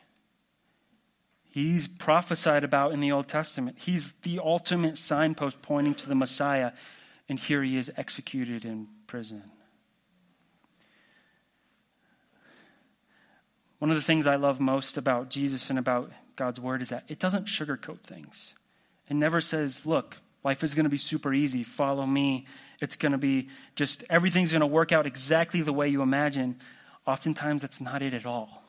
He's 1.55 1.87
prophesied 1.87 2.65
about 2.65 2.91
in 2.91 2.99
the 2.99 3.13
Old 3.13 3.29
Testament. 3.29 3.77
He's 3.79 4.11
the 4.23 4.41
ultimate 4.41 4.99
signpost 4.99 5.63
pointing 5.63 5.95
to 5.95 6.09
the 6.09 6.17
Messiah, 6.17 6.73
and 7.29 7.39
here 7.39 7.63
he 7.63 7.77
is 7.77 7.93
executed 7.97 8.65
in 8.65 8.89
prison. 9.07 9.45
One 13.79 13.93
of 13.93 13.97
the 13.97 14.03
things 14.03 14.27
I 14.27 14.35
love 14.35 14.59
most 14.59 14.97
about 14.99 15.31
Jesus 15.31 15.71
and 15.71 15.79
about 15.79 16.11
God's 16.35 16.59
word 16.59 16.83
is 16.83 16.89
that 16.89 17.05
it 17.07 17.21
doesn't 17.21 17.47
sugarcoat 17.47 18.01
things. 18.01 18.57
It 19.09 19.15
never 19.15 19.41
says, 19.41 19.87
look, 19.87 20.17
life 20.43 20.65
is 20.65 20.75
going 20.75 20.87
to 20.87 20.91
be 20.91 20.97
super 20.97 21.33
easy, 21.33 21.63
follow 21.63 22.05
me, 22.05 22.49
it's 22.81 22.97
going 22.97 23.13
to 23.13 23.19
be 23.19 23.49
just 23.77 24.03
everything's 24.11 24.51
going 24.51 24.59
to 24.59 24.67
work 24.67 24.91
out 24.91 25.07
exactly 25.07 25.63
the 25.63 25.73
way 25.73 25.87
you 25.87 26.03
imagine. 26.03 26.57
Oftentimes, 27.07 27.63
that's 27.63 27.81
not 27.81 28.03
it 28.03 28.13
at 28.13 28.27
all. 28.27 28.65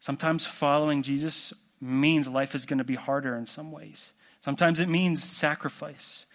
Sometimes 0.00 0.46
following 0.46 1.02
Jesus 1.02 1.52
means 1.82 2.28
life 2.28 2.54
is 2.54 2.64
going 2.64 2.78
to 2.78 2.84
be 2.84 2.94
harder 2.94 3.36
in 3.36 3.46
some 3.46 3.72
ways. 3.72 4.12
Sometimes 4.40 4.80
it 4.80 4.88
means 4.88 5.22
sacrifice. 5.22 6.26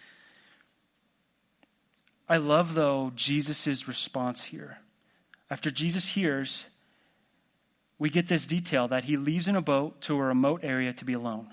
I 2.30 2.38
love, 2.38 2.74
though, 2.74 3.12
Jesus' 3.16 3.88
response 3.88 4.46
here. 4.46 4.80
After 5.50 5.72
Jesus 5.72 6.10
hears, 6.10 6.66
we 7.98 8.10
get 8.10 8.28
this 8.28 8.46
detail 8.46 8.88
that 8.90 9.06
he 9.06 9.16
leaves 9.16 9.48
in 9.48 9.56
a 9.56 9.62
boat 9.62 10.02
to 10.02 10.16
a 10.16 10.22
remote 10.22 10.62
area 10.64 10.92
to 10.94 11.06
be 11.06 11.14
alone. 11.14 11.48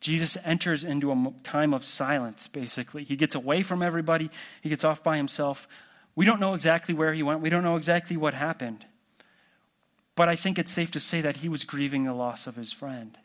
Jesus 0.00 0.38
enters 0.44 0.82
into 0.82 1.12
a 1.12 1.32
time 1.42 1.74
of 1.74 1.84
silence, 1.84 2.46
basically. 2.46 3.04
He 3.04 3.16
gets 3.16 3.34
away 3.34 3.62
from 3.62 3.82
everybody, 3.82 4.30
he 4.62 4.68
gets 4.68 4.84
off 4.84 5.02
by 5.02 5.16
himself. 5.16 5.68
We 6.14 6.24
don't 6.24 6.40
know 6.40 6.54
exactly 6.54 6.94
where 6.94 7.12
he 7.12 7.22
went, 7.22 7.40
we 7.40 7.50
don't 7.50 7.64
know 7.64 7.76
exactly 7.76 8.16
what 8.16 8.34
happened. 8.34 8.86
But 10.16 10.28
I 10.28 10.36
think 10.36 10.58
it's 10.58 10.72
safe 10.72 10.90
to 10.92 11.00
say 11.00 11.20
that 11.20 11.38
he 11.38 11.48
was 11.48 11.64
grieving 11.64 12.04
the 12.04 12.14
loss 12.14 12.46
of 12.46 12.56
his 12.56 12.72
friend. 12.72 13.16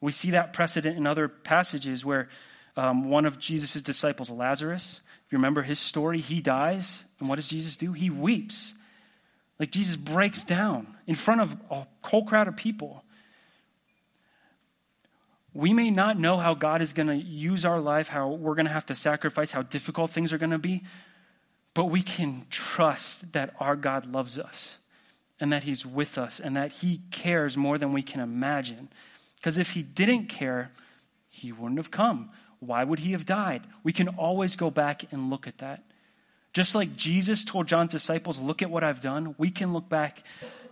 We 0.00 0.12
see 0.12 0.30
that 0.30 0.52
precedent 0.52 0.96
in 0.96 1.06
other 1.06 1.28
passages 1.28 2.04
where 2.04 2.28
um, 2.76 3.08
one 3.08 3.26
of 3.26 3.38
Jesus' 3.38 3.80
disciples, 3.82 4.30
Lazarus, 4.30 5.00
if 5.26 5.32
you 5.32 5.38
remember 5.38 5.62
his 5.62 5.78
story, 5.78 6.20
he 6.20 6.40
dies. 6.40 7.04
And 7.20 7.28
what 7.28 7.36
does 7.36 7.48
Jesus 7.48 7.76
do? 7.76 7.92
He 7.92 8.10
weeps. 8.10 8.74
Like 9.58 9.70
Jesus 9.70 9.96
breaks 9.96 10.44
down 10.44 10.96
in 11.06 11.14
front 11.14 11.40
of 11.40 11.56
a 11.70 11.86
whole 12.02 12.24
crowd 12.24 12.48
of 12.48 12.56
people. 12.56 13.04
We 15.54 15.72
may 15.72 15.90
not 15.90 16.18
know 16.18 16.38
how 16.38 16.54
God 16.54 16.80
is 16.80 16.92
going 16.92 17.08
to 17.08 17.14
use 17.16 17.64
our 17.64 17.80
life, 17.80 18.08
how 18.08 18.30
we're 18.30 18.54
going 18.54 18.66
to 18.66 18.72
have 18.72 18.86
to 18.86 18.94
sacrifice, 18.94 19.52
how 19.52 19.62
difficult 19.62 20.10
things 20.10 20.32
are 20.32 20.38
going 20.38 20.50
to 20.50 20.58
be, 20.58 20.82
but 21.74 21.86
we 21.86 22.02
can 22.02 22.46
trust 22.50 23.32
that 23.32 23.54
our 23.60 23.76
God 23.76 24.06
loves 24.06 24.38
us 24.38 24.78
and 25.42 25.52
that 25.52 25.64
He's 25.64 25.84
with 25.84 26.16
us 26.16 26.38
and 26.38 26.56
that 26.56 26.70
He 26.70 27.00
cares 27.10 27.56
more 27.56 27.76
than 27.76 27.92
we 27.92 28.00
can 28.00 28.20
imagine. 28.20 28.88
Because 29.34 29.58
if 29.58 29.70
He 29.70 29.82
didn't 29.82 30.28
care, 30.28 30.70
He 31.28 31.50
wouldn't 31.50 31.80
have 31.80 31.90
come. 31.90 32.30
Why 32.60 32.84
would 32.84 33.00
He 33.00 33.10
have 33.10 33.26
died? 33.26 33.62
We 33.82 33.92
can 33.92 34.06
always 34.06 34.54
go 34.54 34.70
back 34.70 35.04
and 35.10 35.30
look 35.30 35.48
at 35.48 35.58
that. 35.58 35.82
Just 36.52 36.76
like 36.76 36.94
Jesus 36.96 37.44
told 37.44 37.66
John's 37.66 37.90
disciples, 37.90 38.38
Look 38.38 38.62
at 38.62 38.70
what 38.70 38.84
I've 38.84 39.00
done, 39.00 39.34
we 39.36 39.50
can 39.50 39.72
look 39.72 39.88
back 39.88 40.22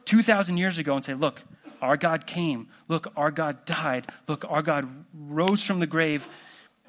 2,000 0.04 0.56
years 0.56 0.78
ago 0.78 0.94
and 0.94 1.04
say, 1.04 1.14
Look, 1.14 1.42
our 1.82 1.96
God 1.96 2.28
came. 2.28 2.68
Look, 2.86 3.12
our 3.16 3.32
God 3.32 3.64
died. 3.64 4.06
Look, 4.28 4.44
our 4.48 4.62
God 4.62 4.88
rose 5.12 5.64
from 5.64 5.80
the 5.80 5.86
grave. 5.88 6.28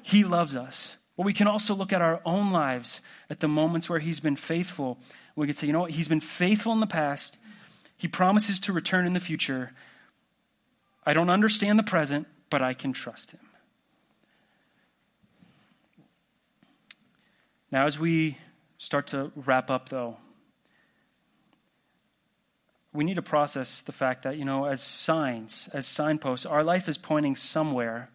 He 0.02 0.22
loves 0.22 0.54
us. 0.54 0.98
But 1.16 1.26
we 1.26 1.32
can 1.32 1.48
also 1.48 1.74
look 1.74 1.92
at 1.92 2.00
our 2.00 2.20
own 2.24 2.52
lives, 2.52 3.00
at 3.28 3.40
the 3.40 3.48
moments 3.48 3.90
where 3.90 3.98
He's 3.98 4.20
been 4.20 4.36
faithful. 4.36 5.00
We 5.34 5.48
can 5.48 5.56
say, 5.56 5.66
you 5.66 5.72
know 5.72 5.80
what? 5.80 5.90
He's 5.90 6.06
been 6.06 6.20
faithful 6.20 6.72
in 6.72 6.78
the 6.78 6.86
past. 6.86 7.38
He 8.02 8.08
promises 8.08 8.58
to 8.58 8.72
return 8.72 9.06
in 9.06 9.12
the 9.12 9.20
future. 9.20 9.70
I 11.06 11.14
don't 11.14 11.30
understand 11.30 11.78
the 11.78 11.84
present, 11.84 12.26
but 12.50 12.60
I 12.60 12.74
can 12.74 12.92
trust 12.92 13.30
Him. 13.30 13.38
Now, 17.70 17.86
as 17.86 18.00
we 18.00 18.38
start 18.78 19.06
to 19.08 19.30
wrap 19.36 19.70
up, 19.70 19.88
though, 19.88 20.16
we 22.92 23.04
need 23.04 23.14
to 23.14 23.22
process 23.22 23.82
the 23.82 23.92
fact 23.92 24.24
that, 24.24 24.36
you 24.36 24.44
know, 24.44 24.64
as 24.64 24.82
signs, 24.82 25.68
as 25.72 25.86
signposts, 25.86 26.44
our 26.44 26.64
life 26.64 26.88
is 26.88 26.98
pointing 26.98 27.36
somewhere. 27.36 28.10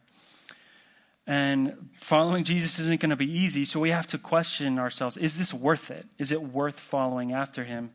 And 1.25 1.91
following 1.93 2.43
Jesus 2.43 2.77
isn't 2.77 2.99
going 2.99 3.11
to 3.11 3.15
be 3.15 3.31
easy, 3.31 3.63
so 3.63 3.79
we 3.79 3.91
have 3.91 4.07
to 4.07 4.17
question 4.17 4.79
ourselves 4.79 5.15
is 5.15 5.37
this 5.37 5.53
worth 5.53 5.91
it? 5.91 6.07
Is 6.17 6.33
it 6.33 6.43
worth 6.43 6.77
following 6.77 7.31
after 7.31 7.63
him? 7.63 7.91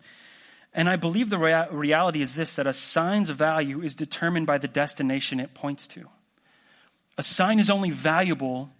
And 0.74 0.88
I 0.88 0.96
believe 0.96 1.28
the 1.30 1.38
rea- 1.38 1.68
reality 1.70 2.22
is 2.22 2.34
this 2.34 2.54
that 2.56 2.66
a 2.66 2.72
sign's 2.72 3.30
value 3.30 3.82
is 3.82 3.94
determined 3.94 4.46
by 4.46 4.58
the 4.58 4.68
destination 4.68 5.40
it 5.40 5.54
points 5.54 5.86
to. 5.88 6.08
A 7.18 7.22
sign 7.22 7.58
is 7.58 7.68
only 7.68 7.90
valuable 7.90 8.70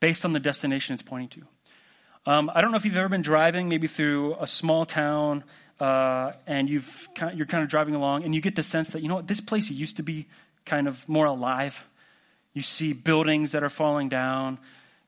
based 0.00 0.24
on 0.24 0.32
the 0.32 0.40
destination 0.40 0.94
it's 0.94 1.02
pointing 1.02 1.28
to. 1.40 2.30
Um, 2.30 2.50
I 2.54 2.60
don't 2.60 2.70
know 2.70 2.76
if 2.76 2.84
you've 2.84 2.96
ever 2.96 3.08
been 3.08 3.22
driving, 3.22 3.68
maybe 3.68 3.86
through 3.86 4.36
a 4.40 4.46
small 4.46 4.86
town 4.86 5.44
uh, 5.80 6.32
and 6.46 6.68
you've 6.68 7.08
you're 7.34 7.46
kind 7.46 7.62
of 7.62 7.68
driving 7.68 7.94
along, 7.94 8.24
and 8.24 8.34
you 8.34 8.40
get 8.40 8.56
the 8.56 8.62
sense 8.62 8.90
that 8.90 9.02
you 9.02 9.08
know 9.08 9.16
what 9.16 9.28
this 9.28 9.40
place 9.40 9.70
used 9.70 9.96
to 9.96 10.02
be 10.02 10.26
kind 10.64 10.88
of 10.88 11.08
more 11.08 11.26
alive. 11.26 11.84
You 12.52 12.62
see 12.62 12.92
buildings 12.92 13.52
that 13.52 13.62
are 13.62 13.68
falling 13.68 14.08
down. 14.08 14.58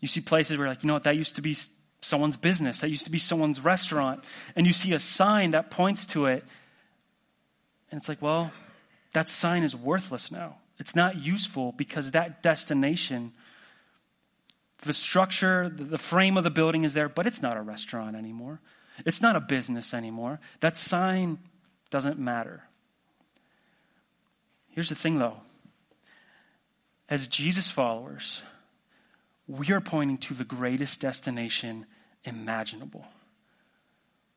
You 0.00 0.08
see 0.08 0.20
places 0.20 0.56
where 0.56 0.68
like 0.68 0.82
you 0.82 0.86
know 0.86 0.94
what 0.94 1.04
that 1.04 1.16
used 1.16 1.36
to 1.36 1.42
be 1.42 1.56
someone's 2.00 2.36
business, 2.36 2.80
that 2.80 2.90
used 2.90 3.04
to 3.04 3.10
be 3.10 3.18
someone's 3.18 3.60
restaurant, 3.60 4.24
and 4.56 4.66
you 4.66 4.72
see 4.72 4.92
a 4.92 4.98
sign 4.98 5.50
that 5.52 5.70
points 5.70 6.06
to 6.06 6.26
it, 6.26 6.44
and 7.90 7.98
it's 7.98 8.08
like, 8.08 8.22
well, 8.22 8.52
that 9.12 9.28
sign 9.28 9.62
is 9.62 9.74
worthless 9.74 10.30
now. 10.30 10.56
It's 10.78 10.96
not 10.96 11.16
useful 11.16 11.72
because 11.72 12.12
that 12.12 12.42
destination, 12.42 13.32
the 14.82 14.94
structure, 14.94 15.68
the 15.68 15.98
frame 15.98 16.36
of 16.36 16.44
the 16.44 16.50
building 16.50 16.84
is 16.84 16.94
there, 16.94 17.08
but 17.08 17.26
it's 17.26 17.42
not 17.42 17.56
a 17.56 17.62
restaurant 17.62 18.16
anymore. 18.16 18.60
It's 19.04 19.20
not 19.20 19.36
a 19.36 19.40
business 19.40 19.92
anymore. 19.92 20.38
That 20.60 20.76
sign 20.76 21.38
doesn't 21.90 22.18
matter. 22.18 22.64
Here's 24.68 24.88
the 24.88 24.94
thing, 24.94 25.18
though. 25.18 25.38
As 27.08 27.26
Jesus 27.26 27.68
followers, 27.68 28.42
we 29.50 29.72
are 29.72 29.80
pointing 29.80 30.16
to 30.16 30.34
the 30.34 30.44
greatest 30.44 31.00
destination 31.00 31.84
imaginable. 32.22 33.04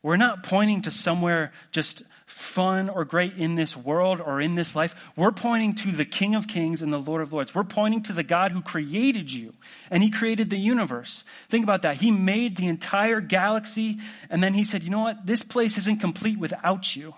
We're 0.02 0.18
not 0.18 0.44
pointing 0.44 0.82
to 0.82 0.92
somewhere 0.92 1.54
just 1.72 2.02
fun 2.26 2.90
or 2.90 3.06
great 3.06 3.38
in 3.38 3.56
this 3.56 3.78
world 3.78 4.20
or 4.20 4.42
in 4.42 4.56
this 4.56 4.76
life. 4.76 4.96
We're 5.16 5.32
pointing 5.32 5.76
to 5.76 5.92
the 5.92 6.04
King 6.04 6.34
of 6.36 6.48
Kings 6.48 6.82
and 6.82 6.92
the 6.92 6.98
Lord 6.98 7.22
of 7.22 7.32
Lords. 7.32 7.54
We're 7.54 7.64
pointing 7.64 8.04
to 8.04 8.14
the 8.14 8.24
God 8.24 8.52
who 8.52 8.62
created 8.62 9.32
you 9.32 9.54
and 9.92 10.02
He 10.02 10.10
created 10.10 10.50
the 10.50 10.58
universe. 10.58 11.24
Think 11.48 11.64
about 11.64 11.84
that. 11.84 11.98
He 11.98 12.12
made 12.12 12.58
the 12.58 12.68
entire 12.68 13.22
galaxy 13.22 14.00
and 14.32 14.44
then 14.44 14.56
He 14.56 14.64
said, 14.64 14.84
you 14.84 14.90
know 14.90 15.04
what? 15.04 15.26
This 15.26 15.44
place 15.44 15.78
isn't 15.78 16.02
complete 16.02 16.40
without 16.40 16.96
you. 16.96 17.14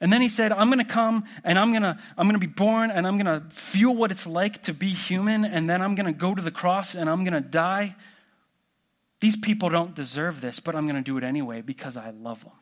And 0.00 0.12
then 0.12 0.20
he 0.20 0.28
said, 0.28 0.52
I'm 0.52 0.68
going 0.68 0.84
to 0.84 0.92
come 0.92 1.24
and 1.44 1.58
I'm 1.58 1.70
going 1.70 1.82
to 1.82 1.98
I'm 2.18 2.26
going 2.26 2.40
to 2.40 2.46
be 2.46 2.52
born 2.52 2.90
and 2.90 3.06
I'm 3.06 3.18
going 3.18 3.40
to 3.40 3.48
feel 3.50 3.94
what 3.94 4.10
it's 4.10 4.26
like 4.26 4.62
to 4.64 4.74
be 4.74 4.90
human 4.90 5.44
and 5.44 5.68
then 5.68 5.80
I'm 5.80 5.94
going 5.94 6.06
to 6.06 6.12
go 6.12 6.34
to 6.34 6.42
the 6.42 6.50
cross 6.50 6.94
and 6.94 7.08
I'm 7.08 7.24
going 7.24 7.34
to 7.34 7.48
die. 7.48 7.94
These 9.20 9.36
people 9.36 9.70
don't 9.70 9.94
deserve 9.94 10.40
this, 10.40 10.60
but 10.60 10.74
I'm 10.74 10.86
going 10.86 11.02
to 11.02 11.02
do 11.02 11.16
it 11.16 11.24
anyway 11.24 11.62
because 11.62 11.96
I 11.96 12.10
love 12.10 12.42
them. 12.42 12.52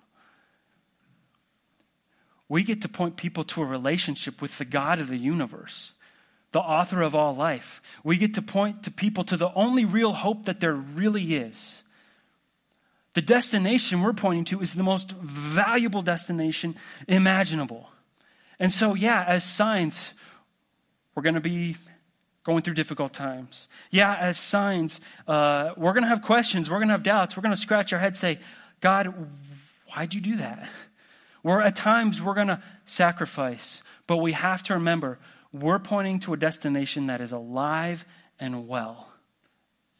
We 2.48 2.62
get 2.62 2.82
to 2.82 2.88
point 2.88 3.16
people 3.16 3.44
to 3.44 3.62
a 3.62 3.64
relationship 3.64 4.42
with 4.42 4.58
the 4.58 4.66
God 4.66 5.00
of 5.00 5.08
the 5.08 5.16
universe, 5.16 5.92
the 6.52 6.60
author 6.60 7.00
of 7.00 7.14
all 7.14 7.34
life. 7.34 7.80
We 8.04 8.18
get 8.18 8.34
to 8.34 8.42
point 8.42 8.82
to 8.82 8.90
people 8.90 9.24
to 9.24 9.38
the 9.38 9.52
only 9.54 9.86
real 9.86 10.12
hope 10.12 10.44
that 10.44 10.60
there 10.60 10.74
really 10.74 11.34
is. 11.34 11.81
The 13.14 13.22
destination 13.22 14.00
we're 14.00 14.12
pointing 14.12 14.44
to 14.46 14.60
is 14.60 14.72
the 14.72 14.82
most 14.82 15.12
valuable 15.12 16.02
destination 16.02 16.76
imaginable. 17.08 17.90
And 18.58 18.72
so, 18.72 18.94
yeah, 18.94 19.24
as 19.26 19.44
signs, 19.44 20.12
we're 21.14 21.22
going 21.22 21.34
to 21.34 21.40
be 21.40 21.76
going 22.44 22.62
through 22.62 22.74
difficult 22.74 23.12
times. 23.12 23.68
Yeah, 23.90 24.14
as 24.14 24.38
signs, 24.38 25.00
uh, 25.28 25.72
we're 25.76 25.92
going 25.92 26.02
to 26.02 26.08
have 26.08 26.22
questions, 26.22 26.70
we're 26.70 26.78
going 26.78 26.88
to 26.88 26.94
have 26.94 27.02
doubts, 27.02 27.36
we're 27.36 27.42
going 27.42 27.54
to 27.54 27.60
scratch 27.60 27.92
our 27.92 27.98
head, 27.98 28.16
say, 28.16 28.38
God, 28.80 29.14
why'd 29.94 30.14
you 30.14 30.20
do 30.20 30.36
that? 30.36 30.68
Where 31.42 31.60
at 31.60 31.76
times 31.76 32.22
we're 32.22 32.34
going 32.34 32.48
to 32.48 32.62
sacrifice, 32.84 33.82
but 34.06 34.18
we 34.18 34.32
have 34.32 34.62
to 34.64 34.74
remember 34.74 35.18
we're 35.52 35.78
pointing 35.78 36.18
to 36.20 36.32
a 36.32 36.36
destination 36.36 37.06
that 37.08 37.20
is 37.20 37.32
alive 37.32 38.04
and 38.40 38.66
well. 38.66 39.11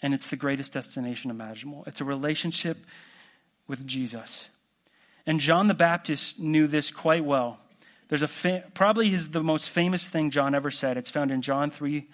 And 0.03 0.13
it's 0.13 0.29
the 0.29 0.37
greatest 0.37 0.73
destination 0.73 1.31
imaginable. 1.31 1.85
It's 1.87 2.01
a 2.01 2.05
relationship 2.05 2.85
with 3.69 3.87
Jesus. 3.87 4.49
And 5.27 5.39
John 5.39 5.69
the 5.69 5.75
Baptist 5.75 6.41
knew 6.41 6.67
this 6.67 6.91
quite 6.91 7.25
well. 7.25 7.61
There's 8.09 8.23
a 8.23 8.29
fa- 8.29 8.65
probably 8.75 9.15
is 9.15 9.31
the 9.31 9.43
most 9.43 9.71
famous 9.71 10.09
thing 10.09 10.31
John 10.31 10.55
ever 10.55 10.71
said. 10.71 10.97
It's 10.97 11.09
found 11.09 11.31
in 11.31 11.41
John 11.41 11.71
3 11.71 12.07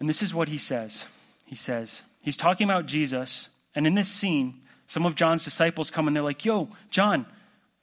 and 0.00 0.08
this 0.08 0.22
is 0.22 0.34
what 0.34 0.48
he 0.48 0.58
says. 0.58 1.04
He 1.44 1.54
says, 1.54 2.02
he's 2.22 2.36
talking 2.36 2.68
about 2.68 2.86
Jesus, 2.86 3.48
and 3.74 3.86
in 3.86 3.94
this 3.94 4.08
scene, 4.08 4.62
some 4.86 5.06
of 5.06 5.14
John's 5.14 5.44
disciples 5.44 5.90
come 5.90 6.08
and 6.08 6.16
they're 6.16 6.22
like, 6.22 6.44
Yo, 6.44 6.70
John, 6.90 7.26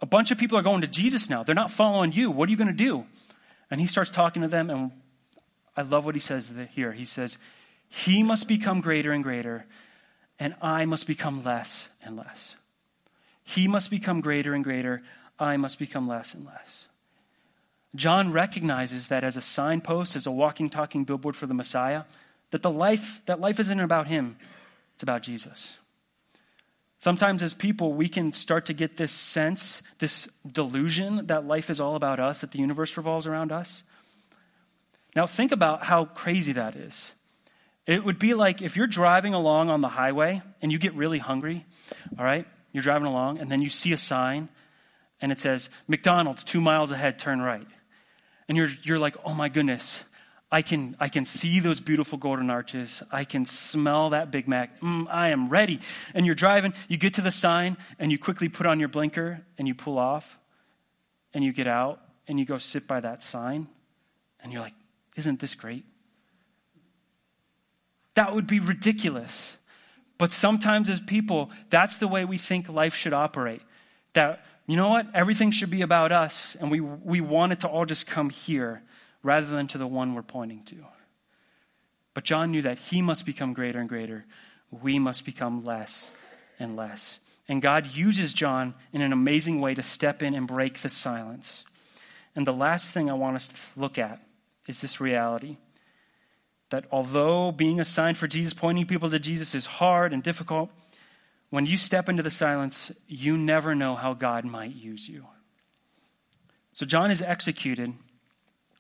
a 0.01 0.05
bunch 0.05 0.31
of 0.31 0.37
people 0.37 0.57
are 0.57 0.63
going 0.63 0.81
to 0.81 0.87
Jesus 0.87 1.29
now. 1.29 1.43
They're 1.43 1.55
not 1.55 1.71
following 1.71 2.11
you. 2.11 2.31
What 2.31 2.47
are 2.47 2.51
you 2.51 2.57
going 2.57 2.67
to 2.67 2.73
do? 2.73 3.05
And 3.71 3.79
he 3.79 3.87
starts 3.87 4.09
talking 4.09 4.41
to 4.41 4.47
them, 4.47 4.69
and 4.69 4.91
I 5.75 5.83
love 5.83 6.05
what 6.05 6.15
he 6.15 6.19
says 6.19 6.53
here. 6.71 6.91
He 6.91 7.05
says, 7.05 7.37
He 7.89 8.23
must 8.23 8.47
become 8.47 8.81
greater 8.81 9.11
and 9.11 9.23
greater, 9.23 9.65
and 10.39 10.55
I 10.61 10.85
must 10.85 11.07
become 11.07 11.43
less 11.43 11.87
and 12.03 12.15
less. 12.15 12.55
He 13.43 13.67
must 13.67 13.89
become 13.89 14.21
greater 14.21 14.53
and 14.53 14.63
greater, 14.63 14.99
I 15.39 15.57
must 15.57 15.79
become 15.79 16.07
less 16.07 16.33
and 16.33 16.45
less. 16.45 16.87
John 17.95 18.31
recognizes 18.31 19.07
that 19.07 19.23
as 19.23 19.37
a 19.37 19.41
signpost, 19.41 20.15
as 20.15 20.27
a 20.27 20.31
walking, 20.31 20.69
talking 20.69 21.03
billboard 21.03 21.35
for 21.35 21.47
the 21.47 21.53
Messiah, 21.53 22.03
that 22.51 22.61
the 22.61 22.71
life, 22.71 23.21
that 23.25 23.39
life 23.39 23.59
isn't 23.59 23.79
about 23.79 24.07
him, 24.07 24.37
it's 24.93 25.03
about 25.03 25.23
Jesus. 25.23 25.75
Sometimes, 26.99 27.43
as 27.43 27.53
people, 27.53 27.93
we 27.93 28.09
can 28.09 28.33
start 28.33 28.65
to 28.65 28.73
get 28.73 28.97
this 28.97 29.11
sense, 29.11 29.83
this 29.99 30.27
delusion 30.51 31.27
that 31.27 31.45
life 31.45 31.69
is 31.69 31.79
all 31.79 31.95
about 31.95 32.19
us, 32.19 32.41
that 32.41 32.51
the 32.51 32.59
universe 32.59 32.97
revolves 32.97 33.27
around 33.27 33.51
us. 33.51 33.83
Now, 35.15 35.27
think 35.27 35.51
about 35.51 35.83
how 35.83 36.05
crazy 36.05 36.53
that 36.53 36.75
is. 36.75 37.13
It 37.87 38.03
would 38.03 38.19
be 38.19 38.33
like 38.33 38.61
if 38.61 38.75
you're 38.75 38.87
driving 38.87 39.33
along 39.33 39.69
on 39.69 39.81
the 39.81 39.87
highway 39.87 40.41
and 40.61 40.71
you 40.71 40.77
get 40.77 40.93
really 40.93 41.19
hungry, 41.19 41.65
all 42.19 42.25
right? 42.25 42.45
You're 42.73 42.83
driving 42.83 43.07
along 43.07 43.39
and 43.39 43.49
then 43.49 43.61
you 43.61 43.69
see 43.69 43.93
a 43.93 43.97
sign 43.97 44.49
and 45.21 45.31
it 45.31 45.39
says, 45.39 45.69
McDonald's 45.87 46.43
two 46.43 46.61
miles 46.61 46.91
ahead, 46.91 47.17
turn 47.17 47.41
right 47.41 47.65
and 48.47 48.57
you're, 48.57 48.69
you're 48.83 48.99
like, 48.99 49.15
oh 49.25 49.33
my 49.33 49.49
goodness, 49.49 50.03
I 50.51 50.61
can, 50.61 50.95
I 50.99 51.09
can 51.09 51.25
see 51.25 51.59
those 51.59 51.79
beautiful 51.79 52.17
golden 52.17 52.49
arches. 52.49 53.03
I 53.11 53.25
can 53.25 53.45
smell 53.45 54.11
that 54.11 54.31
Big 54.31 54.47
Mac. 54.47 54.79
Mm, 54.79 55.07
I 55.09 55.29
am 55.29 55.49
ready. 55.49 55.81
And 56.13 56.25
you're 56.25 56.35
driving, 56.35 56.73
you 56.87 56.97
get 56.97 57.15
to 57.15 57.21
the 57.21 57.31
sign, 57.31 57.77
and 57.99 58.11
you 58.11 58.17
quickly 58.17 58.47
put 58.47 58.65
on 58.65 58.79
your 58.79 58.87
blinker, 58.87 59.41
and 59.57 59.67
you 59.67 59.75
pull 59.75 59.97
off, 59.97 60.37
and 61.33 61.43
you 61.43 61.51
get 61.51 61.67
out, 61.67 61.99
and 62.27 62.39
you 62.39 62.45
go 62.45 62.57
sit 62.57 62.87
by 62.87 63.01
that 63.01 63.21
sign, 63.23 63.67
and 64.39 64.53
you're 64.53 64.61
like, 64.61 64.73
isn't 65.17 65.39
this 65.41 65.55
great? 65.55 65.83
That 68.17 68.33
would 68.33 68.47
be 68.47 68.59
ridiculous. 68.59 69.57
But 70.17 70.31
sometimes, 70.31 70.89
as 70.89 70.99
people, 70.99 71.51
that's 71.69 71.97
the 71.97 72.07
way 72.07 72.25
we 72.25 72.39
think 72.39 72.67
life 72.67 72.95
should 72.95 73.13
operate. 73.13 73.61
That 74.13 74.43
you 74.65 74.75
know 74.75 74.89
what? 74.89 75.05
Everything 75.13 75.51
should 75.51 75.69
be 75.69 75.83
about 75.83 76.11
us, 76.11 76.57
and 76.59 76.71
we, 76.71 76.79
we 76.79 77.21
want 77.21 77.51
it 77.51 77.59
to 77.59 77.67
all 77.67 77.85
just 77.85 78.07
come 78.07 78.31
here 78.31 78.81
rather 79.21 79.45
than 79.45 79.67
to 79.67 79.77
the 79.77 79.85
one 79.85 80.15
we're 80.15 80.23
pointing 80.23 80.63
to. 80.63 80.77
But 82.15 82.23
John 82.23 82.49
knew 82.49 82.63
that 82.63 82.79
he 82.79 83.03
must 83.03 83.23
become 83.23 83.53
greater 83.53 83.79
and 83.79 83.87
greater. 83.87 84.25
We 84.71 84.97
must 84.97 85.23
become 85.23 85.63
less 85.63 86.11
and 86.57 86.75
less. 86.75 87.19
And 87.47 87.61
God 87.61 87.85
uses 87.85 88.33
John 88.33 88.73
in 88.93 89.01
an 89.01 89.13
amazing 89.13 89.61
way 89.61 89.75
to 89.75 89.83
step 89.83 90.23
in 90.23 90.33
and 90.33 90.47
break 90.47 90.79
the 90.79 90.89
silence. 90.89 91.65
And 92.35 92.47
the 92.47 92.51
last 92.51 92.95
thing 92.95 93.11
I 93.11 93.13
want 93.13 93.35
us 93.35 93.49
to 93.49 93.55
look 93.75 93.99
at 93.99 94.23
is 94.65 94.81
this 94.81 94.99
reality 94.99 95.57
that 96.69 96.85
although 96.91 97.51
being 97.51 97.79
a 97.79 97.85
sign 97.85 98.15
for 98.15 98.27
Jesus, 98.27 98.53
pointing 98.53 98.85
people 98.85 99.09
to 99.09 99.19
Jesus 99.19 99.55
is 99.55 99.65
hard 99.65 100.13
and 100.13 100.21
difficult, 100.21 100.69
when 101.49 101.65
you 101.65 101.77
step 101.77 102.09
into 102.09 102.23
the 102.23 102.31
silence, 102.31 102.91
you 103.07 103.37
never 103.37 103.73
know 103.73 103.95
how 103.95 104.13
God 104.13 104.43
might 104.43 104.75
use 104.75 105.07
you. 105.07 105.25
So, 106.73 106.85
John 106.85 107.09
is 107.09 107.21
executed 107.21 107.93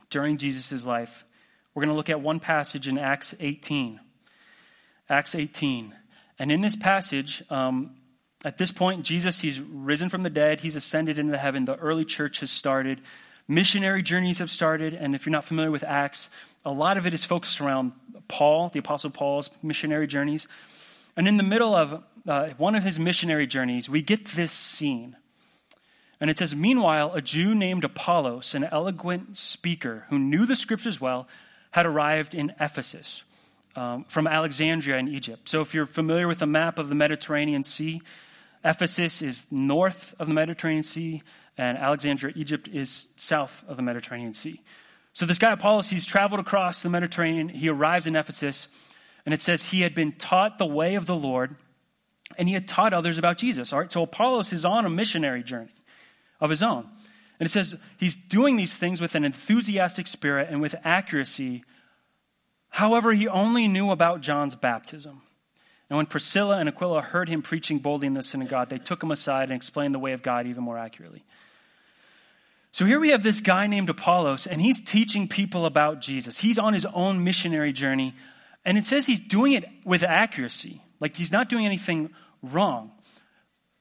during 0.09 0.37
Jesus' 0.37 0.85
life. 0.85 1.25
We're 1.73 1.81
going 1.81 1.93
to 1.93 1.95
look 1.95 2.09
at 2.09 2.21
one 2.21 2.39
passage 2.39 2.87
in 2.87 2.97
Acts 2.97 3.33
18. 3.39 3.99
Acts 5.09 5.35
18. 5.35 5.95
And 6.39 6.51
in 6.51 6.61
this 6.61 6.75
passage, 6.75 7.43
um, 7.49 7.95
at 8.45 8.57
this 8.57 8.71
point, 8.71 9.03
Jesus, 9.03 9.39
he's 9.39 9.59
risen 9.59 10.09
from 10.09 10.23
the 10.23 10.29
dead, 10.29 10.61
he's 10.61 10.75
ascended 10.75 11.17
into 11.17 11.37
heaven. 11.37 11.65
The 11.65 11.77
early 11.77 12.05
church 12.05 12.41
has 12.41 12.51
started. 12.51 13.01
Missionary 13.47 14.03
journeys 14.03 14.39
have 14.39 14.51
started. 14.51 14.93
And 14.93 15.15
if 15.15 15.25
you're 15.25 15.31
not 15.31 15.45
familiar 15.45 15.71
with 15.71 15.83
Acts, 15.83 16.29
a 16.65 16.71
lot 16.71 16.97
of 16.97 17.05
it 17.07 17.13
is 17.13 17.23
focused 17.23 17.61
around 17.61 17.93
Paul, 18.27 18.69
the 18.69 18.79
Apostle 18.79 19.09
Paul's 19.09 19.49
missionary 19.61 20.07
journeys. 20.07 20.47
And 21.15 21.27
in 21.27 21.37
the 21.37 21.43
middle 21.43 21.75
of 21.75 22.03
uh, 22.27 22.49
one 22.57 22.75
of 22.75 22.83
his 22.83 22.99
missionary 22.99 23.47
journeys, 23.47 23.89
we 23.89 24.01
get 24.01 24.25
this 24.25 24.51
scene. 24.51 25.15
And 26.19 26.29
it 26.29 26.37
says, 26.37 26.55
Meanwhile, 26.55 27.13
a 27.13 27.21
Jew 27.21 27.55
named 27.55 27.83
Apollos, 27.83 28.55
an 28.55 28.63
eloquent 28.65 29.37
speaker 29.37 30.05
who 30.09 30.19
knew 30.19 30.45
the 30.45 30.55
scriptures 30.55 30.99
well, 30.99 31.27
had 31.71 31.85
arrived 31.85 32.33
in 32.33 32.53
Ephesus 32.59 33.23
um, 33.75 34.05
from 34.09 34.27
Alexandria 34.27 34.97
in 34.97 35.07
Egypt. 35.07 35.47
So 35.47 35.61
if 35.61 35.73
you're 35.73 35.85
familiar 35.85 36.27
with 36.27 36.39
the 36.39 36.47
map 36.47 36.79
of 36.79 36.89
the 36.89 36.95
Mediterranean 36.95 37.63
Sea, 37.63 38.01
Ephesus 38.65 39.21
is 39.21 39.45
north 39.51 40.15
of 40.19 40.27
the 40.27 40.33
Mediterranean 40.33 40.83
Sea, 40.83 41.21
and 41.57 41.77
Alexandria, 41.77 42.33
Egypt, 42.35 42.67
is 42.67 43.07
south 43.15 43.63
of 43.67 43.77
the 43.77 43.83
Mediterranean 43.83 44.33
Sea. 44.33 44.61
So 45.17 45.25
this 45.25 45.39
guy 45.39 45.51
Apollos, 45.51 45.89
he's 45.89 46.05
traveled 46.05 46.39
across 46.39 46.83
the 46.83 46.89
Mediterranean. 46.89 47.49
He 47.49 47.69
arrives 47.69 48.05
in 48.05 48.15
Ephesus, 48.15 48.67
and 49.25 49.33
it 49.33 49.41
says 49.41 49.63
he 49.63 49.81
had 49.81 49.95
been 49.95 50.11
taught 50.11 50.59
the 50.59 50.65
way 50.67 50.93
of 50.93 51.07
the 51.07 51.15
Lord 51.15 51.55
and 52.37 52.47
he 52.47 52.53
had 52.53 52.67
taught 52.67 52.93
others 52.93 53.17
about 53.17 53.39
Jesus. 53.39 53.73
All 53.73 53.79
right, 53.79 53.91
so 53.91 54.03
Apollos 54.03 54.53
is 54.53 54.63
on 54.63 54.85
a 54.85 54.91
missionary 54.91 55.41
journey 55.41 55.73
of 56.39 56.51
his 56.51 56.61
own. 56.61 56.87
And 57.39 57.47
it 57.47 57.49
says 57.49 57.73
he's 57.97 58.15
doing 58.15 58.57
these 58.57 58.75
things 58.75 59.01
with 59.01 59.15
an 59.15 59.25
enthusiastic 59.25 60.05
spirit 60.05 60.49
and 60.51 60.61
with 60.61 60.75
accuracy. 60.83 61.63
However, 62.69 63.11
he 63.11 63.27
only 63.27 63.67
knew 63.67 63.89
about 63.89 64.21
John's 64.21 64.53
baptism. 64.53 65.23
And 65.89 65.97
when 65.97 66.05
Priscilla 66.05 66.59
and 66.59 66.69
Aquila 66.69 67.01
heard 67.01 67.27
him 67.27 67.41
preaching 67.41 67.79
boldly 67.79 68.05
in 68.05 68.13
the 68.13 68.21
synagogue, 68.21 68.69
they 68.69 68.77
took 68.77 69.01
him 69.01 69.09
aside 69.09 69.45
and 69.45 69.53
explained 69.53 69.95
the 69.95 69.99
way 69.99 70.11
of 70.11 70.21
God 70.21 70.45
even 70.45 70.63
more 70.63 70.77
accurately. 70.77 71.25
So 72.71 72.85
here 72.85 72.99
we 72.99 73.09
have 73.09 73.23
this 73.23 73.41
guy 73.41 73.67
named 73.67 73.89
Apollos, 73.89 74.45
and 74.45 74.61
he's 74.61 74.79
teaching 74.79 75.27
people 75.27 75.65
about 75.65 76.01
Jesus. 76.01 76.39
He's 76.39 76.59
on 76.59 76.73
his 76.73 76.85
own 76.85 77.23
missionary 77.23 77.73
journey, 77.73 78.13
and 78.65 78.77
it 78.77 78.85
says 78.85 79.05
he's 79.05 79.19
doing 79.19 79.53
it 79.53 79.65
with 79.83 80.03
accuracy. 80.03 80.81
Like 80.99 81.15
he's 81.15 81.31
not 81.31 81.49
doing 81.49 81.65
anything 81.65 82.11
wrong. 82.41 82.91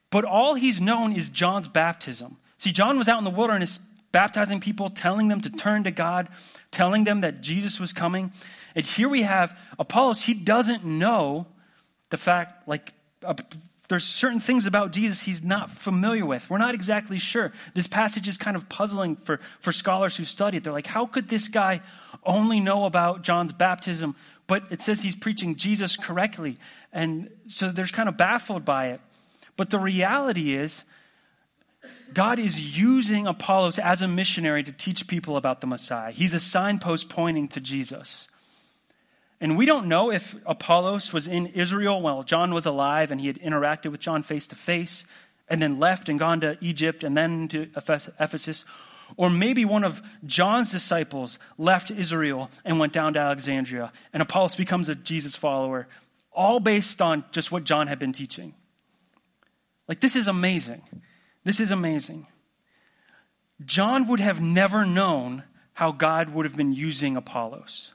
But 0.09 0.25
all 0.25 0.55
he's 0.55 0.79
known 0.79 1.13
is 1.13 1.29
John's 1.29 1.67
baptism. 1.67 2.37
See, 2.57 2.71
John 2.71 2.97
was 2.97 3.09
out 3.09 3.17
in 3.17 3.23
the 3.23 3.29
wilderness 3.29 3.79
baptizing 4.11 4.59
people, 4.61 4.89
telling 4.89 5.27
them 5.27 5.41
to 5.41 5.49
turn 5.49 5.83
to 5.83 5.91
God, 5.91 6.29
telling 6.71 7.03
them 7.03 7.21
that 7.21 7.41
Jesus 7.41 7.79
was 7.79 7.93
coming. 7.93 8.31
And 8.73 8.85
here 8.85 9.09
we 9.09 9.23
have 9.23 9.57
Apollos, 9.77 10.23
he 10.23 10.33
doesn't 10.33 10.85
know 10.85 11.47
the 12.09 12.17
fact, 12.17 12.67
like, 12.67 12.93
There's 13.87 14.03
certain 14.03 14.41
things 14.41 14.65
about 14.65 14.91
Jesus 14.91 15.21
he's 15.21 15.43
not 15.43 15.69
familiar 15.69 16.25
with. 16.25 16.49
We're 16.49 16.57
not 16.57 16.75
exactly 16.75 17.19
sure. 17.19 17.53
This 17.73 17.87
passage 17.87 18.27
is 18.27 18.37
kind 18.37 18.57
of 18.57 18.67
puzzling 18.67 19.15
for, 19.15 19.39
for 19.61 19.71
scholars 19.71 20.17
who 20.17 20.25
study 20.25 20.57
it. 20.57 20.63
They're 20.63 20.73
like, 20.73 20.87
how 20.87 21.05
could 21.05 21.29
this 21.29 21.47
guy 21.47 21.81
only 22.25 22.59
know 22.59 22.85
about 22.85 23.21
John's 23.21 23.53
baptism, 23.53 24.15
but 24.45 24.63
it 24.71 24.81
says 24.81 25.01
he's 25.01 25.15
preaching 25.15 25.55
Jesus 25.55 25.95
correctly? 25.95 26.57
And 26.91 27.29
so 27.47 27.71
they're 27.71 27.85
kind 27.87 28.09
of 28.09 28.17
baffled 28.17 28.65
by 28.65 28.87
it. 28.87 29.01
But 29.55 29.69
the 29.69 29.79
reality 29.79 30.53
is, 30.53 30.83
God 32.13 32.39
is 32.39 32.59
using 32.59 33.25
Apollos 33.25 33.79
as 33.79 34.01
a 34.01 34.07
missionary 34.07 34.63
to 34.63 34.71
teach 34.71 35.07
people 35.07 35.37
about 35.37 35.61
the 35.61 35.67
Messiah. 35.67 36.11
He's 36.11 36.33
a 36.33 36.39
signpost 36.39 37.09
pointing 37.09 37.47
to 37.49 37.61
Jesus. 37.61 38.27
And 39.39 39.57
we 39.57 39.65
don't 39.65 39.87
know 39.87 40.11
if 40.11 40.35
Apollos 40.45 41.13
was 41.13 41.27
in 41.27 41.47
Israel 41.47 42.01
while 42.01 42.23
John 42.23 42.53
was 42.53 42.65
alive 42.65 43.11
and 43.11 43.21
he 43.21 43.27
had 43.27 43.39
interacted 43.39 43.91
with 43.91 44.01
John 44.01 44.23
face 44.23 44.47
to 44.47 44.55
face 44.55 45.05
and 45.47 45.61
then 45.61 45.79
left 45.79 46.09
and 46.09 46.17
gone 46.17 46.41
to 46.41 46.57
Egypt 46.59 47.03
and 47.03 47.15
then 47.15 47.47
to 47.49 47.69
Ephesus. 47.75 48.65
Or 49.15 49.29
maybe 49.29 49.63
one 49.63 49.83
of 49.83 50.01
John's 50.25 50.71
disciples 50.71 51.39
left 51.57 51.91
Israel 51.91 52.49
and 52.65 52.79
went 52.79 52.93
down 52.93 53.13
to 53.13 53.19
Alexandria, 53.19 53.93
and 54.11 54.21
Apollos 54.21 54.55
becomes 54.55 54.89
a 54.89 54.95
Jesus 54.95 55.35
follower, 55.35 55.87
all 56.31 56.59
based 56.59 57.01
on 57.01 57.23
just 57.31 57.51
what 57.51 57.63
John 57.63 57.87
had 57.87 57.99
been 57.99 58.11
teaching. 58.11 58.53
Like, 59.87 60.01
this 60.01 60.17
is 60.17 60.27
amazing. 60.27 60.81
This 61.45 61.61
is 61.61 61.71
amazing. 61.71 62.27
John 63.65 64.07
would 64.07 64.19
have 64.19 64.41
never 64.41 64.85
known 64.85 65.43
how 65.73 65.93
God 65.93 66.29
would 66.31 66.45
have 66.45 66.57
been 66.57 66.73
using 66.73 67.15
Apollos. 67.15 67.93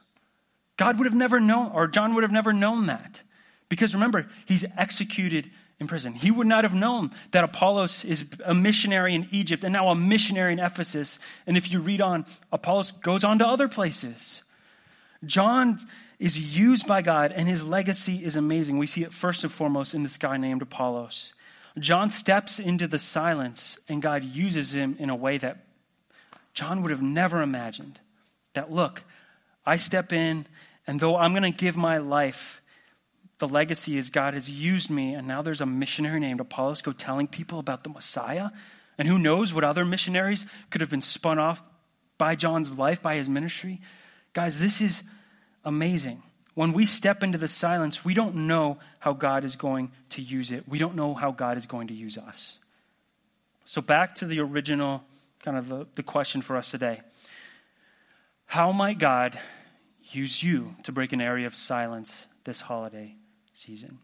God 0.83 0.99
would 0.99 1.05
have 1.05 1.15
never 1.15 1.39
known, 1.39 1.71
or 1.71 1.87
John 1.87 2.13
would 2.13 2.23
have 2.23 2.31
never 2.33 2.51
known 2.51 2.87
that. 2.87 3.21
Because 3.69 3.93
remember, 3.93 4.27
he's 4.45 4.65
executed 4.77 5.49
in 5.79 5.87
prison. 5.87 6.13
He 6.13 6.29
would 6.29 6.45
not 6.45 6.65
have 6.65 6.73
known 6.73 7.11
that 7.31 7.45
Apollos 7.45 8.03
is 8.03 8.25
a 8.43 8.53
missionary 8.53 9.15
in 9.15 9.29
Egypt 9.31 9.63
and 9.63 9.71
now 9.71 9.87
a 9.87 9.95
missionary 9.95 10.51
in 10.51 10.59
Ephesus. 10.59 11.19
And 11.47 11.55
if 11.55 11.71
you 11.71 11.79
read 11.79 12.01
on, 12.01 12.25
Apollos 12.51 12.91
goes 12.91 13.23
on 13.23 13.39
to 13.39 13.47
other 13.47 13.69
places. 13.69 14.41
John 15.25 15.77
is 16.19 16.37
used 16.37 16.85
by 16.85 17.01
God, 17.01 17.31
and 17.31 17.47
his 17.47 17.63
legacy 17.63 18.21
is 18.21 18.35
amazing. 18.35 18.77
We 18.77 18.85
see 18.85 19.03
it 19.03 19.13
first 19.13 19.45
and 19.45 19.53
foremost 19.53 19.93
in 19.93 20.03
this 20.03 20.17
guy 20.17 20.35
named 20.35 20.61
Apollos. 20.61 21.33
John 21.79 22.09
steps 22.09 22.59
into 22.59 22.89
the 22.89 22.99
silence, 22.99 23.79
and 23.87 24.01
God 24.01 24.25
uses 24.25 24.73
him 24.73 24.97
in 24.99 25.09
a 25.09 25.15
way 25.15 25.37
that 25.37 25.63
John 26.53 26.81
would 26.81 26.91
have 26.91 27.01
never 27.01 27.41
imagined. 27.41 28.01
That, 28.53 28.69
look, 28.69 29.05
I 29.65 29.77
step 29.77 30.11
in, 30.11 30.45
and 30.87 30.99
though 30.99 31.17
I'm 31.17 31.31
going 31.31 31.51
to 31.51 31.57
give 31.57 31.75
my 31.75 31.97
life, 31.97 32.61
the 33.39 33.47
legacy 33.47 33.97
is 33.97 34.09
God 34.09 34.33
has 34.33 34.49
used 34.49 34.89
me, 34.89 35.13
and 35.13 35.27
now 35.27 35.41
there's 35.41 35.61
a 35.61 35.65
missionary 35.65 36.19
named 36.19 36.39
Apollos 36.39 36.81
go 36.81 36.91
telling 36.91 37.27
people 37.27 37.59
about 37.59 37.83
the 37.83 37.89
Messiah. 37.89 38.49
And 38.97 39.07
who 39.07 39.17
knows 39.17 39.53
what 39.53 39.63
other 39.63 39.85
missionaries 39.85 40.45
could 40.69 40.81
have 40.81 40.89
been 40.89 41.01
spun 41.01 41.39
off 41.39 41.63
by 42.17 42.35
John's 42.35 42.69
life, 42.71 43.01
by 43.01 43.15
his 43.15 43.27
ministry. 43.27 43.81
Guys, 44.33 44.59
this 44.59 44.81
is 44.81 45.03
amazing. 45.65 46.21
When 46.53 46.73
we 46.73 46.85
step 46.85 47.23
into 47.23 47.39
the 47.39 47.47
silence, 47.47 48.05
we 48.05 48.13
don't 48.13 48.47
know 48.47 48.77
how 48.99 49.13
God 49.13 49.43
is 49.43 49.55
going 49.55 49.91
to 50.11 50.21
use 50.21 50.51
it. 50.51 50.67
We 50.67 50.77
don't 50.77 50.95
know 50.95 51.15
how 51.15 51.31
God 51.31 51.57
is 51.57 51.65
going 51.65 51.87
to 51.87 51.93
use 51.93 52.17
us. 52.17 52.59
So, 53.65 53.81
back 53.81 54.15
to 54.15 54.25
the 54.25 54.39
original 54.39 55.03
kind 55.39 55.57
of 55.57 55.67
the, 55.67 55.87
the 55.95 56.03
question 56.03 56.41
for 56.41 56.55
us 56.55 56.71
today 56.71 57.01
how 58.45 58.71
might 58.71 58.99
God 58.99 59.39
use 60.11 60.43
you 60.43 60.75
to 60.83 60.91
break 60.91 61.13
an 61.13 61.21
area 61.21 61.47
of 61.47 61.55
silence 61.55 62.25
this 62.43 62.61
holiday 62.61 63.15
season? 63.53 63.99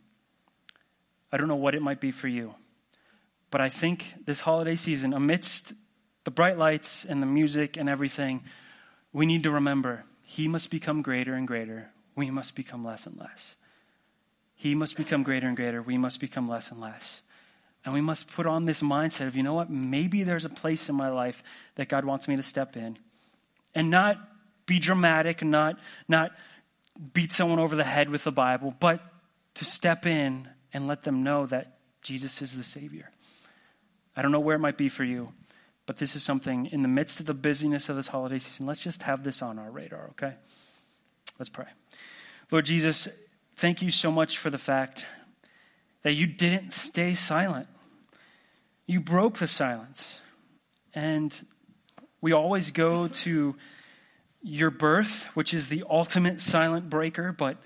I 1.32 1.38
don't 1.38 1.48
know 1.48 1.56
what 1.56 1.76
it 1.76 1.82
might 1.82 2.00
be 2.00 2.12
for 2.12 2.28
you, 2.28 2.56
but 3.52 3.62
I 3.62 3.70
think 3.70 4.14
this 4.26 4.42
holiday 4.42 4.76
season, 4.76 5.14
amidst 5.14 5.74
the 6.24 6.32
bright 6.32 6.58
lights 6.58 7.06
and 7.06 7.22
the 7.22 7.28
music 7.28 7.78
and 7.78 7.90
everything, 7.90 8.44
we 9.14 9.26
need 9.26 9.44
to 9.44 9.52
remember 9.52 10.06
He 10.24 10.48
must 10.48 10.72
become 10.72 11.02
greater 11.02 11.34
and 11.34 11.48
greater. 11.48 11.90
We 12.16 12.30
must 12.32 12.56
become 12.56 12.84
less 12.84 13.06
and 13.06 13.18
less. 13.18 13.56
He 14.56 14.76
must 14.76 14.98
become 14.98 15.24
greater 15.24 15.48
and 15.48 15.56
greater. 15.56 15.82
We 15.82 15.98
must 15.98 16.20
become 16.20 16.50
less 16.50 16.70
and 16.70 16.82
less. 16.82 17.22
And 17.86 17.94
we 17.94 18.02
must 18.02 18.28
put 18.28 18.46
on 18.46 18.66
this 18.66 18.82
mindset 18.82 19.28
of, 19.28 19.38
you 19.38 19.44
know 19.44 19.54
what, 19.54 19.70
maybe 19.70 20.24
there's 20.24 20.44
a 20.44 20.50
place 20.50 20.90
in 20.90 20.96
my 20.96 21.10
life 21.10 21.42
that 21.76 21.88
God 21.88 22.04
wants 22.04 22.28
me 22.28 22.36
to 22.36 22.44
step 22.44 22.76
in 22.76 23.00
and 23.74 23.90
not 23.90 24.18
be 24.70 24.80
dramatic, 24.80 25.44
not, 25.44 25.80
not 26.08 26.32
beat 27.14 27.32
someone 27.32 27.58
over 27.58 27.76
the 27.76 27.84
head 27.84 28.10
with 28.10 28.24
the 28.24 28.32
Bible, 28.32 28.74
but 28.80 29.02
to 29.56 29.66
step 29.66 30.06
in 30.06 30.48
and 30.72 30.88
let 30.88 31.04
them 31.04 31.24
know 31.24 31.48
that 31.48 31.80
Jesus 32.04 32.42
is 32.42 32.56
the 32.56 32.64
Savior. 32.64 33.10
I 34.16 34.22
don't 34.22 34.32
know 34.32 34.40
where 34.40 34.56
it 34.56 34.60
might 34.60 34.78
be 34.78 34.88
for 34.88 35.04
you, 35.04 35.34
but 35.88 35.98
this 35.98 36.16
is 36.16 36.22
something 36.22 36.68
in 36.68 36.84
the 36.84 36.88
midst 36.88 37.20
of 37.20 37.26
the 37.26 37.34
busyness 37.34 37.90
of 37.90 37.96
this 37.96 38.10
holiday 38.10 38.38
season. 38.38 38.68
Let's 38.68 38.80
just 38.80 39.02
have 39.04 39.24
this 39.24 39.42
on 39.42 39.58
our 39.58 39.72
radar, 39.72 40.10
okay? 40.12 40.36
Let's 41.40 41.50
pray. 41.50 41.66
Lord 42.52 42.66
Jesus, 42.66 43.08
thank 43.56 43.82
you 43.82 43.90
so 43.90 44.12
much 44.12 44.38
for 44.38 44.52
the 44.52 44.60
fact 44.60 45.04
that 46.04 46.14
you 46.14 46.28
didn't 46.28 46.74
stay 46.74 47.16
silent. 47.16 47.68
You 48.86 49.00
broke 49.00 49.40
the 49.40 49.48
silence. 49.48 50.22
And 50.94 51.34
we 52.22 52.34
always 52.34 52.72
go 52.72 53.08
to 53.08 53.56
your 54.42 54.70
birth, 54.70 55.26
which 55.36 55.54
is 55.54 55.68
the 55.68 55.84
ultimate 55.90 56.40
silent 56.40 56.90
breaker, 56.90 57.32
but 57.32 57.58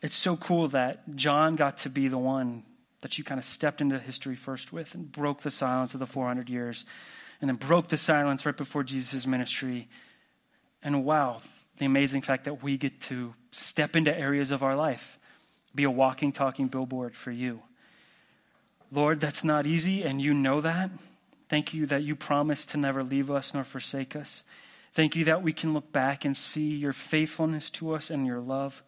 it's 0.00 0.16
so 0.16 0.36
cool 0.36 0.68
that 0.68 1.16
John 1.16 1.56
got 1.56 1.78
to 1.78 1.90
be 1.90 2.08
the 2.08 2.18
one 2.18 2.64
that 3.00 3.18
you 3.18 3.24
kind 3.24 3.38
of 3.38 3.44
stepped 3.44 3.80
into 3.80 3.98
history 3.98 4.36
first 4.36 4.72
with 4.72 4.94
and 4.94 5.10
broke 5.10 5.42
the 5.42 5.50
silence 5.50 5.94
of 5.94 6.00
the 6.00 6.06
400 6.06 6.48
years 6.48 6.84
and 7.40 7.48
then 7.48 7.56
broke 7.56 7.88
the 7.88 7.98
silence 7.98 8.46
right 8.46 8.56
before 8.56 8.84
Jesus' 8.84 9.26
ministry. 9.26 9.88
And 10.82 11.04
wow, 11.04 11.42
the 11.78 11.86
amazing 11.86 12.22
fact 12.22 12.44
that 12.44 12.62
we 12.62 12.76
get 12.76 13.00
to 13.02 13.34
step 13.50 13.96
into 13.96 14.16
areas 14.16 14.52
of 14.52 14.62
our 14.62 14.76
life, 14.76 15.18
be 15.74 15.82
a 15.82 15.90
walking, 15.90 16.32
talking 16.32 16.68
billboard 16.68 17.16
for 17.16 17.32
you. 17.32 17.60
Lord, 18.92 19.20
that's 19.20 19.42
not 19.42 19.66
easy, 19.66 20.02
and 20.02 20.20
you 20.20 20.34
know 20.34 20.60
that. 20.60 20.90
Thank 21.48 21.74
you 21.74 21.86
that 21.86 22.02
you 22.02 22.14
promised 22.14 22.70
to 22.70 22.76
never 22.76 23.02
leave 23.02 23.30
us 23.30 23.52
nor 23.52 23.64
forsake 23.64 24.14
us. 24.14 24.44
Thank 24.94 25.16
you 25.16 25.24
that 25.24 25.42
we 25.42 25.52
can 25.52 25.72
look 25.72 25.90
back 25.90 26.24
and 26.24 26.36
see 26.36 26.74
your 26.74 26.92
faithfulness 26.92 27.70
to 27.70 27.94
us 27.94 28.10
and 28.10 28.26
your 28.26 28.40
love. 28.40 28.82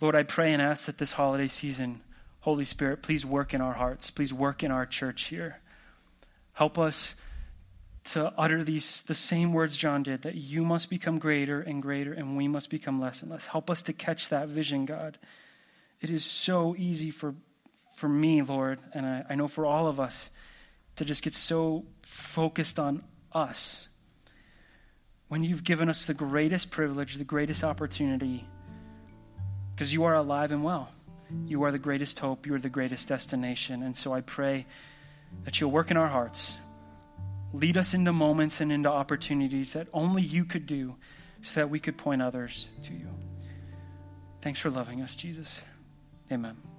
Lord, 0.00 0.14
I 0.14 0.22
pray 0.22 0.52
and 0.52 0.62
ask 0.62 0.86
that 0.86 0.98
this 0.98 1.12
holiday 1.12 1.48
season, 1.48 2.02
Holy 2.40 2.64
Spirit, 2.64 3.02
please 3.02 3.26
work 3.26 3.52
in 3.52 3.60
our 3.60 3.72
hearts. 3.72 4.10
Please 4.10 4.32
work 4.32 4.62
in 4.62 4.70
our 4.70 4.86
church 4.86 5.24
here. 5.24 5.60
Help 6.52 6.78
us 6.78 7.16
to 8.04 8.32
utter 8.36 8.62
these 8.62 9.00
the 9.02 9.14
same 9.14 9.52
words 9.52 9.76
John 9.76 10.02
did 10.02 10.22
that 10.22 10.34
you 10.34 10.62
must 10.62 10.90
become 10.90 11.18
greater 11.18 11.60
and 11.60 11.80
greater 11.82 12.12
and 12.12 12.36
we 12.36 12.46
must 12.46 12.70
become 12.70 13.00
less 13.00 13.22
and 13.22 13.30
less. 13.30 13.46
Help 13.46 13.70
us 13.70 13.82
to 13.82 13.92
catch 13.92 14.28
that 14.28 14.48
vision, 14.48 14.84
God. 14.84 15.18
It 16.00 16.10
is 16.10 16.24
so 16.24 16.76
easy 16.76 17.10
for 17.10 17.34
for 17.96 18.08
me, 18.08 18.42
Lord, 18.42 18.80
and 18.92 19.06
I, 19.06 19.24
I 19.30 19.34
know 19.36 19.48
for 19.48 19.64
all 19.64 19.86
of 19.86 20.00
us 20.00 20.28
to 20.96 21.04
just 21.04 21.22
get 21.22 21.34
so 21.34 21.86
focused 22.02 22.78
on 22.78 23.04
us 23.32 23.88
when 25.28 25.44
you've 25.44 25.64
given 25.64 25.88
us 25.88 26.04
the 26.06 26.14
greatest 26.14 26.70
privilege, 26.70 27.16
the 27.16 27.24
greatest 27.24 27.64
opportunity, 27.64 28.46
because 29.74 29.92
you 29.92 30.04
are 30.04 30.14
alive 30.14 30.52
and 30.52 30.62
well. 30.62 30.90
You 31.46 31.64
are 31.64 31.72
the 31.72 31.78
greatest 31.78 32.18
hope. 32.18 32.46
You 32.46 32.54
are 32.54 32.58
the 32.58 32.68
greatest 32.68 33.08
destination. 33.08 33.82
And 33.82 33.96
so 33.96 34.12
I 34.12 34.20
pray 34.20 34.66
that 35.44 35.60
you'll 35.60 35.70
work 35.70 35.90
in 35.90 35.96
our 35.96 36.08
hearts. 36.08 36.56
Lead 37.52 37.76
us 37.76 37.94
into 37.94 38.12
moments 38.12 38.60
and 38.60 38.70
into 38.70 38.88
opportunities 38.88 39.72
that 39.72 39.88
only 39.92 40.22
you 40.22 40.44
could 40.44 40.66
do 40.66 40.94
so 41.42 41.54
that 41.54 41.70
we 41.70 41.80
could 41.80 41.96
point 41.96 42.22
others 42.22 42.68
to 42.84 42.92
you. 42.92 43.08
Thanks 44.42 44.60
for 44.60 44.70
loving 44.70 45.00
us, 45.00 45.14
Jesus. 45.14 45.60
Amen. 46.30 46.73